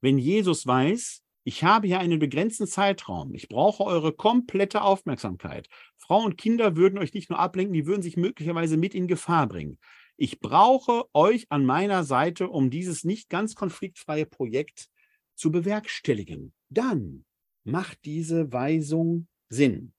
wenn 0.00 0.18
Jesus 0.18 0.66
weiß, 0.66 1.22
ich 1.46 1.62
habe 1.64 1.88
hier 1.88 1.98
einen 1.98 2.18
begrenzten 2.18 2.66
Zeitraum. 2.66 3.34
Ich 3.34 3.48
brauche 3.48 3.84
eure 3.84 4.14
komplette 4.14 4.80
Aufmerksamkeit. 4.80 5.68
Frauen 5.98 6.26
und 6.26 6.38
Kinder 6.38 6.76
würden 6.76 6.98
euch 6.98 7.12
nicht 7.12 7.28
nur 7.28 7.38
ablenken, 7.38 7.74
die 7.74 7.86
würden 7.86 8.02
sich 8.02 8.16
möglicherweise 8.16 8.78
mit 8.78 8.94
in 8.94 9.08
Gefahr 9.08 9.46
bringen. 9.46 9.78
Ich 10.16 10.40
brauche 10.40 11.04
euch 11.12 11.46
an 11.50 11.64
meiner 11.64 12.04
Seite, 12.04 12.48
um 12.48 12.70
dieses 12.70 13.04
nicht 13.04 13.28
ganz 13.28 13.54
konfliktfreie 13.54 14.26
Projekt 14.26 14.88
zu 15.34 15.50
bewerkstelligen 15.50 16.52
dann 16.74 17.24
macht 17.64 18.04
diese 18.04 18.52
Weisung 18.52 19.28
Sinn. 19.48 19.92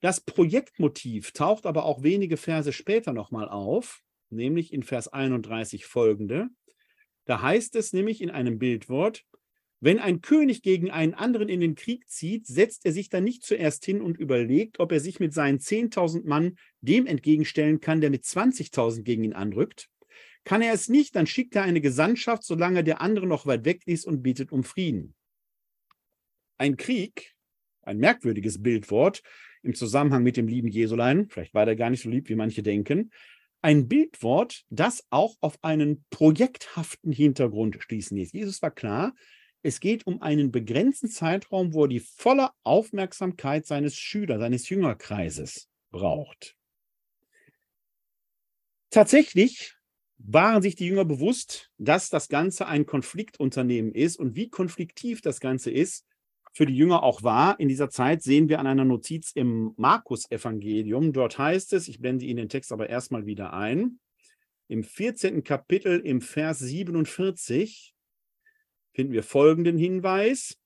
Das 0.00 0.20
Projektmotiv 0.20 1.32
taucht 1.32 1.66
aber 1.66 1.84
auch 1.84 2.02
wenige 2.02 2.36
Verse 2.36 2.72
später 2.72 3.12
nochmal 3.12 3.48
auf, 3.48 4.02
nämlich 4.30 4.72
in 4.72 4.82
Vers 4.82 5.08
31 5.08 5.86
folgende. 5.86 6.48
Da 7.24 7.42
heißt 7.42 7.74
es 7.76 7.92
nämlich 7.92 8.20
in 8.20 8.30
einem 8.30 8.58
Bildwort, 8.58 9.24
wenn 9.80 9.98
ein 9.98 10.20
König 10.20 10.62
gegen 10.62 10.90
einen 10.90 11.14
anderen 11.14 11.48
in 11.48 11.60
den 11.60 11.74
Krieg 11.74 12.08
zieht, 12.08 12.46
setzt 12.46 12.84
er 12.84 12.92
sich 12.92 13.08
dann 13.08 13.24
nicht 13.24 13.44
zuerst 13.44 13.84
hin 13.84 14.00
und 14.00 14.18
überlegt, 14.18 14.80
ob 14.80 14.92
er 14.92 15.00
sich 15.00 15.20
mit 15.20 15.32
seinen 15.32 15.58
10.000 15.58 16.26
Mann 16.26 16.56
dem 16.80 17.06
entgegenstellen 17.06 17.80
kann, 17.80 18.00
der 18.00 18.10
mit 18.10 18.24
20.000 18.24 19.02
gegen 19.02 19.24
ihn 19.24 19.34
anrückt. 19.34 19.88
Kann 20.44 20.62
er 20.62 20.72
es 20.72 20.88
nicht, 20.88 21.14
dann 21.14 21.26
schickt 21.26 21.54
er 21.54 21.62
eine 21.62 21.80
Gesandtschaft, 21.80 22.42
solange 22.42 22.82
der 22.82 23.00
andere 23.00 23.26
noch 23.26 23.46
weit 23.46 23.64
weg 23.64 23.82
ist 23.86 24.04
und 24.04 24.22
bittet 24.22 24.50
um 24.50 24.64
Frieden 24.64 25.14
ein 26.58 26.76
Krieg, 26.76 27.34
ein 27.82 27.98
merkwürdiges 27.98 28.62
Bildwort 28.62 29.22
im 29.62 29.74
Zusammenhang 29.74 30.22
mit 30.22 30.36
dem 30.36 30.48
lieben 30.48 30.68
Jesulein, 30.68 31.28
vielleicht 31.30 31.54
war 31.54 31.64
der 31.64 31.76
gar 31.76 31.90
nicht 31.90 32.02
so 32.02 32.10
lieb, 32.10 32.28
wie 32.28 32.34
manche 32.34 32.62
denken, 32.62 33.10
ein 33.60 33.88
Bildwort, 33.88 34.64
das 34.68 35.04
auch 35.10 35.36
auf 35.40 35.58
einen 35.62 36.04
projekthaften 36.10 37.10
Hintergrund 37.10 37.76
schließen 37.80 38.16
lässt. 38.16 38.34
Jesus 38.34 38.62
war 38.62 38.70
klar, 38.70 39.14
es 39.62 39.80
geht 39.80 40.06
um 40.06 40.22
einen 40.22 40.52
begrenzten 40.52 41.08
Zeitraum, 41.08 41.74
wo 41.74 41.84
er 41.84 41.88
die 41.88 42.00
volle 42.00 42.50
Aufmerksamkeit 42.62 43.66
seines 43.66 43.96
Schülers, 43.96 44.38
seines 44.38 44.68
Jüngerkreises 44.68 45.68
braucht. 45.90 46.56
Tatsächlich 48.90 49.74
waren 50.18 50.62
sich 50.62 50.74
die 50.74 50.86
Jünger 50.86 51.04
bewusst, 51.04 51.70
dass 51.78 52.08
das 52.08 52.28
Ganze 52.28 52.66
ein 52.66 52.86
Konfliktunternehmen 52.86 53.92
ist 53.92 54.16
und 54.18 54.34
wie 54.34 54.48
konfliktiv 54.48 55.20
das 55.20 55.40
Ganze 55.40 55.70
ist, 55.70 56.04
für 56.52 56.66
die 56.66 56.76
Jünger 56.76 57.02
auch 57.02 57.22
war. 57.22 57.60
In 57.60 57.68
dieser 57.68 57.90
Zeit 57.90 58.22
sehen 58.22 58.48
wir 58.48 58.58
an 58.58 58.66
einer 58.66 58.84
Notiz 58.84 59.32
im 59.32 59.74
Markus-Evangelium. 59.76 61.12
Dort 61.12 61.38
heißt 61.38 61.72
es, 61.74 61.86
ich 61.88 62.00
blende 62.00 62.24
Ihnen 62.24 62.38
den 62.38 62.48
Text 62.48 62.72
aber 62.72 62.88
erstmal 62.88 63.26
wieder 63.26 63.52
ein, 63.52 64.00
im 64.66 64.82
14. 64.82 65.44
Kapitel 65.44 66.00
im 66.00 66.20
Vers 66.20 66.58
47 66.58 67.94
finden 68.98 69.12
wir 69.12 69.22
folgenden 69.22 69.78
Hinweis. 69.78 70.58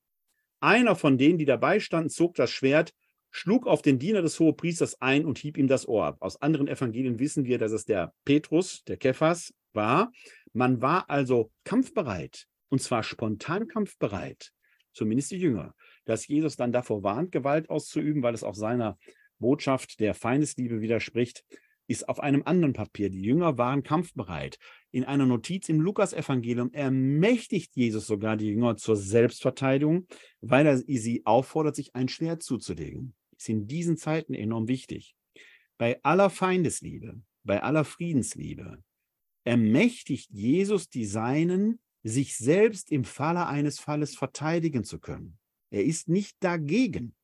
Einer 0.58 0.96
von 0.96 1.18
denen, 1.18 1.36
die 1.36 1.44
dabei 1.44 1.80
standen, 1.80 2.08
zog 2.08 2.34
das 2.34 2.50
Schwert, 2.50 2.94
schlug 3.30 3.66
auf 3.66 3.82
den 3.82 3.98
Diener 3.98 4.22
des 4.22 4.40
Hohepriesters 4.40 5.02
ein 5.02 5.26
und 5.26 5.36
hieb 5.36 5.58
ihm 5.58 5.68
das 5.68 5.86
Ohr 5.86 6.06
ab. 6.06 6.16
Aus 6.20 6.40
anderen 6.40 6.66
Evangelien 6.66 7.18
wissen 7.18 7.44
wir, 7.44 7.58
dass 7.58 7.72
es 7.72 7.84
der 7.84 8.14
Petrus, 8.24 8.84
der 8.84 8.96
Kephas, 8.96 9.52
war. 9.74 10.12
Man 10.54 10.80
war 10.80 11.10
also 11.10 11.52
kampfbereit 11.64 12.46
und 12.70 12.80
zwar 12.80 13.02
spontan 13.02 13.68
kampfbereit, 13.68 14.50
zumindest 14.94 15.32
die 15.32 15.36
Jünger. 15.36 15.74
Dass 16.06 16.26
Jesus 16.26 16.56
dann 16.56 16.72
davor 16.72 17.02
warnt, 17.02 17.32
Gewalt 17.32 17.68
auszuüben, 17.68 18.22
weil 18.22 18.32
es 18.32 18.44
auch 18.44 18.54
seiner 18.54 18.96
Botschaft 19.40 20.00
der 20.00 20.14
Feindesliebe 20.14 20.80
widerspricht, 20.80 21.44
ist 21.86 22.08
auf 22.08 22.20
einem 22.20 22.42
anderen 22.44 22.72
Papier. 22.72 23.10
Die 23.10 23.22
Jünger 23.22 23.58
waren 23.58 23.82
kampfbereit. 23.82 24.58
In 24.90 25.04
einer 25.04 25.26
Notiz 25.26 25.68
im 25.68 25.80
Lukas-Evangelium 25.80 26.72
ermächtigt 26.72 27.74
Jesus 27.74 28.06
sogar 28.06 28.36
die 28.36 28.48
Jünger 28.48 28.76
zur 28.76 28.96
Selbstverteidigung, 28.96 30.06
weil 30.40 30.66
er 30.66 30.78
sie 30.78 31.22
auffordert, 31.24 31.76
sich 31.76 31.94
ein 31.94 32.08
Schwert 32.08 32.42
zuzulegen. 32.42 33.14
Ist 33.36 33.48
in 33.48 33.66
diesen 33.66 33.96
Zeiten 33.96 34.34
enorm 34.34 34.68
wichtig. 34.68 35.14
Bei 35.78 35.98
aller 36.02 36.30
Feindesliebe, 36.30 37.20
bei 37.44 37.62
aller 37.62 37.84
Friedensliebe 37.84 38.82
ermächtigt 39.44 40.30
Jesus 40.30 40.88
die 40.88 41.06
Seinen, 41.06 41.80
sich 42.04 42.36
selbst 42.36 42.90
im 42.90 43.04
Falle 43.04 43.46
eines 43.46 43.78
Falles 43.78 44.14
verteidigen 44.16 44.84
zu 44.84 44.98
können. 44.98 45.38
Er 45.70 45.84
ist 45.84 46.08
nicht 46.08 46.36
dagegen. 46.40 47.14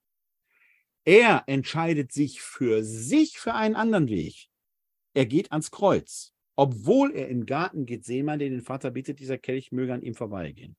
Er 1.09 1.45
entscheidet 1.47 2.13
sich 2.13 2.43
für 2.43 2.85
sich 2.85 3.39
für 3.39 3.55
einen 3.55 3.77
anderen 3.77 4.09
Weg. 4.09 4.51
Er 5.15 5.25
geht 5.25 5.53
ans 5.53 5.71
Kreuz, 5.71 6.35
obwohl 6.55 7.15
er 7.15 7.29
im 7.29 7.47
Garten 7.47 7.87
Gethsemane 7.87 8.51
den 8.51 8.61
Vater 8.61 8.91
bittet, 8.91 9.19
dieser 9.19 9.39
Kelch 9.39 9.73
möge 9.73 9.95
an 9.95 10.03
ihm 10.03 10.15
vorbeigehen. 10.15 10.77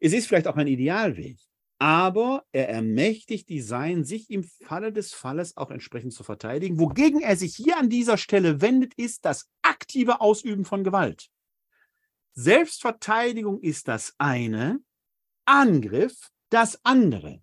Es 0.00 0.14
ist 0.14 0.28
vielleicht 0.28 0.46
auch 0.46 0.56
ein 0.56 0.66
Idealweg, 0.66 1.36
aber 1.78 2.46
er 2.52 2.70
ermächtigt 2.70 3.50
die 3.50 3.60
Seinen, 3.60 4.06
sich 4.06 4.30
im 4.30 4.44
Falle 4.44 4.94
des 4.94 5.12
Falles 5.12 5.58
auch 5.58 5.70
entsprechend 5.70 6.14
zu 6.14 6.24
verteidigen. 6.24 6.78
Wogegen 6.80 7.20
er 7.20 7.36
sich 7.36 7.54
hier 7.54 7.76
an 7.76 7.90
dieser 7.90 8.16
Stelle 8.16 8.62
wendet, 8.62 8.94
ist 8.94 9.26
das 9.26 9.50
aktive 9.60 10.22
Ausüben 10.22 10.64
von 10.64 10.84
Gewalt. 10.84 11.28
Selbstverteidigung 12.32 13.60
ist 13.60 13.88
das 13.88 14.14
eine, 14.16 14.80
Angriff 15.44 16.30
das 16.48 16.82
andere. 16.82 17.42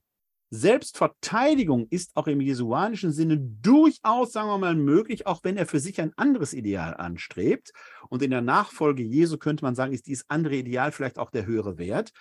Selbstverteidigung 0.49 1.87
ist 1.89 2.15
auch 2.15 2.27
im 2.27 2.39
jesuanischen 2.39 3.11
Sinne 3.11 3.37
durchaus, 3.39 4.31
sagen 4.31 4.49
wir 4.49 4.57
mal, 4.57 4.75
möglich, 4.75 5.25
auch 5.27 5.43
wenn 5.43 5.57
er 5.57 5.65
für 5.65 5.79
sich 5.79 5.99
ein 5.99 6.13
anderes 6.17 6.53
Ideal 6.53 6.95
anstrebt. 6.95 7.73
Und 8.09 8.21
in 8.21 8.31
der 8.31 8.41
Nachfolge 8.41 9.03
Jesu 9.03 9.37
könnte 9.37 9.65
man 9.65 9.75
sagen, 9.75 9.93
ist 9.93 10.07
dieses 10.07 10.29
andere 10.29 10.55
Ideal 10.55 10.91
vielleicht 10.91 11.17
auch 11.17 11.31
der 11.31 11.45
höhere 11.45 11.77
Wert. 11.77 12.11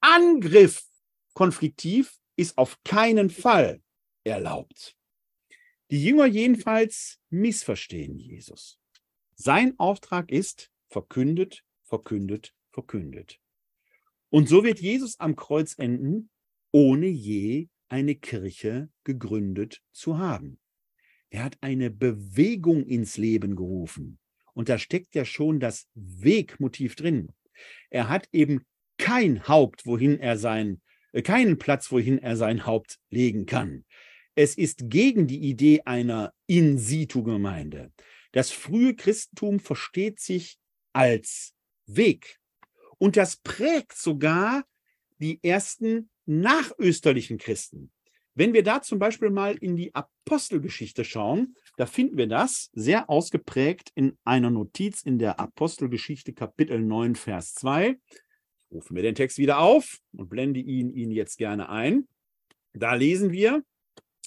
Angriff 0.00 0.84
konfliktiv 1.34 2.16
ist 2.36 2.58
auf 2.58 2.78
keinen 2.84 3.30
Fall 3.30 3.80
erlaubt. 4.22 4.96
Die 5.90 6.02
Jünger 6.02 6.26
jedenfalls 6.26 7.18
missverstehen 7.30 8.18
Jesus. 8.18 8.78
Sein 9.34 9.78
Auftrag 9.78 10.30
ist 10.30 10.70
verkündet, 10.88 11.64
verkündet, 11.82 12.54
verkündet. 12.70 13.40
Und 14.30 14.48
so 14.48 14.64
wird 14.64 14.80
Jesus 14.80 15.20
am 15.20 15.36
Kreuz 15.36 15.78
enden, 15.78 16.30
ohne 16.74 17.06
je 17.06 17.68
eine 17.88 18.16
Kirche 18.16 18.88
gegründet 19.04 19.80
zu 19.92 20.18
haben. 20.18 20.58
Er 21.30 21.44
hat 21.44 21.56
eine 21.60 21.88
Bewegung 21.88 22.84
ins 22.84 23.16
Leben 23.16 23.54
gerufen. 23.54 24.18
Und 24.54 24.68
da 24.68 24.78
steckt 24.78 25.14
ja 25.14 25.24
schon 25.24 25.60
das 25.60 25.86
Wegmotiv 25.94 26.96
drin. 26.96 27.28
Er 27.90 28.08
hat 28.08 28.28
eben 28.32 28.64
kein 28.98 29.46
Haupt, 29.46 29.86
wohin 29.86 30.18
er 30.18 30.36
sein, 30.36 30.82
äh, 31.12 31.22
keinen 31.22 31.60
Platz, 31.60 31.92
wohin 31.92 32.18
er 32.18 32.36
sein 32.36 32.66
Haupt 32.66 32.98
legen 33.08 33.46
kann. 33.46 33.84
Es 34.34 34.56
ist 34.56 34.90
gegen 34.90 35.28
die 35.28 35.48
Idee 35.48 35.82
einer 35.84 36.34
In-situ-Gemeinde. 36.48 37.92
Das 38.32 38.50
frühe 38.50 38.96
Christentum 38.96 39.60
versteht 39.60 40.18
sich 40.18 40.58
als 40.92 41.54
Weg. 41.86 42.40
Und 42.98 43.16
das 43.16 43.36
prägt 43.36 43.96
sogar 43.96 44.64
die 45.18 45.38
ersten 45.44 46.10
nachösterlichen 46.26 47.38
Christen. 47.38 47.90
Wenn 48.36 48.52
wir 48.52 48.64
da 48.64 48.82
zum 48.82 48.98
Beispiel 48.98 49.30
mal 49.30 49.54
in 49.54 49.76
die 49.76 49.94
Apostelgeschichte 49.94 51.04
schauen, 51.04 51.54
da 51.76 51.86
finden 51.86 52.16
wir 52.16 52.26
das 52.26 52.70
sehr 52.72 53.08
ausgeprägt 53.08 53.92
in 53.94 54.18
einer 54.24 54.50
Notiz 54.50 55.02
in 55.02 55.18
der 55.18 55.38
Apostelgeschichte 55.38 56.32
Kapitel 56.32 56.80
9, 56.80 57.14
Vers 57.14 57.54
2. 57.54 57.96
Rufen 58.72 58.96
wir 58.96 59.04
den 59.04 59.14
Text 59.14 59.38
wieder 59.38 59.60
auf 59.60 59.98
und 60.12 60.28
blende 60.28 60.58
ihn 60.58 60.90
Ihnen 60.90 61.12
jetzt 61.12 61.38
gerne 61.38 61.68
ein. 61.68 62.08
Da 62.72 62.94
lesen 62.94 63.30
wir, 63.30 63.62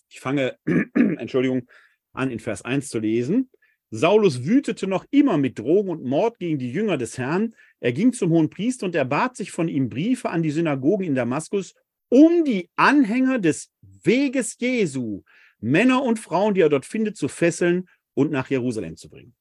ich 0.10 0.22
fange, 0.22 0.58
Entschuldigung, 0.94 1.68
an 2.14 2.32
in 2.32 2.40
Vers 2.40 2.64
1 2.64 2.88
zu 2.88 3.00
lesen. 3.00 3.50
Saulus 3.90 4.46
wütete 4.46 4.88
noch 4.88 5.06
immer 5.12 5.38
mit 5.38 5.60
Drogen 5.60 5.90
und 5.90 6.04
Mord 6.04 6.40
gegen 6.40 6.60
die 6.60 6.72
Jünger 6.72 6.98
des 6.98 7.18
Herrn. 7.18 7.54
Er 7.80 7.94
ging 7.94 8.14
zum 8.14 8.32
hohen 8.32 8.50
Priester 8.50 8.86
und 8.86 8.96
erbat 8.96 9.36
sich 9.38 9.52
von 9.52 9.68
ihm 9.68 9.90
Briefe 9.90 10.30
an 10.30 10.44
die 10.44 10.52
Synagogen 10.52 11.06
in 11.06 11.16
Damaskus, 11.16 11.74
um 12.10 12.44
die 12.44 12.70
Anhänger 12.76 13.40
des 13.40 13.72
Weges 13.82 14.56
Jesu, 14.60 15.24
Männer 15.60 16.04
und 16.04 16.20
Frauen, 16.20 16.54
die 16.54 16.62
er 16.62 16.70
dort 16.70 16.86
findet, 16.86 17.18
zu 17.18 17.28
fesseln 17.28 17.88
und 18.14 18.32
nach 18.32 18.50
Jerusalem 18.50 18.96
zu 18.96 19.10
bringen. 19.10 19.36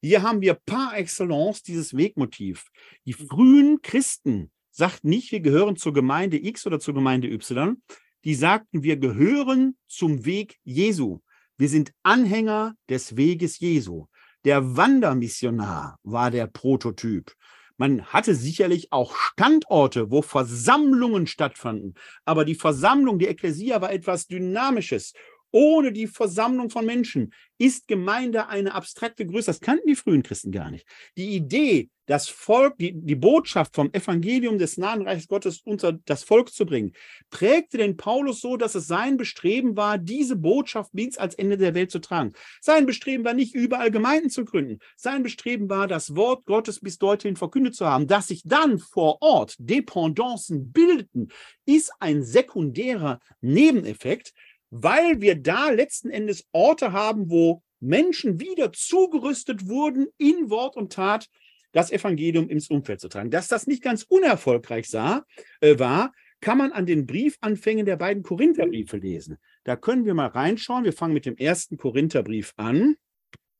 Hier 0.00 0.22
haben 0.22 0.40
wir 0.40 0.54
par 0.54 0.96
excellence 0.96 1.62
dieses 1.62 1.96
Wegmotiv. 1.96 2.66
Die 3.04 3.12
frühen 3.12 3.82
Christen 3.82 4.50
sagten 4.70 5.08
nicht, 5.08 5.32
wir 5.32 5.40
gehören 5.40 5.76
zur 5.76 5.92
Gemeinde 5.92 6.38
X 6.38 6.66
oder 6.66 6.78
zur 6.78 6.94
Gemeinde 6.94 7.28
Y. 7.28 7.82
Die 8.24 8.34
sagten, 8.34 8.82
wir 8.82 8.96
gehören 8.96 9.76
zum 9.88 10.24
Weg 10.24 10.58
Jesu. 10.62 11.20
Wir 11.56 11.68
sind 11.68 11.92
Anhänger 12.04 12.74
des 12.88 13.16
Weges 13.16 13.58
Jesu. 13.58 14.06
Der 14.44 14.76
Wandermissionar 14.76 15.98
war 16.04 16.30
der 16.30 16.46
Prototyp. 16.46 17.34
Man 17.78 18.04
hatte 18.06 18.34
sicherlich 18.34 18.92
auch 18.92 19.14
Standorte, 19.14 20.10
wo 20.10 20.20
Versammlungen 20.20 21.28
stattfanden. 21.28 21.94
Aber 22.24 22.44
die 22.44 22.56
Versammlung, 22.56 23.20
die 23.20 23.28
Ekklesia 23.28 23.80
war 23.80 23.92
etwas 23.92 24.26
Dynamisches. 24.26 25.14
Ohne 25.50 25.92
die 25.92 26.06
Versammlung 26.06 26.70
von 26.70 26.84
Menschen 26.84 27.32
ist 27.58 27.88
Gemeinde 27.88 28.48
eine 28.48 28.74
abstrakte 28.74 29.26
Größe. 29.26 29.46
Das 29.46 29.60
kannten 29.60 29.88
die 29.88 29.96
frühen 29.96 30.22
Christen 30.22 30.52
gar 30.52 30.70
nicht. 30.70 30.86
Die 31.16 31.34
Idee, 31.34 31.90
das 32.06 32.28
Volk, 32.28 32.78
die, 32.78 32.92
die 32.94 33.16
Botschaft 33.16 33.74
vom 33.74 33.92
Evangelium 33.92 34.58
des 34.58 34.78
nahen 34.78 35.02
Reiches 35.02 35.28
Gottes 35.28 35.60
unter 35.62 35.92
das 35.92 36.24
Volk 36.24 36.52
zu 36.52 36.64
bringen, 36.64 36.92
prägte 37.30 37.76
den 37.76 37.96
Paulus 37.96 38.40
so, 38.40 38.56
dass 38.56 38.74
es 38.74 38.86
sein 38.86 39.16
Bestreben 39.16 39.76
war, 39.76 39.98
diese 39.98 40.36
Botschaft 40.36 40.90
bis 40.94 41.18
als 41.18 41.34
Ende 41.34 41.58
der 41.58 41.74
Welt 41.74 41.90
zu 41.90 41.98
tragen. 41.98 42.32
Sein 42.60 42.86
Bestreben 42.86 43.24
war 43.24 43.34
nicht 43.34 43.54
überall 43.54 43.90
Gemeinden 43.90 44.30
zu 44.30 44.44
gründen. 44.44 44.78
Sein 44.96 45.22
Bestreben 45.22 45.68
war, 45.68 45.86
das 45.86 46.16
Wort 46.16 46.46
Gottes 46.46 46.80
bis 46.80 46.98
dorthin 46.98 47.36
verkündet 47.36 47.74
zu 47.74 47.84
haben. 47.86 48.06
Dass 48.06 48.28
sich 48.28 48.42
dann 48.44 48.78
vor 48.78 49.18
Ort 49.20 49.56
Dependancen 49.58 50.72
bildeten, 50.72 51.28
ist 51.66 51.92
ein 52.00 52.22
sekundärer 52.22 53.20
Nebeneffekt, 53.42 54.32
weil 54.70 55.20
wir 55.20 55.34
da 55.36 55.70
letzten 55.70 56.10
Endes 56.10 56.46
Orte 56.52 56.92
haben, 56.92 57.30
wo 57.30 57.62
Menschen 57.80 58.40
wieder 58.40 58.72
zugerüstet 58.72 59.68
wurden, 59.68 60.08
in 60.18 60.50
Wort 60.50 60.76
und 60.76 60.92
Tat 60.92 61.28
das 61.72 61.90
Evangelium 61.90 62.48
ins 62.48 62.68
Umfeld 62.68 63.00
zu 63.00 63.08
tragen. 63.08 63.30
Dass 63.30 63.48
das 63.48 63.66
nicht 63.66 63.82
ganz 63.82 64.02
unerfolgreich 64.02 64.88
sah, 64.88 65.24
äh, 65.60 65.78
war, 65.78 66.12
kann 66.40 66.58
man 66.58 66.72
an 66.72 66.86
den 66.86 67.06
Briefanfängen 67.06 67.84
der 67.84 67.96
beiden 67.96 68.22
Korintherbriefe 68.22 68.96
lesen. 68.96 69.38
Da 69.64 69.76
können 69.76 70.04
wir 70.04 70.14
mal 70.14 70.28
reinschauen. 70.28 70.84
Wir 70.84 70.92
fangen 70.92 71.14
mit 71.14 71.26
dem 71.26 71.36
ersten 71.36 71.76
Korintherbrief 71.76 72.54
an. 72.56 72.96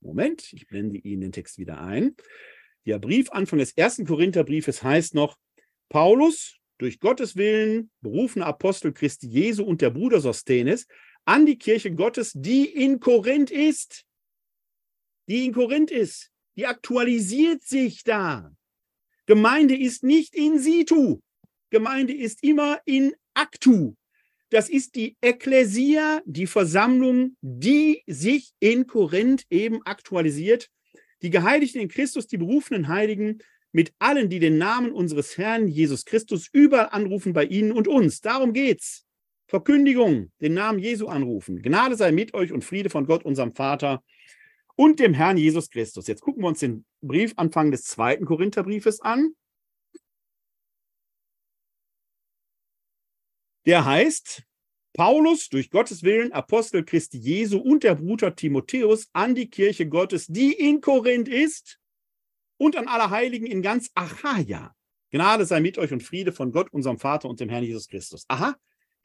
Moment, 0.01 0.53
ich 0.53 0.67
blende 0.67 0.97
Ihnen 0.97 1.21
den 1.21 1.31
Text 1.31 1.57
wieder 1.57 1.81
ein. 1.81 2.15
Der 2.85 2.99
Briefanfang 2.99 3.59
des 3.59 3.73
ersten 3.73 4.05
Korintherbriefes 4.05 4.81
heißt 4.81 5.13
noch, 5.13 5.37
Paulus, 5.89 6.58
durch 6.79 6.99
Gottes 6.99 7.35
Willen 7.35 7.91
berufene 8.01 8.45
Apostel 8.45 8.91
Christi 8.91 9.27
Jesu 9.27 9.63
und 9.63 9.81
der 9.81 9.91
Bruder 9.91 10.19
Sosthenes 10.19 10.87
an 11.25 11.45
die 11.45 11.57
Kirche 11.57 11.93
Gottes, 11.93 12.31
die 12.33 12.65
in 12.65 12.99
Korinth 12.99 13.51
ist. 13.51 14.05
Die 15.27 15.45
in 15.45 15.53
Korinth 15.53 15.91
ist. 15.91 16.31
Die 16.55 16.65
aktualisiert 16.65 17.61
sich 17.61 18.03
da. 18.03 18.51
Gemeinde 19.27 19.77
ist 19.77 20.03
nicht 20.03 20.33
in 20.33 20.57
situ. 20.57 21.19
Gemeinde 21.69 22.13
ist 22.13 22.43
immer 22.43 22.81
in 22.85 23.13
actu. 23.35 23.93
Das 24.49 24.69
ist 24.69 24.95
die 24.95 25.15
Ekklesia, 25.21 26.21
die 26.25 26.47
Versammlung, 26.47 27.37
die 27.41 28.01
sich 28.07 28.51
in 28.59 28.87
Korinth 28.87 29.45
eben 29.51 29.85
aktualisiert. 29.85 30.69
Die 31.21 31.29
Geheiligten 31.29 31.81
in 31.81 31.89
Christus, 31.89 32.25
die 32.25 32.37
berufenen 32.37 32.87
Heiligen, 32.87 33.43
mit 33.71 33.93
allen, 33.99 34.29
die 34.29 34.39
den 34.39 34.57
Namen 34.57 34.91
unseres 34.91 35.37
Herrn 35.37 35.67
Jesus 35.67 36.05
Christus 36.05 36.49
überall 36.51 36.89
anrufen 36.91 37.33
bei 37.33 37.45
ihnen 37.45 37.71
und 37.71 37.87
uns. 37.87 38.21
Darum 38.21 38.53
geht's. 38.53 39.05
Verkündigung, 39.47 40.31
den 40.41 40.53
Namen 40.53 40.77
Jesu 40.77 41.07
anrufen. 41.07 41.61
Gnade 41.63 41.95
sei 41.95 42.11
mit 42.11 42.35
euch 42.35 42.51
und 42.51 42.63
Friede 42.63 42.91
von 42.91 43.07
Gott, 43.07 43.25
unserem 43.25 43.55
Vater 43.55 44.03
und 44.75 44.99
dem 44.99 45.15
Herrn 45.15 45.37
Jesus 45.37 45.71
Christus. 45.71 46.05
Jetzt 46.05 46.21
gucken 46.21 46.43
wir 46.43 46.49
uns 46.49 46.59
den 46.59 46.85
Briefanfang 47.01 47.71
des 47.71 47.83
zweiten 47.83 48.25
Korintherbriefes 48.25 49.01
an. 49.01 49.33
Der 53.65 53.85
heißt, 53.85 54.43
Paulus, 54.93 55.49
durch 55.49 55.71
Gottes 55.71 56.03
Willen, 56.03 56.31
Apostel 56.31 56.85
Christi 56.85 57.17
Jesu 57.17 57.57
und 57.57 57.83
der 57.83 57.95
Bruder 57.95 58.35
Timotheus 58.35 59.09
an 59.13 59.33
die 59.33 59.49
Kirche 59.49 59.87
Gottes, 59.87 60.27
die 60.27 60.53
in 60.53 60.79
Korinth 60.79 61.27
ist 61.27 61.78
und 62.59 62.75
an 62.75 62.87
alle 62.87 63.09
Heiligen 63.09 63.47
in 63.47 63.63
ganz 63.63 63.89
Achaia. 63.95 64.75
Gnade 65.11 65.45
sei 65.45 65.59
mit 65.59 65.79
euch 65.79 65.91
und 65.91 66.03
Friede 66.03 66.31
von 66.31 66.51
Gott, 66.51 66.71
unserem 66.71 66.99
Vater 66.99 67.27
und 67.27 67.39
dem 67.39 67.49
Herrn 67.49 67.63
Jesus 67.63 67.87
Christus. 67.87 68.25
Aha, 68.27 68.55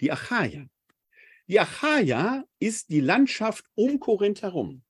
die 0.01 0.13
Achaia. 0.13 0.67
Die 1.47 1.61
Achaia 1.61 2.45
ist 2.59 2.91
die 2.91 3.01
Landschaft 3.01 3.65
um 3.75 4.01
Korinth 4.01 4.43
herum. 4.43 4.83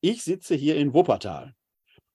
Ich 0.00 0.22
sitze 0.22 0.54
hier 0.54 0.76
in 0.76 0.94
Wuppertal. 0.94 1.54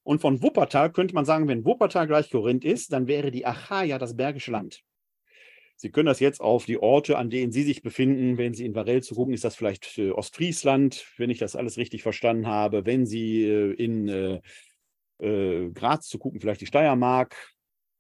Und 0.04 0.20
von 0.22 0.42
Wuppertal 0.42 0.92
könnte 0.92 1.14
man 1.14 1.26
sagen, 1.26 1.48
wenn 1.48 1.66
Wuppertal 1.66 2.08
gleich 2.08 2.30
Korinth 2.30 2.66
ist, 2.66 2.92
dann 2.92 3.08
wäre 3.08 3.32
die 3.32 3.46
Achaia 3.46 4.00
das 4.00 4.18
Bergische 4.18 4.52
Land. 4.52 4.82
Sie 5.76 5.92
können 5.92 6.08
das 6.08 6.20
jetzt 6.20 6.42
auf 6.42 6.66
die 6.66 6.78
Orte, 6.78 7.18
an 7.18 7.30
denen 7.30 7.52
Sie 7.52 7.64
sich 7.64 7.82
befinden. 7.82 8.38
Wenn 8.38 8.54
Sie 8.54 8.66
in 8.66 8.76
Varel 8.76 9.02
zu 9.04 9.16
gucken, 9.16 9.34
ist 9.34 9.44
das 9.44 9.56
vielleicht 9.56 9.98
äh, 9.98 10.12
Ostfriesland, 10.12 11.06
wenn 11.18 11.30
ich 11.30 11.40
das 11.40 11.56
alles 11.56 11.78
richtig 11.78 12.04
verstanden 12.04 12.48
habe. 12.48 12.86
Wenn 12.86 13.06
Sie 13.06 13.44
äh, 13.44 13.74
in 13.74 14.42
äh, 15.22 15.70
Graz 15.70 16.08
zu 16.08 16.20
gucken, 16.20 16.40
vielleicht 16.40 16.62
die 16.62 16.66
Steiermark. 16.66 17.36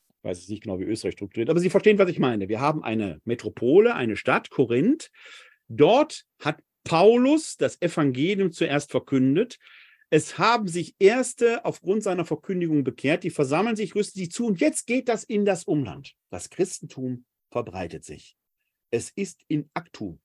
Ich 0.10 0.24
weiß 0.24 0.40
es 0.40 0.50
nicht 0.50 0.64
genau, 0.64 0.80
wie 0.80 0.84
Österreich 0.84 1.14
strukturiert, 1.14 1.50
aber 1.50 1.60
Sie 1.60 1.70
verstehen, 1.70 1.98
was 1.98 2.10
ich 2.10 2.20
meine. 2.20 2.50
Wir 2.50 2.60
haben 2.60 2.84
eine 2.84 3.20
Metropole, 3.26 3.96
eine 3.96 4.16
Stadt, 4.16 4.50
Korinth. 4.50 5.10
Dort 5.68 6.26
hat 6.40 6.62
Paulus 6.84 7.58
das 7.58 7.82
Evangelium 7.82 8.52
zuerst 8.52 8.92
verkündet. 8.92 9.58
Es 10.10 10.38
haben 10.38 10.68
sich 10.68 10.96
Erste 11.00 11.64
aufgrund 11.64 12.04
seiner 12.04 12.26
Verkündigung 12.26 12.84
bekehrt, 12.84 13.24
die 13.24 13.30
versammeln 13.30 13.78
sich, 13.78 13.96
rüsten 13.96 14.20
sich 14.20 14.32
zu 14.32 14.46
und 14.46 14.60
jetzt 14.60 14.86
geht 14.86 15.08
das 15.08 15.24
in 15.24 15.46
das 15.46 15.64
Umland. 15.64 16.16
Das 16.30 16.50
Christentum 16.50 17.26
verbreitet 17.50 18.04
sich. 18.04 18.36
Es 18.90 19.10
ist 19.10 19.46
in 19.48 19.70
actu. 19.74 20.18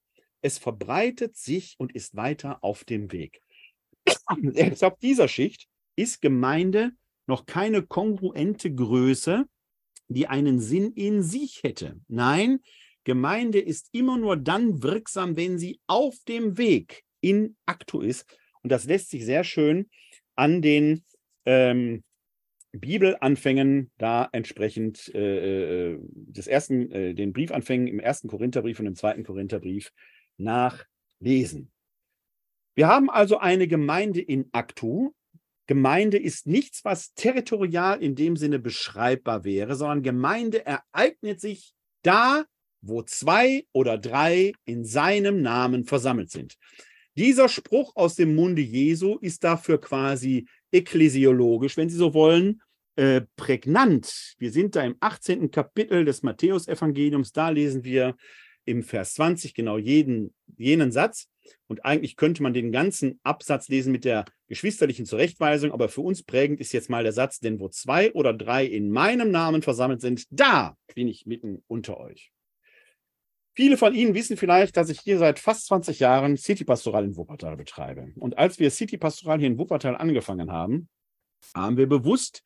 Es 0.42 0.58
verbreitet 0.58 1.36
sich 1.36 1.76
und 1.78 1.94
ist 1.94 2.16
weiter 2.16 2.58
auf 2.62 2.84
dem 2.84 3.12
Weg. 3.12 3.40
Selbst 4.42 4.82
auf 4.82 4.98
dieser 4.98 5.28
Schicht 5.28 5.68
ist 5.96 6.22
Gemeinde 6.22 6.92
noch 7.26 7.46
keine 7.46 7.82
kongruente 7.82 8.72
Größe, 8.72 9.46
die 10.08 10.28
einen 10.28 10.60
Sinn 10.60 10.92
in 10.92 11.22
sich 11.22 11.62
hätte. 11.62 12.00
Nein, 12.06 12.60
Gemeinde 13.04 13.58
ist 13.60 13.88
immer 13.92 14.16
nur 14.18 14.36
dann 14.36 14.82
wirksam, 14.82 15.36
wenn 15.36 15.58
sie 15.58 15.80
auf 15.86 16.16
dem 16.28 16.58
Weg 16.58 17.04
in 17.20 17.56
actu 17.66 18.00
ist. 18.00 18.26
Und 18.62 18.70
das 18.70 18.84
lässt 18.84 19.10
sich 19.10 19.24
sehr 19.24 19.44
schön 19.44 19.88
an 20.34 20.62
den 20.62 21.04
ähm, 21.44 22.04
Bibelanfängen 22.72 23.90
da 23.98 24.28
entsprechend 24.32 25.12
äh, 25.14 25.92
äh, 25.92 25.98
des 26.02 26.46
ersten, 26.46 26.90
äh, 26.90 27.14
den 27.14 27.32
Briefanfängen 27.32 27.86
im 27.86 28.00
ersten 28.00 28.28
Korintherbrief 28.28 28.80
und 28.80 28.86
im 28.86 28.96
zweiten 28.96 29.24
Korintherbrief 29.24 29.92
nachlesen. 30.36 31.70
Wir 32.74 32.88
haben 32.88 33.08
also 33.08 33.38
eine 33.38 33.68
Gemeinde 33.68 34.20
in 34.20 34.48
Aktu. 34.52 35.12
Gemeinde 35.66 36.18
ist 36.18 36.46
nichts, 36.46 36.84
was 36.84 37.12
territorial 37.14 38.02
in 38.02 38.14
dem 38.14 38.36
Sinne 38.36 38.58
beschreibbar 38.58 39.44
wäre, 39.44 39.74
sondern 39.74 40.02
Gemeinde 40.02 40.64
ereignet 40.64 41.40
sich 41.40 41.72
da, 42.02 42.44
wo 42.80 43.02
zwei 43.02 43.64
oder 43.72 43.98
drei 43.98 44.52
in 44.64 44.84
seinem 44.84 45.42
Namen 45.42 45.84
versammelt 45.84 46.30
sind. 46.30 46.56
Dieser 47.16 47.48
Spruch 47.48 47.96
aus 47.96 48.14
dem 48.14 48.34
Munde 48.34 48.62
Jesu 48.62 49.16
ist 49.18 49.42
dafür 49.42 49.80
quasi 49.80 50.46
ekklesiologisch, 50.70 51.76
wenn 51.76 51.88
Sie 51.88 51.96
so 51.96 52.14
wollen, 52.14 52.60
äh, 52.96 53.22
prägnant. 53.36 54.34
Wir 54.38 54.52
sind 54.52 54.76
da 54.76 54.82
im 54.82 54.96
18. 55.00 55.50
Kapitel 55.50 56.04
des 56.04 56.22
Matthäusevangeliums. 56.22 57.32
Da 57.32 57.48
lesen 57.48 57.84
wir 57.84 58.16
im 58.64 58.82
Vers 58.82 59.14
20 59.14 59.54
genau 59.54 59.78
jeden, 59.78 60.34
jenen 60.56 60.92
Satz. 60.92 61.28
Und 61.66 61.84
eigentlich 61.84 62.16
könnte 62.16 62.42
man 62.42 62.54
den 62.54 62.72
ganzen 62.72 63.20
Absatz 63.22 63.68
lesen 63.68 63.92
mit 63.92 64.04
der 64.04 64.24
geschwisterlichen 64.48 65.06
Zurechtweisung, 65.06 65.72
aber 65.72 65.88
für 65.88 66.02
uns 66.02 66.22
prägend 66.22 66.60
ist 66.60 66.72
jetzt 66.72 66.90
mal 66.90 67.02
der 67.02 67.12
Satz, 67.12 67.40
denn 67.40 67.60
wo 67.60 67.68
zwei 67.68 68.12
oder 68.12 68.32
drei 68.32 68.64
in 68.64 68.90
meinem 68.90 69.30
Namen 69.30 69.62
versammelt 69.62 70.00
sind, 70.00 70.24
da 70.30 70.76
bin 70.94 71.08
ich 71.08 71.26
mitten 71.26 71.62
unter 71.66 71.98
euch. 71.98 72.32
Viele 73.54 73.78
von 73.78 73.94
Ihnen 73.94 74.14
wissen 74.14 74.36
vielleicht, 74.36 74.76
dass 74.76 74.90
ich 74.90 75.00
hier 75.00 75.18
seit 75.18 75.38
fast 75.38 75.66
20 75.66 75.98
Jahren 75.98 76.36
City 76.36 76.64
Pastoral 76.64 77.04
in 77.04 77.16
Wuppertal 77.16 77.56
betreibe. 77.56 78.12
Und 78.16 78.36
als 78.36 78.58
wir 78.58 78.70
City 78.70 78.98
Pastoral 78.98 79.38
hier 79.38 79.48
in 79.48 79.58
Wuppertal 79.58 79.96
angefangen 79.96 80.52
haben, 80.52 80.90
haben 81.54 81.78
wir 81.78 81.88
bewusst 81.88 82.42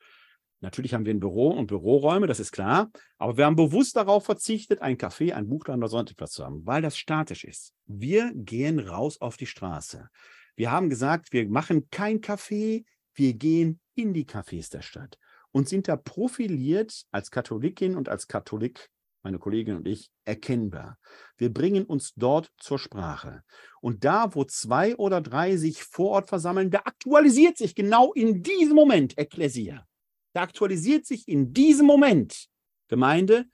Natürlich 0.61 0.92
haben 0.92 1.06
wir 1.06 1.14
ein 1.14 1.20
Büro 1.20 1.48
und 1.48 1.68
Büroräume, 1.68 2.26
das 2.26 2.38
ist 2.38 2.52
klar. 2.52 2.90
Aber 3.18 3.36
wir 3.36 3.46
haben 3.46 3.56
bewusst 3.56 3.96
darauf 3.96 4.24
verzichtet, 4.26 4.82
ein 4.82 4.98
Café, 4.98 5.32
ein 5.32 5.48
Buchladen 5.48 5.82
oder 5.82 5.88
Sonntagplatz 5.88 6.32
zu 6.32 6.44
haben, 6.44 6.66
weil 6.66 6.82
das 6.82 6.98
statisch 6.98 7.44
ist. 7.44 7.72
Wir 7.86 8.32
gehen 8.34 8.78
raus 8.78 9.20
auf 9.20 9.36
die 9.38 9.46
Straße. 9.46 10.08
Wir 10.56 10.70
haben 10.70 10.90
gesagt, 10.90 11.32
wir 11.32 11.48
machen 11.48 11.88
kein 11.90 12.20
Café, 12.20 12.84
wir 13.14 13.34
gehen 13.34 13.80
in 13.94 14.12
die 14.12 14.26
Cafés 14.26 14.70
der 14.70 14.82
Stadt 14.82 15.18
und 15.50 15.68
sind 15.68 15.88
da 15.88 15.96
profiliert 15.96 17.04
als 17.11 17.30
Katholikin 17.30 17.96
und 17.96 18.08
als 18.08 18.28
Katholik, 18.28 18.90
meine 19.22 19.38
Kollegin 19.38 19.76
und 19.76 19.88
ich, 19.88 20.11
erkennbar. 20.24 20.98
Wir 21.36 21.52
bringen 21.52 21.84
uns 21.84 22.12
dort 22.14 22.50
zur 22.58 22.78
Sprache. 22.78 23.42
Und 23.80 24.04
da, 24.04 24.34
wo 24.34 24.44
zwei 24.44 24.96
oder 24.96 25.20
drei 25.20 25.56
sich 25.56 25.82
vor 25.82 26.11
Ort 26.11 26.28
versammeln, 26.28 26.70
da 26.70 26.80
aktualisiert 26.84 27.58
sich 27.58 27.74
genau 27.74 28.12
in 28.12 28.42
diesem 28.42 28.74
Moment 28.74 29.18
Ekklesia. 29.18 29.86
Da 30.32 30.42
aktualisiert 30.42 31.06
sich 31.06 31.26
in 31.28 31.52
diesem 31.52 31.86
Moment 31.86 32.48
Gemeinde, 32.88 33.46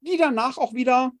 die 0.00 0.16
danach 0.16 0.58
auch 0.58 0.74
wieder 0.74 1.12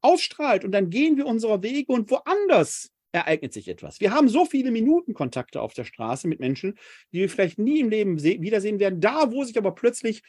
ausstrahlt. 0.00 0.64
Und 0.64 0.72
dann 0.72 0.90
gehen 0.90 1.16
wir 1.16 1.26
unserer 1.26 1.62
Wege 1.62 1.92
und 1.92 2.10
woanders 2.10 2.90
ereignet 3.12 3.52
sich 3.52 3.68
etwas. 3.68 4.00
Wir 4.00 4.12
haben 4.12 4.28
so 4.28 4.44
viele 4.44 4.70
Minutenkontakte 4.70 5.60
auf 5.60 5.72
der 5.72 5.84
Straße 5.84 6.28
mit 6.28 6.40
Menschen, 6.40 6.78
die 7.12 7.20
wir 7.20 7.30
vielleicht 7.30 7.58
nie 7.58 7.80
im 7.80 7.88
Leben 7.88 8.22
wiedersehen 8.22 8.78
werden. 8.78 9.00
Da, 9.00 9.32
wo 9.32 9.44
sich 9.44 9.56
aber 9.56 9.74
plötzlich 9.74 10.22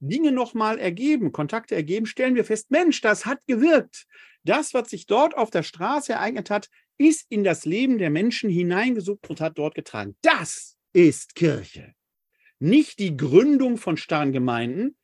Dinge 0.00 0.32
nochmal 0.32 0.78
ergeben, 0.78 1.32
Kontakte 1.32 1.74
ergeben, 1.74 2.06
stellen 2.06 2.34
wir 2.34 2.44
fest, 2.44 2.70
Mensch, 2.70 3.00
das 3.00 3.26
hat 3.26 3.46
gewirkt. 3.46 4.06
Das, 4.44 4.74
was 4.74 4.90
sich 4.90 5.06
dort 5.06 5.36
auf 5.36 5.50
der 5.50 5.62
Straße 5.62 6.14
ereignet 6.14 6.50
hat, 6.50 6.68
ist 6.98 7.26
in 7.28 7.44
das 7.44 7.64
Leben 7.64 7.98
der 7.98 8.10
Menschen 8.10 8.50
hineingesucht 8.50 9.28
und 9.28 9.40
hat 9.40 9.58
dort 9.58 9.74
getragen. 9.74 10.16
Das 10.22 10.76
ist 10.92 11.34
Kirche 11.34 11.94
nicht 12.62 13.00
die 13.00 13.16
Gründung 13.16 13.76
von 13.76 13.96
starren 13.96 14.32
Gemeinden. 14.32 14.96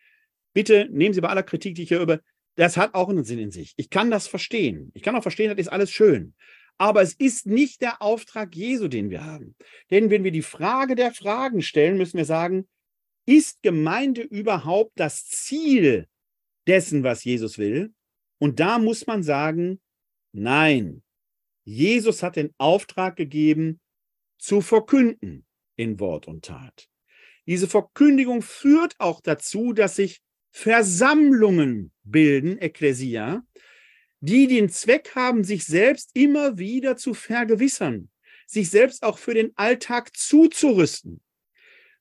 Bitte 0.54 0.88
nehmen 0.90 1.12
Sie 1.12 1.20
bei 1.20 1.28
aller 1.28 1.42
Kritik, 1.42 1.74
die 1.74 1.82
ich 1.82 1.88
hier 1.88 2.00
über, 2.00 2.20
das 2.54 2.76
hat 2.76 2.94
auch 2.94 3.08
einen 3.08 3.24
Sinn 3.24 3.38
in 3.38 3.50
sich. 3.50 3.74
Ich 3.76 3.90
kann 3.90 4.10
das 4.10 4.28
verstehen. 4.28 4.90
Ich 4.94 5.02
kann 5.02 5.16
auch 5.16 5.22
verstehen, 5.22 5.50
das 5.50 5.58
ist 5.58 5.72
alles 5.72 5.90
schön. 5.90 6.34
Aber 6.78 7.02
es 7.02 7.12
ist 7.14 7.46
nicht 7.46 7.82
der 7.82 8.00
Auftrag 8.00 8.54
Jesu, 8.54 8.86
den 8.86 9.10
wir 9.10 9.24
haben. 9.24 9.56
Denn 9.90 10.08
wenn 10.08 10.22
wir 10.22 10.30
die 10.30 10.42
Frage 10.42 10.94
der 10.94 11.12
Fragen 11.12 11.60
stellen, 11.60 11.98
müssen 11.98 12.16
wir 12.16 12.24
sagen, 12.24 12.68
ist 13.26 13.60
Gemeinde 13.62 14.22
überhaupt 14.22 14.92
das 14.94 15.26
Ziel 15.26 16.06
dessen, 16.68 17.02
was 17.02 17.24
Jesus 17.24 17.58
will? 17.58 17.92
Und 18.38 18.60
da 18.60 18.78
muss 18.78 19.06
man 19.08 19.24
sagen, 19.24 19.80
nein. 20.32 21.02
Jesus 21.64 22.22
hat 22.22 22.36
den 22.36 22.54
Auftrag 22.56 23.16
gegeben, 23.16 23.80
zu 24.38 24.60
verkünden 24.60 25.44
in 25.74 25.98
Wort 25.98 26.28
und 26.28 26.44
Tat. 26.44 26.88
Diese 27.48 27.66
Verkündigung 27.66 28.42
führt 28.42 28.94
auch 28.98 29.22
dazu, 29.22 29.72
dass 29.72 29.96
sich 29.96 30.20
Versammlungen 30.50 31.92
bilden, 32.04 32.58
Ekklesia, 32.58 33.42
die 34.20 34.46
den 34.48 34.68
Zweck 34.68 35.12
haben, 35.14 35.44
sich 35.44 35.64
selbst 35.64 36.10
immer 36.12 36.58
wieder 36.58 36.98
zu 36.98 37.14
vergewissern, 37.14 38.10
sich 38.46 38.68
selbst 38.68 39.02
auch 39.02 39.16
für 39.16 39.32
den 39.32 39.52
Alltag 39.56 40.14
zuzurüsten. 40.14 41.22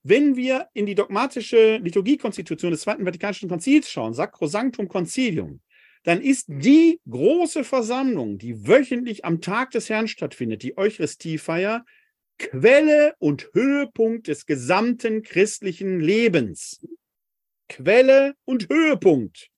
Wenn 0.04 0.36
wir 0.36 0.68
in 0.74 0.86
die 0.86 0.96
dogmatische 0.96 1.78
Liturgiekonstitution 1.78 2.72
des 2.72 2.82
Zweiten 2.82 3.06
Vatikanischen 3.06 3.48
Konzils 3.48 3.90
schauen, 3.90 4.14
Sacrosanctum 4.14 4.90
Concilium, 4.90 5.62
dann 6.04 6.20
ist 6.22 6.48
die 6.50 7.00
große 7.10 7.64
Versammlung, 7.64 8.38
die 8.38 8.68
wöchentlich 8.68 9.24
am 9.24 9.40
Tag 9.40 9.72
des 9.72 9.90
Herrn 9.90 10.10
stattfindet, 10.10 10.62
die 10.64 10.78
Eucharistiefeier, 10.78 11.86
Quelle 12.38 13.16
und 13.20 13.50
Höhepunkt 13.54 14.28
des 14.28 14.46
gesamten 14.46 15.24
christlichen 15.24 16.00
Lebens. 16.00 16.86
Quelle 17.68 18.36
und 18.46 18.70
Höhepunkt. 18.70 19.50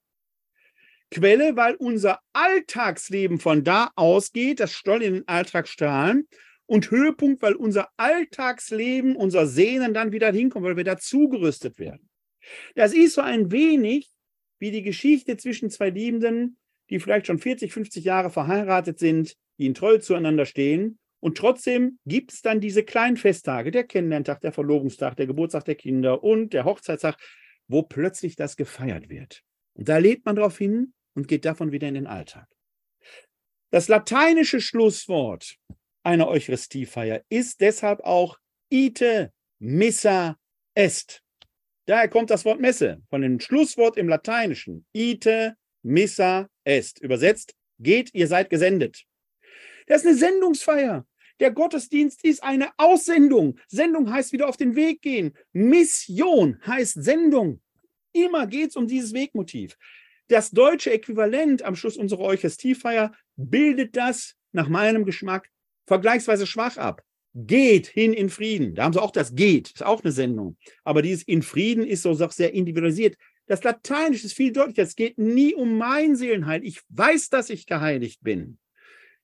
Quelle, 1.12 1.56
weil 1.56 1.76
unser 1.76 2.20
Alltagsleben 2.34 3.40
von 3.40 3.64
da 3.64 3.92
ausgeht, 3.96 4.60
das 4.60 4.82
soll 4.84 5.04
in 5.04 5.14
den 5.16 5.28
Alltag 5.28 5.68
strahlen. 5.68 6.28
Und 6.66 6.92
Höhepunkt, 6.92 7.42
weil 7.42 7.56
unser 7.56 7.90
Alltagsleben, 7.98 9.16
unser 9.16 9.48
Sehnen 9.48 9.94
dann 9.94 10.12
wieder 10.12 10.32
hinkommt, 10.32 10.66
weil 10.66 10.78
wir 10.78 10.84
dazu 10.84 11.28
gerüstet 11.28 11.80
werden. 11.80 12.08
Das 12.76 12.94
ist 12.94 13.16
so 13.16 13.22
ein 13.22 13.52
wenig 13.52 14.12
wie 14.60 14.72
die 14.72 14.84
Geschichte 14.84 15.38
zwischen 15.38 15.70
zwei 15.70 15.90
Liebenden, 15.90 16.58
die 16.90 17.00
vielleicht 17.00 17.28
schon 17.28 17.40
40, 17.40 17.74
50 17.74 18.04
Jahre 18.04 18.30
verheiratet 18.30 19.00
sind, 19.00 19.36
die 19.58 19.66
in 19.66 19.74
Treue 19.74 20.00
zueinander 20.00 20.46
stehen. 20.46 21.00
Und 21.20 21.38
trotzdem 21.38 22.00
gibt 22.06 22.32
es 22.32 22.42
dann 22.42 22.62
diese 22.62 22.84
kleinen 22.84 23.18
Festtage, 23.18 23.72
der 23.72 23.84
Kennenlerntag, 23.84 24.42
der 24.42 24.54
Verlobungstag, 24.54 25.18
der 25.18 25.28
Geburtstag 25.28 25.66
der 25.66 25.76
Kinder 25.76 26.24
und 26.24 26.54
der 26.54 26.66
Hochzeitstag, 26.66 27.18
wo 27.68 27.84
plötzlich 27.84 28.36
das 28.36 28.56
gefeiert 28.56 29.10
wird. 29.10 29.44
Und 29.74 29.90
da 29.90 29.98
lebt 29.98 30.26
man 30.26 30.36
darauf 30.36 30.58
hin 30.58 30.94
und 31.16 31.28
geht 31.28 31.46
davon 31.46 31.72
wieder 31.72 31.88
in 31.88 31.94
den 31.94 32.08
Alltag. 32.08 32.48
Das 33.72 33.88
lateinische 33.88 34.62
Schlusswort 34.62 35.56
einer 36.04 36.28
Eucharistiefeier 36.28 37.22
ist 37.30 37.62
deshalb 37.62 38.00
auch 38.02 38.40
ite 38.70 39.32
missa 39.60 40.38
est. 40.74 41.22
Daher 41.86 42.08
kommt 42.08 42.30
das 42.30 42.46
Wort 42.46 42.60
Messe 42.60 43.02
von 43.10 43.22
dem 43.22 43.40
Schlusswort 43.40 43.98
im 43.98 44.08
Lateinischen. 44.08 44.86
Ite 44.94 45.56
missa 45.84 46.48
est. 46.64 47.00
Übersetzt, 47.00 47.56
geht, 47.80 48.14
ihr 48.14 48.28
seid 48.28 48.50
gesendet. 48.50 49.06
Das 49.88 50.02
ist 50.02 50.08
eine 50.08 50.18
Sendungsfeier. 50.18 51.06
Der 51.40 51.52
Gottesdienst 51.52 52.24
ist 52.24 52.44
eine 52.44 52.70
Aussendung. 52.78 53.60
Sendung 53.68 54.12
heißt 54.12 54.34
wieder 54.34 54.48
auf 54.48 54.58
den 54.58 54.76
Weg 54.76 55.02
gehen. 55.02 55.34
Mission 55.54 56.60
heißt 56.66 57.04
Sendung. 57.04 57.62
Immer 58.12 58.48
geht 58.48 58.72
es 58.72 58.76
um 58.76 58.88
dieses 58.88 59.14
Wegmotiv. 59.14 59.78
Das 60.28 60.52
deutsche 60.52 60.92
Äquivalent 60.92 61.64
am 61.64 61.76
Schluss 61.76 61.98
unserer 61.98 62.22
Eucharistiefeier 62.22 63.14
bildet 63.36 63.96
das 63.96 64.36
nach 64.52 64.68
meinem 64.68 65.06
Geschmack 65.06 65.50
vergleichsweise 65.86 66.46
schwach 66.46 66.78
ab 66.78 67.04
geht 67.34 67.88
hin 67.88 68.14
in 68.14 68.30
Frieden. 68.30 68.76
Da 68.76 68.84
haben 68.84 68.94
sie 68.94 69.02
auch 69.02 69.12
das 69.12 69.36
geht, 69.36 69.72
ist 69.72 69.86
auch 69.86 70.04
eine 70.04 70.12
Sendung. 70.12 70.58
Aber 70.84 71.02
dieses 71.02 71.24
in 71.24 71.42
Frieden 71.42 71.86
ist 71.86 72.04
so 72.04 72.14
sehr 72.14 72.54
individualisiert. 72.54 73.18
Das 73.46 73.64
Lateinische 73.64 74.26
ist 74.26 74.34
viel 74.34 74.52
deutlicher. 74.52 74.84
Es 74.84 74.96
geht 74.96 75.18
nie 75.18 75.56
um 75.56 75.78
mein 75.78 76.16
Seelenheil. 76.16 76.64
Ich 76.64 76.82
weiß, 76.90 77.30
dass 77.30 77.50
ich 77.50 77.66
geheiligt 77.66 78.22
bin. 78.22 78.58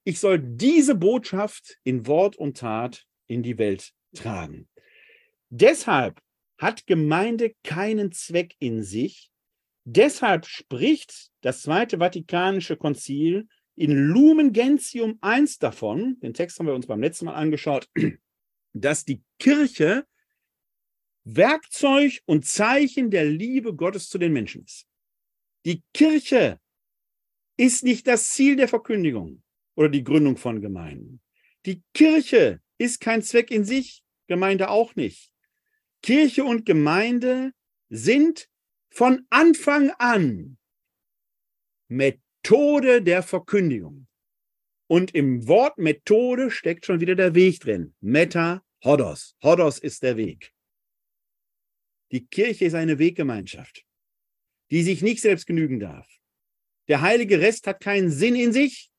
Ich 0.08 0.20
soll 0.20 0.40
diese 0.40 0.94
Botschaft 0.94 1.80
in 1.84 2.06
Wort 2.06 2.36
und 2.36 2.58
Tat 2.58 3.08
in 3.26 3.42
die 3.42 3.58
Welt 3.58 3.92
tragen. 4.14 4.70
Deshalb 5.50 6.22
hat 6.60 6.86
Gemeinde 6.86 7.56
keinen 7.64 8.12
Zweck 8.12 8.56
in 8.60 8.84
sich. 8.84 9.32
Deshalb 9.84 10.46
spricht 10.46 11.32
das 11.42 11.64
Zweite 11.64 11.98
Vatikanische 11.98 12.78
Konzil 12.78 13.48
in 13.76 13.92
Lumen 13.92 14.54
Gentium 14.54 15.18
1 15.22 15.58
davon, 15.58 16.20
den 16.20 16.36
Text 16.36 16.60
haben 16.60 16.68
wir 16.68 16.76
uns 16.76 16.86
beim 16.86 17.02
letzten 17.02 17.26
Mal 17.26 17.34
angeschaut, 17.34 17.90
dass 18.74 19.06
die 19.06 19.24
Kirche 19.40 20.06
Werkzeug 21.24 22.22
und 22.26 22.46
Zeichen 22.46 23.10
der 23.10 23.26
Liebe 23.26 23.76
Gottes 23.76 24.08
zu 24.10 24.20
den 24.20 24.34
Menschen 24.34 24.64
ist. 24.64 24.86
Die 25.66 25.82
Kirche 25.96 26.60
ist 27.58 27.84
nicht 27.84 28.06
das 28.06 28.30
Ziel 28.30 28.56
der 28.56 28.68
Verkündigung 28.68 29.42
oder 29.76 29.90
die 29.90 30.04
Gründung 30.04 30.38
von 30.38 30.62
Gemeinden. 30.62 31.22
Die 31.66 31.84
Kirche 31.94 32.62
ist 32.78 33.00
kein 33.02 33.22
Zweck 33.22 33.52
in 33.52 33.64
sich, 33.64 34.04
Gemeinde 34.28 34.70
auch 34.70 34.96
nicht. 34.96 35.32
Kirche 36.02 36.44
und 36.44 36.66
Gemeinde 36.66 37.52
sind 37.90 38.50
von 38.90 39.26
Anfang 39.30 39.92
an 39.98 40.58
Methode 41.88 43.02
der 43.02 43.24
Verkündigung. 43.24 44.08
Und 44.88 45.16
im 45.16 45.48
Wort 45.48 45.78
Methode 45.78 46.52
steckt 46.52 46.86
schon 46.86 47.00
wieder 47.00 47.16
der 47.16 47.34
Weg 47.34 47.60
drin. 47.60 47.96
Meta, 48.02 48.64
Hodos. 48.84 49.36
Hodos 49.44 49.80
ist 49.80 50.04
der 50.04 50.16
Weg. 50.16 50.54
Die 52.12 52.28
Kirche 52.28 52.66
ist 52.66 52.76
eine 52.76 53.00
Weggemeinschaft, 53.00 53.84
die 54.70 54.84
sich 54.84 55.02
nicht 55.02 55.22
selbst 55.22 55.48
genügen 55.48 55.80
darf. 55.80 56.08
Der 56.88 57.02
heilige 57.02 57.40
Rest 57.40 57.66
hat 57.66 57.82
keinen 57.82 58.12
Sinn 58.12 58.36
in 58.36 58.54
sich. 58.54 58.92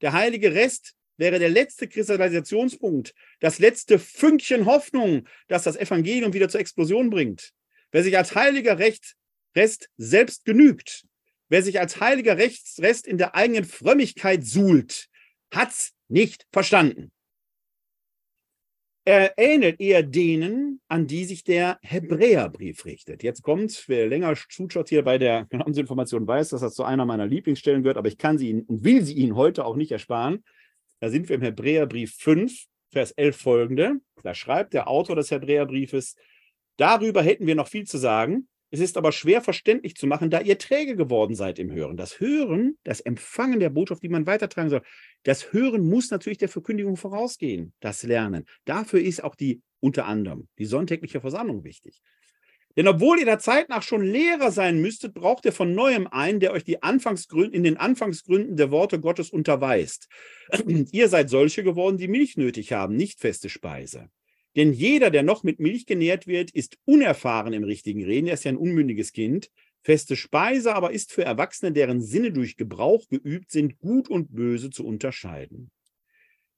Der 0.00 0.12
heilige 0.12 0.54
Rest 0.54 0.94
wäre 1.16 1.38
der 1.38 1.50
letzte 1.50 1.88
Kristallisationspunkt, 1.88 3.14
das 3.40 3.58
letzte 3.58 3.98
Fünkchen 3.98 4.66
Hoffnung, 4.66 5.28
das 5.48 5.64
das 5.64 5.76
Evangelium 5.76 6.32
wieder 6.32 6.48
zur 6.48 6.60
Explosion 6.60 7.10
bringt. 7.10 7.52
Wer 7.92 8.02
sich 8.02 8.16
als 8.16 8.34
heiliger 8.34 8.78
Rest 8.78 9.88
selbst 9.96 10.44
genügt, 10.44 11.04
Wer 11.48 11.62
sich 11.62 11.78
als 11.78 12.00
heiliger 12.00 12.38
Rechtsrest 12.38 13.06
in 13.06 13.18
der 13.18 13.34
eigenen 13.34 13.64
Frömmigkeit 13.64 14.44
suhlt, 14.44 15.08
hat's 15.52 15.92
nicht 16.08 16.46
verstanden. 16.52 17.12
Er 19.06 19.34
ähnelt 19.36 19.80
eher 19.80 20.02
denen, 20.02 20.80
an 20.88 21.06
die 21.06 21.26
sich 21.26 21.44
der 21.44 21.78
Hebräerbrief 21.82 22.86
richtet. 22.86 23.22
Jetzt 23.22 23.42
kommt, 23.42 23.84
wer 23.86 24.06
länger 24.06 24.34
zuschaut 24.48 24.88
hier 24.88 25.04
bei 25.04 25.18
der 25.18 25.44
Glaubensinformation 25.44 26.26
weiß, 26.26 26.48
dass 26.50 26.62
das 26.62 26.74
zu 26.74 26.84
einer 26.84 27.04
meiner 27.04 27.26
Lieblingsstellen 27.26 27.82
gehört, 27.82 27.98
aber 27.98 28.08
ich 28.08 28.16
kann 28.16 28.38
sie 28.38 28.48
Ihnen 28.48 28.62
und 28.62 28.82
will 28.82 29.04
sie 29.04 29.12
Ihnen 29.12 29.36
heute 29.36 29.66
auch 29.66 29.76
nicht 29.76 29.92
ersparen. 29.92 30.42
Da 31.00 31.10
sind 31.10 31.28
wir 31.28 31.36
im 31.36 31.42
Hebräerbrief 31.42 32.14
5, 32.14 32.64
Vers 32.92 33.10
11 33.10 33.36
folgende. 33.36 33.92
Da 34.22 34.34
schreibt 34.34 34.72
der 34.72 34.88
Autor 34.88 35.16
des 35.16 35.30
Hebräerbriefes, 35.30 36.16
darüber 36.78 37.22
hätten 37.22 37.46
wir 37.46 37.56
noch 37.56 37.68
viel 37.68 37.84
zu 37.84 37.98
sagen, 37.98 38.48
es 38.74 38.80
ist 38.80 38.96
aber 38.96 39.12
schwer 39.12 39.40
verständlich 39.40 39.94
zu 39.94 40.08
machen, 40.08 40.30
da 40.30 40.40
ihr 40.40 40.58
träge 40.58 40.96
geworden 40.96 41.36
seid 41.36 41.60
im 41.60 41.70
Hören. 41.70 41.96
Das 41.96 42.18
Hören, 42.18 42.76
das 42.82 43.00
Empfangen 43.00 43.60
der 43.60 43.70
Botschaft, 43.70 44.02
die 44.02 44.08
man 44.08 44.26
weitertragen 44.26 44.68
soll, 44.68 44.82
das 45.22 45.52
Hören 45.52 45.88
muss 45.88 46.10
natürlich 46.10 46.38
der 46.38 46.48
Verkündigung 46.48 46.96
vorausgehen, 46.96 47.72
das 47.78 48.02
Lernen. 48.02 48.46
Dafür 48.64 49.00
ist 49.00 49.22
auch 49.22 49.36
die, 49.36 49.62
unter 49.78 50.06
anderem, 50.06 50.48
die 50.58 50.64
sonntägliche 50.64 51.20
Versammlung 51.20 51.62
wichtig. 51.62 52.02
Denn 52.76 52.88
obwohl 52.88 53.20
ihr 53.20 53.26
der 53.26 53.38
Zeit 53.38 53.68
nach 53.68 53.84
schon 53.84 54.04
Lehrer 54.04 54.50
sein 54.50 54.80
müsstet, 54.80 55.14
braucht 55.14 55.44
ihr 55.44 55.52
von 55.52 55.72
neuem 55.72 56.08
einen, 56.08 56.40
der 56.40 56.50
euch 56.50 56.64
die 56.64 56.82
Anfangsgründe, 56.82 57.56
in 57.56 57.62
den 57.62 57.76
Anfangsgründen 57.76 58.56
der 58.56 58.72
Worte 58.72 58.98
Gottes 58.98 59.30
unterweist. 59.30 60.08
ihr 60.66 61.08
seid 61.08 61.30
solche 61.30 61.62
geworden, 61.62 61.96
die 61.96 62.08
Milch 62.08 62.36
nötig 62.36 62.72
haben, 62.72 62.96
nicht 62.96 63.20
feste 63.20 63.48
Speise. 63.48 64.10
Denn 64.56 64.72
jeder, 64.72 65.10
der 65.10 65.22
noch 65.22 65.42
mit 65.42 65.58
Milch 65.58 65.86
genährt 65.86 66.26
wird, 66.26 66.50
ist 66.52 66.78
unerfahren 66.84 67.52
im 67.52 67.64
richtigen 67.64 68.04
Reden. 68.04 68.28
Er 68.28 68.34
ist 68.34 68.44
ja 68.44 68.52
ein 68.52 68.56
unmündiges 68.56 69.12
Kind. 69.12 69.50
Feste 69.82 70.16
Speise 70.16 70.74
aber 70.74 70.92
ist 70.92 71.12
für 71.12 71.24
Erwachsene, 71.24 71.72
deren 71.72 72.00
Sinne 72.00 72.32
durch 72.32 72.56
Gebrauch 72.56 73.08
geübt 73.08 73.50
sind, 73.50 73.78
gut 73.80 74.08
und 74.08 74.34
böse 74.34 74.70
zu 74.70 74.86
unterscheiden. 74.86 75.70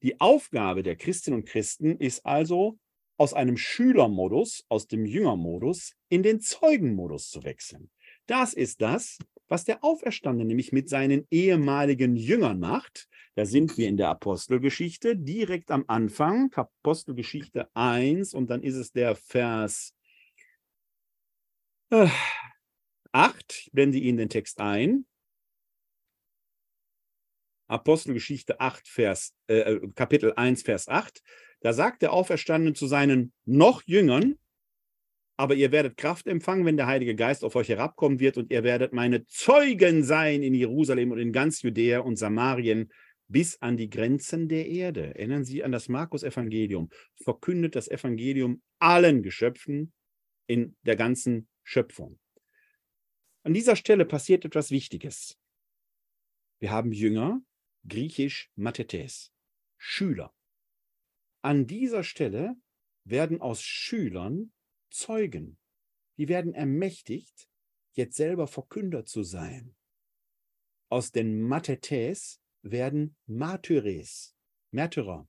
Die 0.03 0.21
Aufgabe 0.21 0.83
der 0.83 0.97
Christinnen 0.97 1.41
und 1.41 1.49
Christen 1.49 1.97
ist 1.99 2.25
also, 2.25 2.79
aus 3.19 3.33
einem 3.33 3.57
Schülermodus, 3.57 4.65
aus 4.69 4.87
dem 4.87 5.07
Jüngermodus 5.07 5.95
in 6.09 6.23
den 6.23 6.41
Zeugenmodus 6.41 7.31
zu 7.31 7.45
wechseln. 7.45 7.91
Das 8.27 8.53
ist 8.53 8.83
das, 8.83 9.19
was 9.49 9.65
der 9.65 9.85
Auferstandene 9.85 10.47
nämlich 10.47 10.73
mit 10.73 10.89
seinen 10.89 11.27
ehemaligen 11.31 12.17
Jüngern 12.17 12.59
macht. 12.59 13.09
Da 13.35 13.45
sind 13.45 13.77
wir 13.79 13.89
in 13.89 13.97
der 13.97 14.09
Apostelgeschichte 14.09 15.17
direkt 15.17 15.71
am 15.71 15.85
Anfang, 15.89 16.53
Apostelgeschichte 16.55 17.69
1, 17.75 18.35
und 18.35 18.51
dann 18.51 18.63
ist 18.63 18.77
es 18.77 18.93
der 18.93 19.15
Vers 19.15 19.95
äh, 21.91 22.09
8. 23.13 23.63
Ich 23.67 23.73
blende 23.73 23.99
Ihnen 23.99 24.19
den 24.19 24.29
Text 24.29 24.61
ein. 24.61 25.07
Apostelgeschichte 27.69 28.61
8, 28.61 28.89
Vers, 28.89 29.35
äh, 29.49 29.59
äh 29.59 29.89
Kapitel 29.95 30.33
1, 30.35 30.63
Vers 30.63 30.89
8. 30.89 31.23
Da 31.61 31.73
sagt 31.73 32.03
der 32.03 32.13
Auferstandene 32.13 32.75
zu 32.75 32.87
seinen 32.87 33.33
noch 33.45 33.83
Jüngern, 33.87 34.39
aber 35.37 35.55
ihr 35.55 35.71
werdet 35.71 35.97
Kraft 35.97 36.27
empfangen, 36.27 36.65
wenn 36.65 36.77
der 36.77 36.87
Heilige 36.87 37.15
Geist 37.15 37.45
auf 37.45 37.57
euch 37.57 37.69
herabkommen 37.69 38.21
wird 38.21 38.39
und 38.39 38.51
ihr 38.51 38.65
werdet 38.65 38.93
meine 38.93 39.27
Zeugen 39.27 40.03
sein 40.03 40.43
in 40.43 40.55
Jerusalem 40.55 41.13
und 41.13 41.19
in 41.19 41.33
ganz 41.33 41.63
Judäa 41.63 42.01
und 42.01 42.17
Samarien 42.17 42.91
bis 43.29 43.61
an 43.61 43.77
die 43.77 43.91
Grenzen 43.91 44.49
der 44.49 44.67
Erde. 44.67 45.15
Erinnern 45.15 45.45
Sie 45.45 45.63
an 45.63 45.73
das 45.73 45.89
Markus-Evangelium. 45.89 46.91
Verkündet 47.23 47.75
das 47.77 47.89
Evangelium 47.89 48.63
allen 48.79 49.23
Geschöpfen 49.23 49.93
in 50.47 50.77
der 50.83 50.97
ganzen 50.97 51.49
Schöpfung. 51.65 52.19
An 53.43 53.53
dieser 53.53 53.77
Stelle 53.77 54.05
passiert 54.05 54.45
etwas 54.45 54.71
Wichtiges. 54.71 55.39
Wir 56.59 56.71
haben 56.71 56.93
Jünger, 56.93 57.43
griechisch 57.87 58.51
Mathetes, 58.55 59.33
Schüler. 59.77 60.33
An 61.43 61.67
dieser 61.67 62.03
Stelle 62.03 62.55
werden 63.05 63.41
aus 63.41 63.63
Schülern 63.63 64.53
Zeugen. 64.97 65.59
Die 66.17 66.29
werden 66.29 66.55
ermächtigt, 66.55 67.51
jetzt 67.93 68.17
selber 68.17 68.47
Verkünder 68.47 69.05
zu 69.05 69.23
sein. 69.23 69.77
Aus 70.89 71.13
den 71.13 71.43
Mathetes 71.43 72.41
werden 72.63 73.15
Martyres, 73.27 74.35
Märtyrer, 74.71 75.29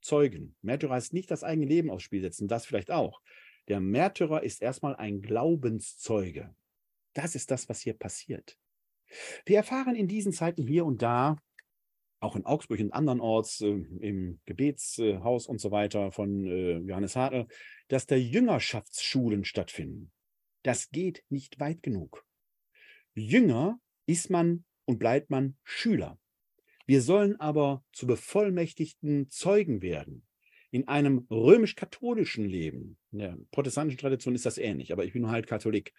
Zeugen. 0.00 0.56
Märtyrer 0.62 0.96
ist 0.96 1.12
nicht 1.12 1.32
das 1.32 1.42
eigene 1.42 1.66
Leben 1.66 1.90
aufs 1.90 2.04
Spiel 2.04 2.22
setzen, 2.22 2.46
das 2.46 2.64
vielleicht 2.64 2.92
auch. 2.92 3.20
Der 3.66 3.80
Märtyrer 3.80 4.44
ist 4.44 4.62
erstmal 4.62 4.94
ein 4.94 5.20
Glaubenszeuge. 5.20 6.54
Das 7.12 7.34
ist 7.34 7.50
das, 7.50 7.68
was 7.68 7.80
hier 7.80 7.94
passiert. 7.94 8.56
Wir 9.44 9.56
erfahren 9.56 9.96
in 9.96 10.06
diesen 10.06 10.32
Zeiten 10.32 10.66
hier 10.66 10.84
und 10.84 11.02
da, 11.02 11.36
auch 12.20 12.36
in 12.36 12.44
Augsburg 12.44 12.80
und 12.80 12.92
andernorts, 12.92 13.60
äh, 13.60 13.68
im 14.00 14.40
Gebetshaus 14.44 15.46
und 15.46 15.60
so 15.60 15.70
weiter 15.70 16.12
von 16.12 16.46
äh, 16.46 16.78
Johannes 16.78 17.16
Hartl, 17.16 17.46
dass 17.88 18.06
da 18.06 18.16
Jüngerschaftsschulen 18.16 19.44
stattfinden. 19.44 20.12
Das 20.62 20.90
geht 20.90 21.24
nicht 21.28 21.60
weit 21.60 21.82
genug. 21.82 22.24
Jünger 23.14 23.80
ist 24.06 24.30
man 24.30 24.64
und 24.84 24.98
bleibt 24.98 25.30
man 25.30 25.56
Schüler. 25.64 26.18
Wir 26.86 27.02
sollen 27.02 27.38
aber 27.38 27.84
zu 27.92 28.06
bevollmächtigten 28.06 29.28
Zeugen 29.28 29.82
werden. 29.82 30.26
In 30.70 30.88
einem 30.88 31.26
römisch-katholischen 31.30 32.44
Leben, 32.44 32.98
in 33.10 33.18
der 33.18 33.38
protestantischen 33.50 33.98
Tradition 33.98 34.34
ist 34.34 34.46
das 34.46 34.58
ähnlich, 34.58 34.92
aber 34.92 35.04
ich 35.04 35.12
bin 35.12 35.30
halt 35.30 35.46
Katholik, 35.46 35.92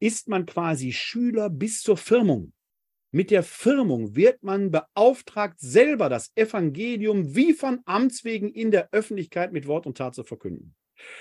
ist 0.00 0.28
man 0.28 0.46
quasi 0.46 0.92
Schüler 0.92 1.50
bis 1.50 1.80
zur 1.80 1.96
Firmung. 1.96 2.52
Mit 3.14 3.30
der 3.30 3.44
Firmung 3.44 4.16
wird 4.16 4.42
man 4.42 4.72
beauftragt, 4.72 5.60
selber 5.60 6.08
das 6.08 6.32
Evangelium 6.34 7.36
wie 7.36 7.52
von 7.52 7.78
Amts 7.84 8.24
wegen 8.24 8.48
in 8.48 8.72
der 8.72 8.88
Öffentlichkeit 8.90 9.52
mit 9.52 9.68
Wort 9.68 9.86
und 9.86 9.96
Tat 9.96 10.16
zu 10.16 10.24
verkünden. 10.24 10.74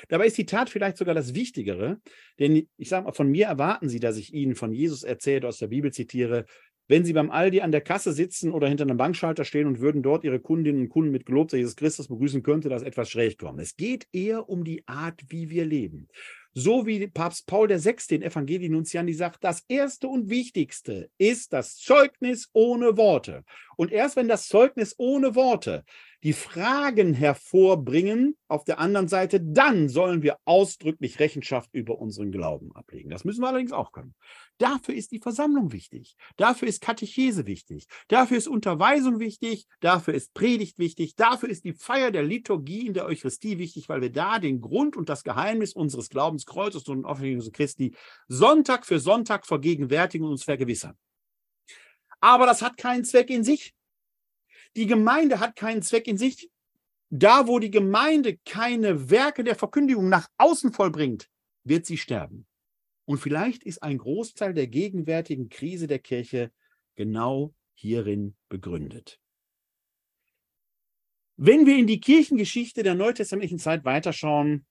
Dabei 0.07 0.25
ist 0.25 0.39
die 0.39 0.47
Tat 0.47 0.71
vielleicht 0.71 0.97
sogar 0.97 1.13
das 1.13 1.35
Wichtigere, 1.35 1.99
denn 2.39 2.67
ich 2.77 2.89
sage 2.89 3.05
mal, 3.05 3.11
von 3.11 3.29
mir 3.29 3.45
erwarten 3.45 3.89
Sie, 3.89 3.99
dass 3.99 4.17
ich 4.17 4.33
Ihnen 4.33 4.55
von 4.55 4.73
Jesus 4.73 5.03
erzähle, 5.03 5.47
aus 5.47 5.59
der 5.59 5.67
Bibel 5.67 5.93
zitiere, 5.93 6.47
wenn 6.87 7.05
Sie 7.05 7.13
beim 7.13 7.29
Aldi 7.29 7.61
an 7.61 7.71
der 7.71 7.81
Kasse 7.81 8.11
sitzen 8.11 8.51
oder 8.51 8.67
hinter 8.67 8.85
einem 8.85 8.97
Bankschalter 8.97 9.45
stehen 9.45 9.67
und 9.67 9.79
würden 9.79 10.01
dort 10.01 10.23
Ihre 10.23 10.39
Kundinnen 10.39 10.81
und 10.81 10.89
Kunden 10.89 11.11
mit 11.11 11.27
Gelob 11.27 11.53
Jesus 11.53 11.75
Christus 11.75 12.07
begrüßen, 12.07 12.41
könnte 12.41 12.69
das 12.69 12.81
etwas 12.81 13.11
schräg 13.11 13.37
kommen. 13.37 13.59
Es 13.59 13.75
geht 13.75 14.07
eher 14.11 14.49
um 14.49 14.63
die 14.63 14.81
Art, 14.87 15.21
wie 15.29 15.51
wir 15.51 15.63
leben. 15.63 16.07
So 16.55 16.85
wie 16.85 17.07
Papst 17.07 17.47
Paul 17.47 17.69
VI. 17.69 17.95
den 18.09 18.21
Evangelii 18.21 18.69
Nuntiandi 18.69 19.13
sagt, 19.13 19.43
das 19.43 19.63
Erste 19.67 20.07
und 20.07 20.29
Wichtigste 20.29 21.09
ist 21.17 21.51
das 21.51 21.77
Zeugnis 21.77 22.49
ohne 22.53 22.95
Worte. 22.95 23.43
Und 23.75 23.91
erst 23.91 24.15
wenn 24.15 24.27
das 24.27 24.47
Zeugnis 24.47 24.93
ohne 24.99 25.33
Worte 25.33 25.83
die 26.23 26.33
Fragen 26.33 27.13
hervorbringen. 27.13 28.35
Auf 28.47 28.63
der 28.63 28.79
anderen 28.79 29.07
Seite, 29.07 29.41
dann 29.41 29.89
sollen 29.89 30.23
wir 30.23 30.37
ausdrücklich 30.45 31.19
Rechenschaft 31.19 31.69
über 31.73 31.99
unseren 31.99 32.31
Glauben 32.31 32.73
ablegen. 32.75 33.09
Das 33.09 33.25
müssen 33.25 33.41
wir 33.41 33.49
allerdings 33.49 33.73
auch 33.73 33.91
können. 33.91 34.15
Dafür 34.57 34.95
ist 34.95 35.11
die 35.11 35.19
Versammlung 35.19 35.73
wichtig. 35.73 36.15
Dafür 36.37 36.67
ist 36.67 36.81
Katechese 36.81 37.45
wichtig. 37.45 37.87
Dafür 38.07 38.37
ist 38.37 38.47
Unterweisung 38.47 39.19
wichtig. 39.19 39.67
Dafür 39.81 40.13
ist 40.13 40.33
Predigt 40.33 40.79
wichtig. 40.79 41.15
Dafür 41.15 41.49
ist 41.49 41.65
die 41.65 41.73
Feier 41.73 42.11
der 42.11 42.23
Liturgie 42.23 42.87
in 42.87 42.93
der 42.93 43.05
Eucharistie 43.05 43.57
wichtig, 43.57 43.89
weil 43.89 44.01
wir 44.01 44.11
da 44.11 44.39
den 44.39 44.61
Grund 44.61 44.95
und 44.95 45.09
das 45.09 45.23
Geheimnis 45.23 45.73
unseres 45.73 46.09
Glaubens, 46.09 46.45
Kreuzes 46.45 46.87
und 46.87 47.05
Offenlegung 47.05 47.51
Christi 47.51 47.95
Sonntag 48.27 48.85
für 48.85 48.99
Sonntag 48.99 49.45
vergegenwärtigen 49.45 50.25
und 50.25 50.33
uns 50.33 50.43
vergewissern. 50.43 50.97
Aber 52.21 52.45
das 52.45 52.61
hat 52.61 52.77
keinen 52.77 53.03
Zweck 53.03 53.29
in 53.29 53.43
sich. 53.43 53.73
Die 54.75 54.87
Gemeinde 54.87 55.39
hat 55.39 55.55
keinen 55.55 55.81
Zweck 55.81 56.07
in 56.07 56.17
sich. 56.17 56.49
Da, 57.09 57.47
wo 57.47 57.59
die 57.59 57.69
Gemeinde 57.69 58.37
keine 58.37 59.09
Werke 59.11 59.43
der 59.43 59.55
Verkündigung 59.55 60.09
nach 60.09 60.27
außen 60.37 60.73
vollbringt, 60.73 61.29
wird 61.63 61.85
sie 61.85 61.97
sterben. 61.97 62.47
Und 63.05 63.19
vielleicht 63.19 63.63
ist 63.63 63.83
ein 63.83 63.99
Großteil 63.99 64.53
der 64.53 64.67
gegenwärtigen 64.67 65.49
Krise 65.49 65.87
der 65.87 65.99
Kirche 65.99 66.51
genau 66.95 67.53
hierin 67.75 68.35
begründet. 68.49 69.19
Wenn 71.35 71.65
wir 71.65 71.77
in 71.77 71.87
die 71.87 71.99
Kirchengeschichte 71.99 72.83
der 72.83 72.95
neutestamentlichen 72.95 73.59
Zeit 73.59 73.85
weiterschauen, 73.85 74.65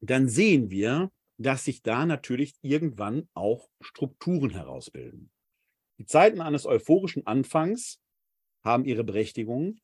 dann 0.00 0.28
sehen 0.28 0.70
wir, 0.70 1.10
dass 1.38 1.64
sich 1.64 1.82
da 1.82 2.06
natürlich 2.06 2.54
irgendwann 2.62 3.28
auch 3.34 3.68
Strukturen 3.80 4.50
herausbilden. 4.50 5.30
Die 5.98 6.06
Zeiten 6.06 6.40
eines 6.40 6.66
euphorischen 6.66 7.26
Anfangs 7.26 8.00
haben 8.64 8.84
ihre 8.84 9.04
Berechtigung. 9.04 9.76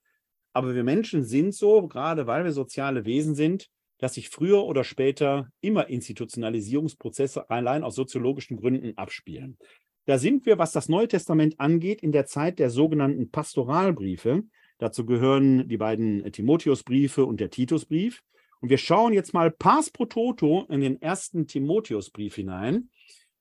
Aber 0.52 0.74
wir 0.74 0.84
Menschen 0.84 1.24
sind 1.24 1.54
so, 1.54 1.86
gerade 1.86 2.26
weil 2.26 2.44
wir 2.44 2.52
soziale 2.52 3.04
Wesen 3.04 3.34
sind, 3.34 3.68
dass 3.98 4.14
sich 4.14 4.30
früher 4.30 4.64
oder 4.64 4.82
später 4.82 5.48
immer 5.60 5.88
Institutionalisierungsprozesse 5.88 7.50
allein 7.50 7.84
aus 7.84 7.94
soziologischen 7.94 8.56
Gründen 8.56 8.96
abspielen. 8.96 9.58
Da 10.06 10.18
sind 10.18 10.46
wir, 10.46 10.58
was 10.58 10.72
das 10.72 10.88
Neue 10.88 11.06
Testament 11.06 11.60
angeht, 11.60 12.02
in 12.02 12.10
der 12.10 12.26
Zeit 12.26 12.58
der 12.58 12.70
sogenannten 12.70 13.30
Pastoralbriefe. 13.30 14.42
Dazu 14.78 15.04
gehören 15.04 15.68
die 15.68 15.76
beiden 15.76 16.32
Timotheusbriefe 16.32 17.26
und 17.26 17.38
der 17.38 17.50
Titusbrief. 17.50 18.22
Und 18.60 18.70
wir 18.70 18.78
schauen 18.78 19.12
jetzt 19.12 19.34
mal 19.34 19.50
pars 19.50 19.90
pro 19.90 20.06
toto 20.06 20.66
in 20.70 20.80
den 20.80 21.00
ersten 21.00 21.46
Timotheusbrief 21.46 22.34
hinein 22.34 22.88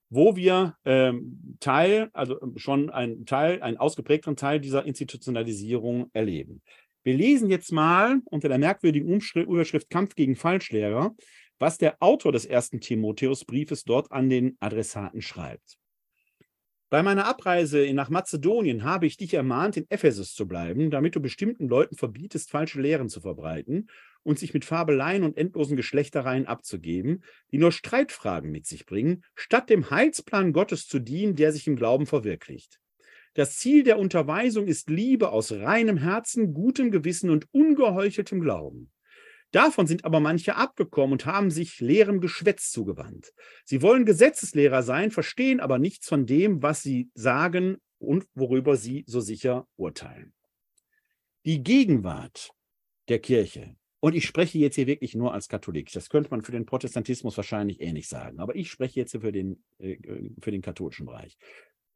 wo 0.10 0.36
wir 0.36 0.76
ähm, 0.86 1.58
Teil, 1.60 2.10
also 2.14 2.42
ähm, 2.42 2.58
schon 2.58 2.90
ein 2.90 3.26
Teil, 3.26 3.62
einen 3.62 3.78
ausgeprägteren 3.78 4.36
Teil 4.36 4.60
dieser 4.60 4.86
Institutionalisierung 4.86 6.10
erleben. 6.14 6.62
Wir 7.04 7.14
lesen 7.16 7.50
jetzt 7.50 7.72
mal 7.72 8.20
unter 8.26 8.50
der 8.50 8.58
merkwürdigen 8.58 9.22
Überschrift 9.36 9.90
Kampf 9.90 10.16
gegen 10.16 10.36
Falschlehrer, 10.36 11.16
was 11.58 11.78
der 11.78 11.98
Autor 12.02 12.32
des 12.32 12.46
ersten 12.46 12.82
Timotheusbriefes 12.82 13.84
dort 13.84 14.12
an 14.12 14.30
den 14.30 14.58
Adressaten 14.60 15.22
schreibt. 15.22 15.78
Bei 16.90 17.04
meiner 17.04 17.26
Abreise 17.26 17.94
nach 17.94 18.10
Mazedonien 18.10 18.84
habe 18.84 19.06
ich 19.06 19.16
dich 19.16 19.36
ermahnt, 19.36 19.78
in 19.78 19.86
Ephesus 19.90 20.34
zu 20.34 20.48
bleiben, 20.48 20.90
damit 20.90 21.16
du 21.16 21.20
bestimmten 21.20 21.68
Leuten 21.68 21.96
verbietest, 21.96 22.50
falsche 22.50 22.82
Lehren 22.82 23.10
zu 23.10 23.22
verbreiten 23.22 23.88
und 24.24 24.40
sich 24.40 24.54
mit 24.54 24.66
Fabeleien 24.66 25.24
und 25.24 25.38
endlosen 25.38 25.76
Geschlechtereien 25.76 26.46
abzugeben, 26.46 27.24
die 27.52 27.58
nur 27.58 27.72
Streitfragen 27.72 28.52
mit 28.52 28.66
sich 28.66 28.86
bringen, 28.86 29.24
statt 29.36 29.70
dem 29.70 29.90
Heilsplan 29.90 30.54
Gottes 30.54 30.88
zu 30.88 31.00
dienen, 31.00 31.36
der 31.36 31.52
sich 31.52 31.68
im 31.68 31.76
Glauben 31.76 32.06
verwirklicht. 32.06 32.80
Das 33.34 33.58
Ziel 33.58 33.84
der 33.84 34.00
Unterweisung 34.00 34.68
ist 34.68 34.90
Liebe 34.90 35.32
aus 35.32 35.52
reinem 35.52 35.98
Herzen, 35.98 36.54
gutem 36.54 36.92
Gewissen 36.92 37.30
und 37.30 37.48
ungeheucheltem 37.52 38.42
Glauben. 38.42 38.92
Davon 39.52 39.88
sind 39.88 40.06
aber 40.06 40.20
manche 40.20 40.56
abgekommen 40.56 41.14
und 41.14 41.26
haben 41.26 41.50
sich 41.50 41.80
leerem 41.80 42.22
Geschwätz 42.22 42.70
zugewandt. 42.70 43.34
Sie 43.66 43.82
wollen 43.82 44.06
Gesetzeslehrer 44.06 44.84
sein, 44.84 45.10
verstehen 45.10 45.60
aber 45.60 45.80
nichts 45.80 46.08
von 46.08 46.26
dem, 46.26 46.62
was 46.62 46.84
sie 46.84 47.10
sagen 47.16 47.78
und 47.98 48.28
worüber 48.36 48.76
sie 48.76 49.04
so 49.08 49.22
sicher 49.22 49.68
urteilen. 49.76 50.34
Die 51.46 51.64
Gegenwart 51.64 52.52
der 53.08 53.20
Kirche 53.20 53.76
und 54.02 54.16
ich 54.16 54.26
spreche 54.26 54.58
jetzt 54.58 54.76
hier 54.76 54.88
wirklich 54.88 55.16
nur 55.16 55.34
als 55.34 55.50
Katholik. 55.50 55.92
Das 55.92 56.10
könnte 56.10 56.30
man 56.32 56.42
für 56.42 56.52
den 56.52 56.66
Protestantismus 56.66 57.36
wahrscheinlich 57.36 57.82
ähnlich 57.82 58.08
sagen. 58.08 58.40
Aber 58.40 58.56
ich 58.56 58.72
spreche 58.72 59.00
jetzt 59.00 59.12
für 59.12 59.32
den, 59.32 59.64
äh, 59.80 59.98
für 60.42 60.52
den 60.52 60.62
katholischen 60.62 61.06
Bereich. 61.06 61.38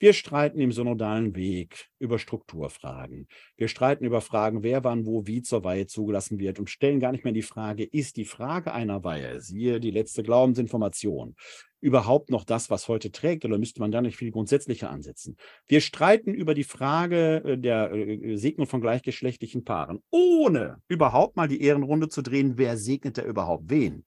Wir 0.03 0.11
streiten 0.11 0.59
im 0.59 0.73
synodalen 0.73 1.33
Weg 1.33 1.87
über 1.97 2.19
Strukturfragen. 2.19 3.29
Wir 3.55 3.69
streiten 3.69 4.03
über 4.03 4.19
Fragen, 4.19 4.61
wer 4.61 4.83
wann 4.83 5.05
wo 5.05 5.27
wie 5.27 5.41
zur 5.41 5.63
Weihe 5.63 5.87
zugelassen 5.87 6.39
wird 6.39 6.59
und 6.59 6.69
stellen 6.69 6.99
gar 6.99 7.13
nicht 7.13 7.23
mehr 7.23 7.31
die 7.31 7.41
Frage, 7.41 7.85
ist 7.85 8.17
die 8.17 8.25
Frage 8.25 8.73
einer 8.73 9.05
Weihe, 9.05 9.39
siehe 9.39 9.79
die 9.79 9.91
letzte 9.91 10.21
Glaubensinformation, 10.21 11.37
überhaupt 11.79 12.31
noch 12.31 12.43
das, 12.43 12.69
was 12.69 12.89
heute 12.89 13.13
trägt 13.13 13.45
oder 13.45 13.57
müsste 13.57 13.79
man 13.79 13.93
da 13.93 14.01
nicht 14.01 14.17
viel 14.17 14.31
grundsätzlicher 14.31 14.89
ansetzen? 14.89 15.37
Wir 15.67 15.79
streiten 15.79 16.33
über 16.33 16.53
die 16.53 16.65
Frage 16.65 17.41
äh, 17.45 17.57
der 17.57 17.93
äh, 17.93 18.35
Segnung 18.35 18.67
von 18.67 18.81
gleichgeschlechtlichen 18.81 19.63
Paaren, 19.63 20.03
ohne 20.09 20.81
überhaupt 20.89 21.37
mal 21.37 21.47
die 21.47 21.61
Ehrenrunde 21.61 22.09
zu 22.09 22.21
drehen, 22.21 22.57
wer 22.57 22.75
segnet 22.75 23.19
da 23.19 23.23
überhaupt 23.23 23.69
wen? 23.69 24.03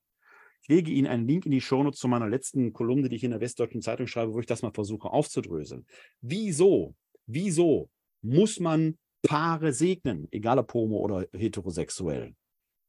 Ich 0.68 0.74
lege 0.74 0.90
Ihnen 0.90 1.06
einen 1.06 1.28
Link 1.28 1.46
in 1.46 1.52
die 1.52 1.60
Shownotes 1.60 2.00
zu 2.00 2.08
meiner 2.08 2.28
letzten 2.28 2.72
Kolumne, 2.72 3.08
die 3.08 3.14
ich 3.14 3.22
in 3.22 3.30
der 3.30 3.40
Westdeutschen 3.40 3.82
Zeitung 3.82 4.08
schreibe, 4.08 4.34
wo 4.34 4.40
ich 4.40 4.46
das 4.46 4.62
mal 4.62 4.72
versuche 4.72 5.08
aufzudröseln. 5.08 5.86
Wieso, 6.20 6.96
wieso 7.26 7.88
muss 8.20 8.58
man 8.58 8.98
Paare 9.22 9.72
segnen, 9.72 10.26
egal 10.32 10.58
ob 10.58 10.74
homo 10.74 10.96
oder 10.98 11.28
heterosexuell? 11.32 12.34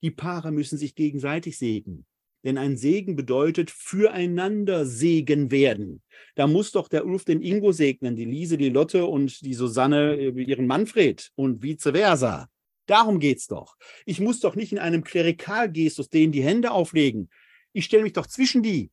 Die 0.02 0.10
Paare 0.10 0.52
müssen 0.52 0.80
sich 0.80 0.95
gegenseitig 0.95 1.60
segnen. 1.60 2.07
Denn 2.43 2.57
ein 2.57 2.77
Segen 2.77 3.15
bedeutet 3.15 3.69
füreinander 3.69 4.88
Segen 4.88 5.52
werden. 5.52 6.02
Da 6.34 6.47
muss 6.47 6.72
doch 6.72 6.88
der 6.88 7.06
Ulf 7.06 7.26
den 7.26 7.43
Ingo 7.43 7.73
segnen, 7.73 8.15
die 8.15 8.26
Lise, 8.26 8.57
die 8.57 8.69
Lotte 8.69 9.06
und 9.06 9.45
die 9.45 9.53
Susanne 9.53 10.15
äh, 10.15 10.30
ihren 10.30 10.65
Manfred 10.65 11.30
und 11.35 11.61
vice 11.61 11.91
versa. 11.91 12.49
Darum 12.88 13.19
geht's 13.19 13.45
doch. 13.45 13.76
Ich 14.07 14.19
muss 14.19 14.39
doch 14.39 14.56
nicht 14.56 14.72
in 14.72 14.80
einem 14.80 15.03
Klerikalgestus 15.03 16.10
denen 16.10 16.31
die 16.31 16.43
Hände 16.43 16.72
auflegen. 16.72 17.30
Ich 17.78 17.86
stelle 17.86 18.02
mich 18.02 18.14
doch 18.14 18.26
zwischen 18.26 18.64
die. 18.64 18.90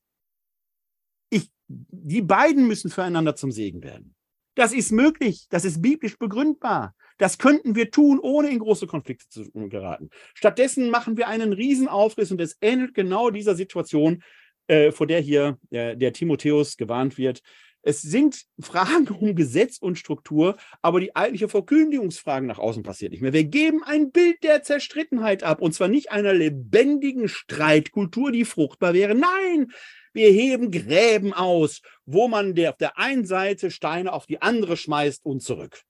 Ich, 1.31 1.49
die 1.69 2.21
beiden 2.21 2.69
müssen 2.69 2.91
füreinander 2.91 3.35
zum 3.35 3.51
Segen 3.51 3.83
werden. 3.83 4.15
Das 4.57 4.75
ist 4.75 4.93
möglich. 4.93 5.47
Das 5.49 5.65
ist 5.65 5.81
biblisch 5.81 6.19
begründbar. 6.19 6.95
Das 7.17 7.39
könnten 7.39 7.77
wir 7.77 7.91
tun, 7.91 8.19
ohne 8.19 8.51
in 8.51 8.59
große 8.59 8.87
Konflikte 8.87 9.27
zu 9.31 9.51
geraten. 9.71 10.11
Stattdessen 10.35 10.91
machen 10.91 11.17
wir 11.17 11.29
einen 11.29 11.55
Riesenaufriss 11.55 12.31
und 12.31 12.43
es 12.43 12.59
ähnelt 12.61 12.93
genau 12.93 13.31
dieser 13.31 13.55
Situation, 13.55 14.23
äh, 14.67 14.93
vor 14.93 15.07
der 15.07 15.21
hier 15.21 15.59
äh, 15.71 15.97
der 15.97 16.13
Timotheus 16.13 16.77
gewarnt 16.77 17.17
wird. 17.17 17.41
Es 17.87 18.01
sind 18.01 18.47
Fragen 18.59 19.09
um 19.09 19.35
Gesetz 19.35 19.77
und 19.77 19.99
Struktur, 19.99 20.57
aber 20.81 21.01
die 21.01 21.15
eigentliche 21.15 21.51
Verkündigungsfragen 21.51 22.49
nach 22.49 22.59
außen 22.59 22.83
passiert 22.83 23.13
nicht 23.13 23.21
mehr. 23.21 23.35
Wir 23.35 23.45
geben 23.45 23.85
ein 23.85 24.11
Bild 24.11 24.43
der 24.43 24.63
Zerstrittenheit 24.63 25.43
ab 25.43 25.61
und 25.61 25.75
zwar 25.75 25.89
nicht 25.89 26.11
einer 26.11 26.33
lebendigen 26.33 27.29
Streitkultur, 27.29 28.33
die 28.33 28.47
fruchtbar 28.47 28.95
wäre. 28.95 29.15
Nein, 29.15 29.71
wir 30.15 30.31
heben 30.31 30.71
Gräben 30.71 31.35
aus, 31.35 31.83
wo 32.07 32.27
man 32.27 32.55
der, 32.55 32.71
auf 32.71 32.79
der 32.79 32.97
einen 32.97 33.27
Seite 33.27 33.71
Steine 33.71 34.15
auf 34.15 34.25
die 34.25 34.41
andere 34.41 34.79
schmeißt 34.79 35.27
und 35.27 35.43
zurück. 35.43 35.83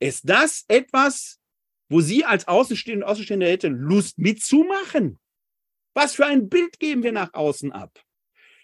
Ist 0.00 0.26
das 0.30 0.64
etwas, 0.68 1.40
wo 1.90 2.00
Sie 2.00 2.24
als 2.24 2.48
Außenstehende, 2.48 3.06
Außenstehende 3.06 3.46
hätte 3.46 3.68
Lust 3.68 4.18
mitzumachen? 4.18 5.20
Was 5.92 6.14
für 6.14 6.24
ein 6.24 6.48
Bild 6.48 6.80
geben 6.80 7.02
wir 7.02 7.12
nach 7.12 7.34
außen 7.34 7.70
ab? 7.70 8.02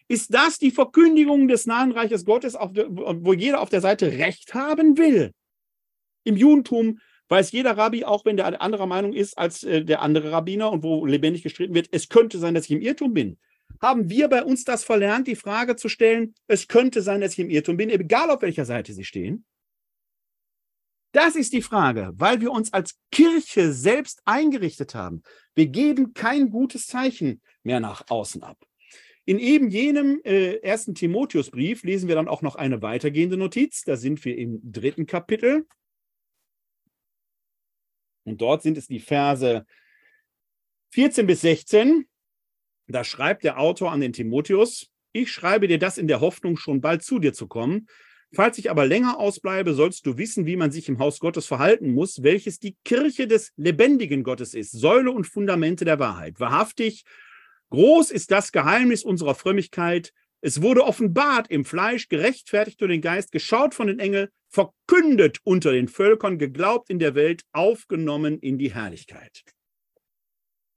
Ist 0.08 0.32
das 0.32 0.58
die 0.58 0.70
Verkündigung 0.70 1.48
des 1.48 1.66
nahen 1.66 1.92
Reiches 1.92 2.24
Gottes, 2.24 2.54
der, 2.70 2.86
wo 2.88 3.34
jeder 3.34 3.60
auf 3.60 3.68
der 3.68 3.82
Seite 3.82 4.12
Recht 4.12 4.54
haben 4.54 4.96
will? 4.96 5.32
Im 6.24 6.36
Judentum 6.36 6.98
weiß 7.28 7.52
jeder 7.52 7.76
Rabbi, 7.76 8.04
auch 8.04 8.24
wenn 8.24 8.38
der 8.38 8.60
anderer 8.60 8.86
Meinung 8.86 9.12
ist 9.12 9.36
als 9.36 9.62
äh, 9.62 9.84
der 9.84 10.00
andere 10.00 10.32
Rabbiner 10.32 10.72
und 10.72 10.82
wo 10.82 11.04
lebendig 11.04 11.42
gestritten 11.42 11.74
wird, 11.74 11.88
es 11.92 12.08
könnte 12.08 12.38
sein, 12.38 12.54
dass 12.54 12.64
ich 12.64 12.70
im 12.70 12.80
Irrtum 12.80 13.12
bin. 13.12 13.38
Haben 13.82 14.08
wir 14.08 14.28
bei 14.28 14.42
uns 14.42 14.64
das 14.64 14.82
verlernt, 14.82 15.28
die 15.28 15.36
Frage 15.36 15.76
zu 15.76 15.90
stellen, 15.90 16.34
es 16.46 16.68
könnte 16.68 17.02
sein, 17.02 17.20
dass 17.20 17.32
ich 17.32 17.38
im 17.40 17.50
Irrtum 17.50 17.76
bin, 17.76 17.90
egal 17.90 18.30
auf 18.30 18.40
welcher 18.40 18.64
Seite 18.64 18.94
Sie 18.94 19.04
stehen? 19.04 19.44
Das 21.12 21.36
ist 21.36 21.52
die 21.52 21.62
Frage, 21.62 22.12
weil 22.14 22.40
wir 22.40 22.50
uns 22.50 22.72
als 22.72 22.98
Kirche 23.10 23.72
selbst 23.72 24.20
eingerichtet 24.24 24.94
haben. 24.94 25.22
Wir 25.54 25.66
geben 25.66 26.12
kein 26.12 26.50
gutes 26.50 26.86
Zeichen 26.86 27.40
mehr 27.62 27.80
nach 27.80 28.04
außen 28.08 28.42
ab. 28.42 28.67
In 29.28 29.38
eben 29.38 29.68
jenem 29.68 30.22
äh, 30.24 30.54
ersten 30.62 30.94
Timotheusbrief 30.94 31.82
lesen 31.82 32.08
wir 32.08 32.14
dann 32.14 32.28
auch 32.28 32.40
noch 32.40 32.54
eine 32.54 32.80
weitergehende 32.80 33.36
Notiz. 33.36 33.84
Da 33.84 33.96
sind 33.96 34.24
wir 34.24 34.38
im 34.38 34.58
dritten 34.62 35.04
Kapitel. 35.04 35.66
Und 38.24 38.40
dort 38.40 38.62
sind 38.62 38.78
es 38.78 38.86
die 38.86 39.00
Verse 39.00 39.66
14 40.94 41.26
bis 41.26 41.42
16. 41.42 42.08
Da 42.86 43.04
schreibt 43.04 43.44
der 43.44 43.60
Autor 43.60 43.92
an 43.92 44.00
den 44.00 44.14
Timotheus, 44.14 44.90
ich 45.12 45.30
schreibe 45.30 45.68
dir 45.68 45.78
das 45.78 45.98
in 45.98 46.08
der 46.08 46.22
Hoffnung, 46.22 46.56
schon 46.56 46.80
bald 46.80 47.02
zu 47.02 47.18
dir 47.18 47.34
zu 47.34 47.48
kommen. 47.48 47.86
Falls 48.34 48.56
ich 48.56 48.70
aber 48.70 48.86
länger 48.86 49.18
ausbleibe, 49.18 49.74
sollst 49.74 50.06
du 50.06 50.16
wissen, 50.16 50.46
wie 50.46 50.56
man 50.56 50.70
sich 50.70 50.88
im 50.88 51.00
Haus 51.00 51.18
Gottes 51.18 51.44
verhalten 51.44 51.92
muss, 51.92 52.22
welches 52.22 52.60
die 52.60 52.78
Kirche 52.82 53.26
des 53.26 53.52
lebendigen 53.56 54.22
Gottes 54.22 54.54
ist, 54.54 54.72
Säule 54.72 55.10
und 55.10 55.26
Fundamente 55.26 55.84
der 55.84 55.98
Wahrheit. 55.98 56.40
Wahrhaftig, 56.40 57.04
Groß 57.70 58.10
ist 58.10 58.30
das 58.30 58.52
Geheimnis 58.52 59.04
unserer 59.04 59.34
Frömmigkeit. 59.34 60.12
Es 60.40 60.62
wurde 60.62 60.84
offenbart 60.84 61.50
im 61.50 61.64
Fleisch, 61.64 62.08
gerechtfertigt 62.08 62.80
durch 62.80 62.90
den 62.90 63.00
Geist, 63.00 63.32
geschaut 63.32 63.74
von 63.74 63.88
den 63.88 63.98
Engeln, 63.98 64.28
verkündet 64.48 65.40
unter 65.44 65.72
den 65.72 65.88
Völkern, 65.88 66.38
geglaubt 66.38 66.88
in 66.88 66.98
der 66.98 67.14
Welt, 67.14 67.42
aufgenommen 67.52 68.38
in 68.38 68.58
die 68.58 68.72
Herrlichkeit. 68.72 69.44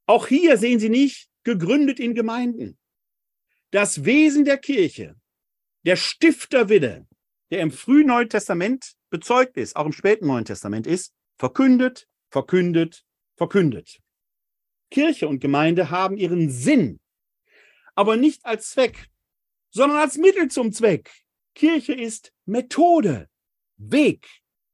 Auch 0.06 0.28
hier 0.28 0.58
sehen 0.58 0.80
Sie 0.80 0.90
nicht, 0.90 1.30
gegründet 1.44 2.00
in 2.00 2.16
Gemeinden. 2.16 2.78
Das 3.72 4.04
Wesen 4.04 4.44
der 4.44 4.58
Kirche, 4.58 5.16
der 5.86 5.96
Stifterwille, 5.96 7.08
der 7.52 7.62
im 7.62 7.72
frühen 7.72 8.08
Neuen 8.08 8.30
Testament 8.30 8.94
bezeugt 9.10 9.56
ist, 9.58 9.76
auch 9.76 9.86
im 9.86 9.94
späten 9.94 10.28
Neuen 10.28 10.46
Testament 10.46 10.88
ist, 10.88 11.14
verkündet, 11.38 12.08
verkündet, 12.30 13.06
verkündet. 13.38 14.02
Kirche 14.92 15.28
und 15.28 15.40
Gemeinde 15.40 15.90
haben 15.90 16.18
ihren 16.18 16.50
Sinn, 16.50 17.00
aber 17.96 18.18
nicht 18.18 18.46
als 18.46 18.72
Zweck, 18.72 19.08
sondern 19.72 19.98
als 19.98 20.18
Mittel 20.18 20.50
zum 20.50 20.72
Zweck. 20.72 21.12
Kirche 21.56 21.94
ist 21.94 22.32
Methode, 22.46 23.30
Weg 23.78 24.28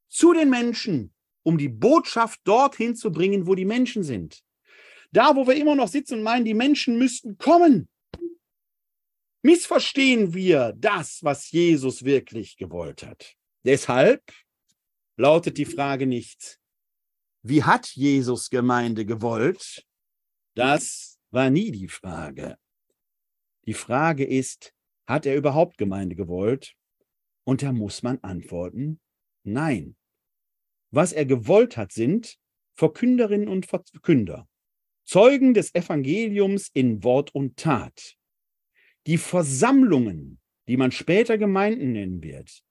zu 0.09 0.33
den 0.33 0.49
Menschen, 0.49 1.13
um 1.43 1.57
die 1.57 1.69
Botschaft 1.69 2.41
dorthin 2.43 2.95
zu 2.95 3.11
bringen, 3.11 3.47
wo 3.47 3.55
die 3.55 3.65
Menschen 3.65 4.03
sind. 4.03 4.43
Da, 5.11 5.35
wo 5.35 5.47
wir 5.47 5.55
immer 5.55 5.75
noch 5.75 5.87
sitzen 5.87 6.15
und 6.15 6.23
meinen, 6.23 6.45
die 6.45 6.53
Menschen 6.53 6.97
müssten 6.97 7.37
kommen, 7.37 7.87
missverstehen 9.41 10.33
wir 10.33 10.73
das, 10.75 11.23
was 11.23 11.51
Jesus 11.51 12.03
wirklich 12.03 12.57
gewollt 12.57 13.03
hat. 13.03 13.35
Deshalb 13.63 14.23
lautet 15.15 15.57
die 15.57 15.65
Frage 15.65 16.05
nicht, 16.05 16.59
wie 17.43 17.63
hat 17.63 17.87
Jesus 17.87 18.49
Gemeinde 18.49 19.05
gewollt, 19.05 19.86
das 20.57 21.19
war 21.29 21.49
nie 21.49 21.71
die 21.71 21.87
Frage. 21.87 22.57
Die 23.65 23.73
Frage 23.73 24.25
ist, 24.25 24.73
hat 25.05 25.25
er 25.25 25.35
überhaupt 25.35 25.77
Gemeinde 25.77 26.15
gewollt? 26.15 26.75
Und 27.43 27.61
da 27.61 27.71
muss 27.71 28.03
man 28.03 28.19
antworten, 28.19 28.99
nein. 29.43 29.95
Was 30.91 31.13
er 31.13 31.25
gewollt 31.25 31.77
hat, 31.77 31.91
sind 31.91 32.37
Verkünderinnen 32.73 33.47
und 33.47 33.65
Verkünder, 33.65 34.47
Zeugen 35.05 35.53
des 35.53 35.73
Evangeliums 35.73 36.69
in 36.73 37.03
Wort 37.03 37.33
und 37.33 37.57
Tat. 37.57 38.15
Die 39.05 39.17
Versammlungen, 39.17 40.39
die 40.67 40.77
man 40.77 40.91
später 40.91 41.37
Gemeinden 41.37 41.93
nennen 41.93 42.21
wird, 42.21 42.63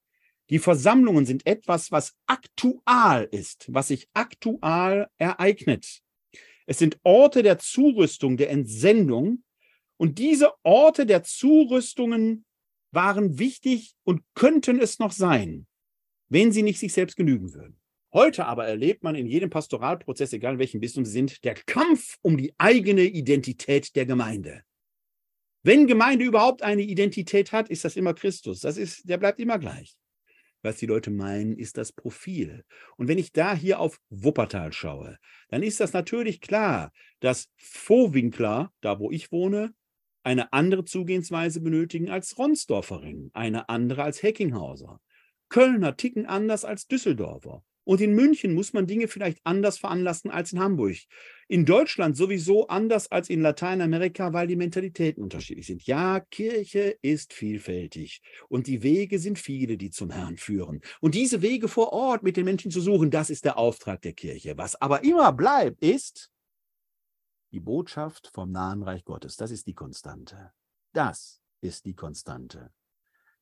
die 0.51 0.59
Versammlungen 0.59 1.27
sind 1.27 1.47
etwas, 1.47 1.91
was 1.91 2.15
aktual 2.27 3.25
ist, 3.31 3.67
was 3.73 3.89
sich 3.89 4.09
aktual 4.13 5.11
ereignet. 5.19 6.03
Es 6.67 6.79
sind 6.79 6.99
Orte 7.05 7.43
der 7.43 7.59
Zurüstung, 7.59 8.37
der 8.37 8.51
Entsendung. 8.51 9.43
Und 9.97 10.19
diese 10.19 10.53
Orte 10.63 11.07
der 11.07 11.23
Zurüstungen 11.23 12.45
waren 12.91 13.39
wichtig 13.39 13.95
und 14.05 14.23
könnten 14.35 14.81
es 14.81 14.99
noch 14.99 15.13
sein, 15.13 15.67
wenn 16.29 16.53
sie 16.53 16.63
nicht 16.63 16.79
sich 16.79 16.93
selbst 16.93 17.17
genügen 17.17 17.55
würden. 17.55 17.79
Heute 18.13 18.47
aber 18.47 18.67
erlebt 18.67 19.03
man 19.03 19.15
in 19.15 19.27
jedem 19.27 19.51
Pastoralprozess, 19.51 20.33
egal 20.33 20.55
in 20.55 20.59
welchem 20.59 20.81
Bistum 20.81 21.05
Sie 21.05 21.13
sind, 21.13 21.45
der 21.45 21.55
Kampf 21.55 22.17
um 22.23 22.37
die 22.37 22.55
eigene 22.59 23.03
Identität 23.03 23.95
der 23.95 24.07
Gemeinde. 24.07 24.63
Wenn 25.63 25.87
Gemeinde 25.87 26.25
überhaupt 26.25 26.63
eine 26.63 26.83
Identität 26.83 27.53
hat, 27.53 27.69
ist 27.69 27.85
das 27.85 27.97
immer 27.97 28.15
Christus. 28.15 28.61
Das 28.61 28.77
ist, 28.77 29.09
der 29.09 29.19
bleibt 29.19 29.41
immer 29.41 29.59
gleich 29.59 29.97
was 30.67 30.77
die 30.77 30.87
Leute 30.87 31.11
meinen, 31.11 31.57
ist 31.57 31.79
das 31.79 31.93
Profil. 31.93 32.65
Und 32.97 33.09
wenn 33.09 33.19
ich 33.19 33.33
da 33.33 33.55
hier 33.55 33.81
auf 33.81 33.99
Wuppertal 34.11 34.73
schaue, 34.73 35.19
dann 35.49 35.63
ist 35.63 35.81
das 35.81 35.93
natürlich 35.95 36.41
klar, 36.41 36.93
dass 37.21 37.49
Vohwinkler, 37.57 38.73
da 38.83 38.99
wo 38.99 39.11
ich 39.11 39.33
wohne, 39.33 39.73
eine 40.23 40.53
andere 40.53 40.85
Zugehensweise 40.85 41.61
benötigen 41.61 42.11
als 42.11 42.37
Ronsdorferinnen, 42.37 43.31
eine 43.33 43.69
andere 43.69 44.03
als 44.03 44.23
Heckinghauser. 44.23 45.01
Kölner 45.49 45.97
ticken 45.97 46.27
anders 46.27 46.65
als 46.65 46.89
Düsseldorfer. 46.89 47.63
Und 47.87 48.01
in 48.01 48.15
München 48.15 48.53
muss 48.53 48.73
man 48.73 48.89
Dinge 48.89 49.07
vielleicht 49.07 49.39
anders 49.45 49.79
veranlassen 49.79 50.29
als 50.29 50.53
in 50.53 50.59
Hamburg. 50.59 50.97
In 51.47 51.65
Deutschland 51.65 52.17
sowieso 52.17 52.67
anders 52.67 53.13
als 53.13 53.31
in 53.31 53.41
Lateinamerika, 53.41 54.33
weil 54.33 54.49
die 54.49 54.57
Mentalitäten 54.57 55.23
unterschiedlich 55.23 55.69
sind. 55.69 55.87
Ja, 55.87 56.19
Kirche 56.19 56.99
ist 57.01 57.33
vielfältig 57.33 58.23
und 58.49 58.67
die 58.67 58.83
Wege 58.83 59.21
sind 59.21 59.39
viele, 59.39 59.77
die 59.77 59.91
zum 59.91 60.11
Herrn 60.11 60.37
führen. 60.37 60.81
Und 61.01 61.15
diese 61.15 61.43
Wege 61.43 61.69
vor 61.69 61.93
Ort 61.93 62.25
mit 62.25 62.37
den 62.37 62.45
Menschen 62.45 62.73
zu 62.73 62.81
suchen, 62.81 63.13
das 63.13 63.31
ist 63.31 63.45
der 63.45 63.57
Auftrag 63.57 64.03
der 64.03 64.15
Kirche. 64.15 64.59
Was 64.59 64.75
aber 64.75 65.05
immer 65.05 65.33
bleibt, 65.33 65.81
ist 65.81 66.33
die 67.53 67.61
Botschaft 67.61 68.33
vom 68.35 68.51
nahen 68.51 68.83
Reich 68.83 69.05
Gottes. 69.05 69.37
Das 69.37 69.53
ist 69.53 69.69
die 69.69 69.75
Konstante. 69.75 70.51
Das 70.93 71.41
ist 71.61 71.85
die 71.85 71.95
Konstante. 71.95 72.73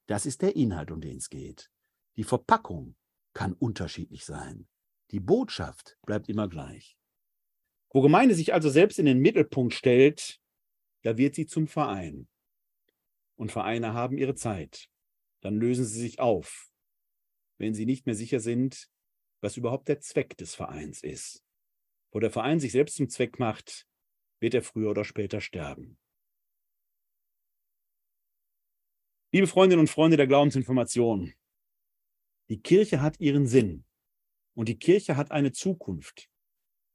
Das 0.04 0.26
ist 0.26 0.42
der 0.42 0.54
Inhalt, 0.54 0.90
um 0.90 1.00
den 1.00 1.16
es 1.16 1.30
geht. 1.30 1.70
Die 2.16 2.24
Verpackung 2.24 2.94
kann 3.34 3.52
unterschiedlich 3.52 4.24
sein. 4.24 4.66
Die 5.10 5.20
Botschaft 5.20 5.98
bleibt 6.06 6.28
immer 6.28 6.48
gleich. 6.48 6.96
Wo 7.90 8.00
Gemeinde 8.00 8.34
sich 8.34 8.54
also 8.54 8.70
selbst 8.70 8.98
in 8.98 9.06
den 9.06 9.20
Mittelpunkt 9.20 9.74
stellt, 9.74 10.40
da 11.02 11.16
wird 11.16 11.34
sie 11.34 11.46
zum 11.46 11.68
Verein. 11.68 12.28
Und 13.36 13.52
Vereine 13.52 13.92
haben 13.92 14.16
ihre 14.16 14.34
Zeit. 14.34 14.88
Dann 15.40 15.56
lösen 15.56 15.84
sie 15.84 16.00
sich 16.00 16.20
auf, 16.20 16.70
wenn 17.58 17.74
sie 17.74 17.86
nicht 17.86 18.06
mehr 18.06 18.14
sicher 18.14 18.40
sind, 18.40 18.88
was 19.40 19.56
überhaupt 19.56 19.88
der 19.88 20.00
Zweck 20.00 20.36
des 20.38 20.54
Vereins 20.54 21.02
ist. 21.02 21.44
Wo 22.10 22.20
der 22.20 22.30
Verein 22.30 22.60
sich 22.60 22.72
selbst 22.72 22.96
zum 22.96 23.08
Zweck 23.10 23.38
macht, 23.38 23.86
wird 24.40 24.54
er 24.54 24.62
früher 24.62 24.90
oder 24.90 25.04
später 25.04 25.40
sterben. 25.40 25.98
Liebe 29.32 29.46
Freundinnen 29.46 29.80
und 29.80 29.90
Freunde 29.90 30.16
der 30.16 30.28
Glaubensinformation, 30.28 31.34
die 32.48 32.60
Kirche 32.60 33.00
hat 33.00 33.20
ihren 33.20 33.46
Sinn 33.46 33.84
und 34.54 34.68
die 34.68 34.78
Kirche 34.78 35.16
hat 35.16 35.30
eine 35.30 35.52
Zukunft, 35.52 36.28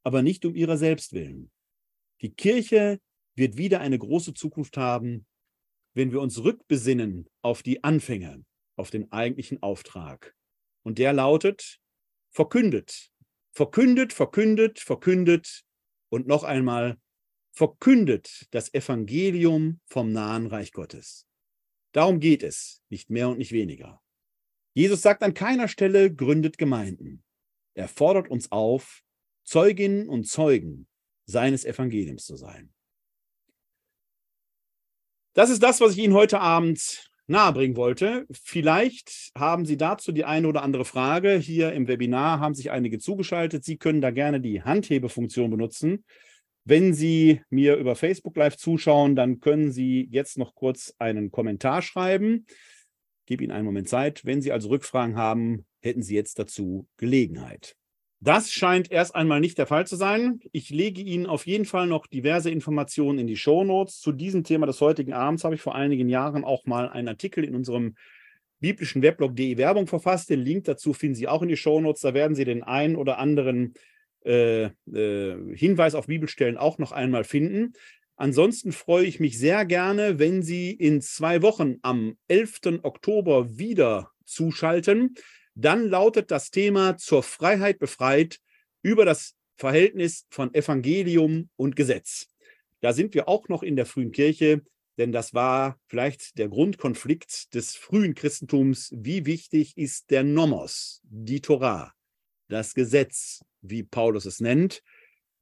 aber 0.04 0.22
nicht 0.22 0.46
um 0.46 0.56
ihrer 0.56 0.78
selbst 0.78 1.14
willen. 1.14 1.52
Die 2.22 2.34
Kirche 2.34 3.00
wird 3.36 3.58
wieder 3.58 3.80
eine 3.80 3.98
große 3.98 4.34
Zukunft 4.34 4.78
haben, 4.78 5.26
wenn 5.94 6.12
wir 6.12 6.22
uns 6.22 6.44
rückbesinnen 6.44 7.28
auf 7.42 7.64
die 7.64 7.84
Anfänge, 7.84 8.46
auf 8.76 8.92
den 8.92 9.12
eigentlichen 9.12 9.62
Auftrag. 9.64 10.36
Und 10.84 10.98
der 11.00 11.14
lautet, 11.14 11.80
verkündet, 12.30 13.12
verkündet, 13.52 14.14
verkündet, 14.14 14.80
verkündet 14.80 15.64
und 16.10 16.28
noch 16.28 16.44
einmal, 16.44 16.98
verkündet 17.52 18.48
das 18.52 18.74
Evangelium 18.74 19.80
vom 19.88 20.12
nahen 20.12 20.48
Reich 20.48 20.72
Gottes. 20.72 21.26
Darum 21.92 22.20
geht 22.20 22.44
es, 22.44 22.82
nicht 22.90 23.10
mehr 23.10 23.30
und 23.30 23.38
nicht 23.38 23.52
weniger. 23.52 24.02
Jesus 24.80 25.02
sagt 25.02 25.24
an 25.24 25.34
keiner 25.34 25.68
Stelle, 25.68 26.10
gründet 26.10 26.58
Gemeinden. 26.58 27.22
Er 27.74 27.90
fordert 27.90 28.30
uns 28.30 28.50
auf, 28.50 29.02
Zeuginnen 29.44 30.08
und 30.08 30.26
Zeugen 30.26 30.88
seines 31.26 31.66
Evangeliums 31.66 32.24
zu 32.24 32.38
sein. 32.38 32.72
Das 35.34 35.50
ist 35.50 35.62
das, 35.62 35.82
was 35.82 35.92
ich 35.92 35.98
Ihnen 35.98 36.14
heute 36.14 36.40
Abend 36.40 37.12
nahebringen 37.28 37.76
wollte. 37.76 38.26
Vielleicht 38.32 39.32
haben 39.38 39.66
Sie 39.66 39.76
dazu 39.76 40.14
die 40.14 40.24
eine 40.24 40.48
oder 40.48 40.64
andere 40.64 40.86
Frage. 40.86 41.34
Hier 41.34 41.74
im 41.74 41.90
Webinar 41.90 42.40
haben 42.40 42.56
sich 42.56 42.72
einige 42.72 43.00
zugeschaltet. 43.00 43.66
Sie 43.66 43.76
können 43.76 44.00
da 44.00 44.12
gerne 44.12 44.40
die 44.40 44.64
Handhebefunktion 44.64 45.52
benutzen. 45.52 46.06
Wenn 46.64 46.94
Sie 46.94 47.42
mir 47.50 47.76
über 47.76 47.98
Facebook 47.98 48.38
Live 48.38 48.56
zuschauen, 48.56 49.18
dann 49.18 49.42
können 49.42 49.74
Sie 49.74 50.08
jetzt 50.10 50.38
noch 50.38 50.56
kurz 50.56 50.96
einen 51.00 51.32
Kommentar 51.32 51.82
schreiben. 51.82 52.46
Ich 53.30 53.32
gebe 53.32 53.44
Ihnen 53.44 53.54
einen 53.54 53.66
Moment 53.66 53.88
Zeit. 53.88 54.26
Wenn 54.26 54.42
Sie 54.42 54.52
also 54.52 54.70
Rückfragen 54.70 55.16
haben, 55.16 55.64
hätten 55.82 56.02
Sie 56.02 56.16
jetzt 56.16 56.40
dazu 56.40 56.88
Gelegenheit. 56.98 57.76
Das 58.22 58.52
scheint 58.52 58.92
erst 58.92 59.14
einmal 59.14 59.40
nicht 59.40 59.60
der 59.60 59.68
Fall 59.68 59.86
zu 59.86 59.98
sein. 59.98 60.40
Ich 60.52 60.72
lege 60.72 61.04
Ihnen 61.04 61.28
auf 61.28 61.46
jeden 61.46 61.66
Fall 61.66 61.86
noch 61.86 62.08
diverse 62.08 62.50
Informationen 62.50 63.20
in 63.20 63.28
die 63.28 63.36
Show 63.36 63.64
Notes. 63.64 64.00
Zu 64.00 64.14
diesem 64.14 64.44
Thema 64.44 64.66
des 64.66 64.82
heutigen 64.82 65.14
Abends 65.14 65.44
habe 65.44 65.54
ich 65.54 65.62
vor 65.62 65.76
einigen 65.76 66.10
Jahren 66.10 66.44
auch 66.44 66.66
mal 66.66 66.90
einen 66.90 67.08
Artikel 67.08 67.44
in 67.44 67.54
unserem 67.54 67.94
biblischen 68.62 69.04
Weblog.de 69.04 69.58
Werbung 69.58 69.86
verfasst. 69.86 70.32
Den 70.32 70.40
Link 70.40 70.64
dazu 70.64 70.94
finden 70.94 71.14
Sie 71.14 71.28
auch 71.28 71.44
in 71.44 71.50
die 71.50 71.56
Show 71.56 71.80
Notes. 71.80 72.02
Da 72.02 72.16
werden 72.16 72.34
Sie 72.34 72.46
den 72.46 72.64
einen 72.64 72.96
oder 72.96 73.20
anderen 73.20 73.76
äh, 74.26 74.72
äh, 74.92 75.56
Hinweis 75.56 75.94
auf 75.94 76.08
Bibelstellen 76.08 76.58
auch 76.58 76.80
noch 76.80 76.92
einmal 76.92 77.24
finden. 77.24 77.74
Ansonsten 78.20 78.74
freue 78.74 79.06
ich 79.06 79.22
mich 79.22 79.40
sehr 79.40 79.66
gerne, 79.66 80.20
wenn 80.20 80.44
Sie 80.44 80.72
in 80.72 81.00
zwei 81.00 81.42
Wochen 81.42 81.78
am 81.84 82.18
11. 82.28 82.82
Oktober 82.84 83.58
wieder 83.58 84.12
zuschalten. 84.26 85.16
Dann 85.56 85.88
lautet 85.88 86.30
das 86.30 86.52
Thema 86.52 86.98
zur 86.98 87.24
Freiheit 87.24 87.80
befreit 87.80 88.42
über 88.82 89.06
das 89.06 89.36
Verhältnis 89.56 90.26
von 90.30 90.54
Evangelium 90.54 91.50
und 91.56 91.78
Gesetz. 91.78 92.28
Da 92.82 92.92
sind 92.92 93.14
wir 93.14 93.30
auch 93.30 93.48
noch 93.48 93.64
in 93.64 93.78
der 93.78 93.86
frühen 93.86 94.12
Kirche, 94.12 94.64
denn 94.98 95.14
das 95.14 95.34
war 95.34 95.80
vielleicht 95.88 96.38
der 96.38 96.50
Grundkonflikt 96.50 97.54
des 97.54 97.78
frühen 97.78 98.16
Christentums. 98.16 98.94
Wie 98.98 99.26
wichtig 99.26 99.78
ist 99.78 100.12
der 100.12 100.26
Nomos, 100.26 101.00
die 101.04 101.40
Torah, 101.40 101.94
das 102.50 102.74
Gesetz, 102.74 103.46
wie 103.62 103.84
Paulus 103.84 104.26
es 104.26 104.42
nennt? 104.42 104.84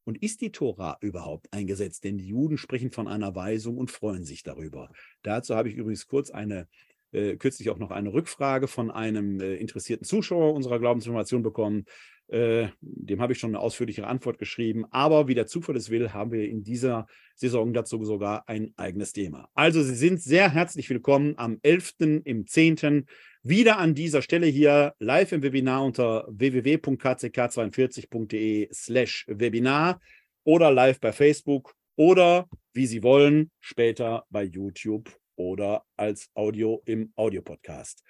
Und 0.08 0.24
ist 0.24 0.40
die 0.40 0.54
Tora 0.54 0.98
überhaupt 1.02 1.48
ein 1.52 1.68
Gesetz? 1.68 2.00
Denn 2.00 2.18
die 2.18 2.30
Juden 2.30 2.58
sprechen 2.58 2.92
von 2.92 3.10
einer 3.10 3.36
Weisung 3.36 3.78
und 3.78 3.92
freuen 3.92 4.24
sich 4.24 4.42
darüber. 4.42 4.90
Dazu 5.22 5.54
habe 5.54 5.68
ich 5.68 5.76
übrigens 5.76 6.08
kurz 6.08 6.32
eine 6.32 6.70
äh, 7.12 7.36
kürzlich 7.36 7.70
auch 7.70 7.78
noch 7.78 7.92
eine 7.92 8.14
Rückfrage 8.14 8.70
von 8.70 8.90
einem 8.90 9.42
äh, 9.42 9.56
interessierten 9.56 10.06
Zuschauer 10.06 10.54
unserer 10.54 10.80
Glaubensinformation 10.80 11.44
bekommen. 11.44 11.84
Äh, 12.30 12.68
dem 12.82 13.22
habe 13.22 13.34
ich 13.34 13.40
schon 13.40 13.52
eine 13.52 13.60
ausführlichere 13.60 14.08
Antwort 14.08 14.38
geschrieben. 14.38 14.86
Aber 14.92 15.28
wie 15.28 15.36
der 15.36 15.48
Zufall 15.48 15.76
es 15.78 15.90
will, 15.90 16.14
haben 16.14 16.32
wir 16.32 16.48
in 16.50 16.64
dieser 16.64 17.08
Saison 17.36 17.74
dazu 17.74 18.04
sogar 18.04 18.48
ein 18.50 18.74
eigenes 18.76 19.14
Thema. 19.14 19.50
Also 19.54 19.82
Sie 19.82 19.96
sind 19.96 20.22
sehr 20.22 20.54
herzlich 20.54 20.90
willkommen 20.90 21.36
am 21.38 21.60
11. 21.62 21.94
im 22.26 22.46
10. 22.46 23.08
wieder 23.44 23.78
an 23.78 23.96
dieser 23.96 24.22
Stelle 24.22 24.48
hier 24.48 24.94
live 25.00 25.32
im 25.32 25.42
Webinar 25.42 25.86
unter 25.86 26.28
www.kck42.de 26.30 28.68
slash 28.74 29.26
Webinar 29.30 30.02
oder 30.44 30.70
live 30.72 31.00
bei 31.00 31.14
Facebook 31.14 31.76
oder 31.96 32.50
wie 32.74 32.88
Sie 32.88 33.04
wollen, 33.04 33.52
später 33.60 34.26
bei 34.30 34.44
YouTube 34.44 35.10
oder 35.36 35.84
als 35.96 36.30
Audio 36.34 36.82
im 36.86 37.14
Audiopodcast. 37.16 38.04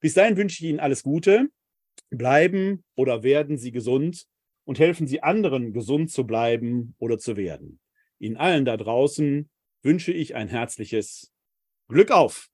Bis 0.00 0.14
dahin 0.14 0.36
wünsche 0.36 0.64
ich 0.64 0.70
Ihnen 0.70 0.80
alles 0.80 1.02
Gute. 1.02 1.50
Bleiben 2.10 2.84
oder 2.96 3.22
werden 3.22 3.58
Sie 3.58 3.72
gesund 3.72 4.26
und 4.64 4.78
helfen 4.78 5.06
Sie 5.06 5.22
anderen, 5.22 5.72
gesund 5.72 6.10
zu 6.10 6.26
bleiben 6.26 6.94
oder 6.98 7.18
zu 7.18 7.36
werden. 7.36 7.80
Ihnen 8.18 8.36
allen 8.36 8.64
da 8.64 8.76
draußen 8.76 9.48
wünsche 9.82 10.12
ich 10.12 10.34
ein 10.34 10.48
herzliches 10.48 11.32
Glück 11.88 12.10
auf! 12.10 12.48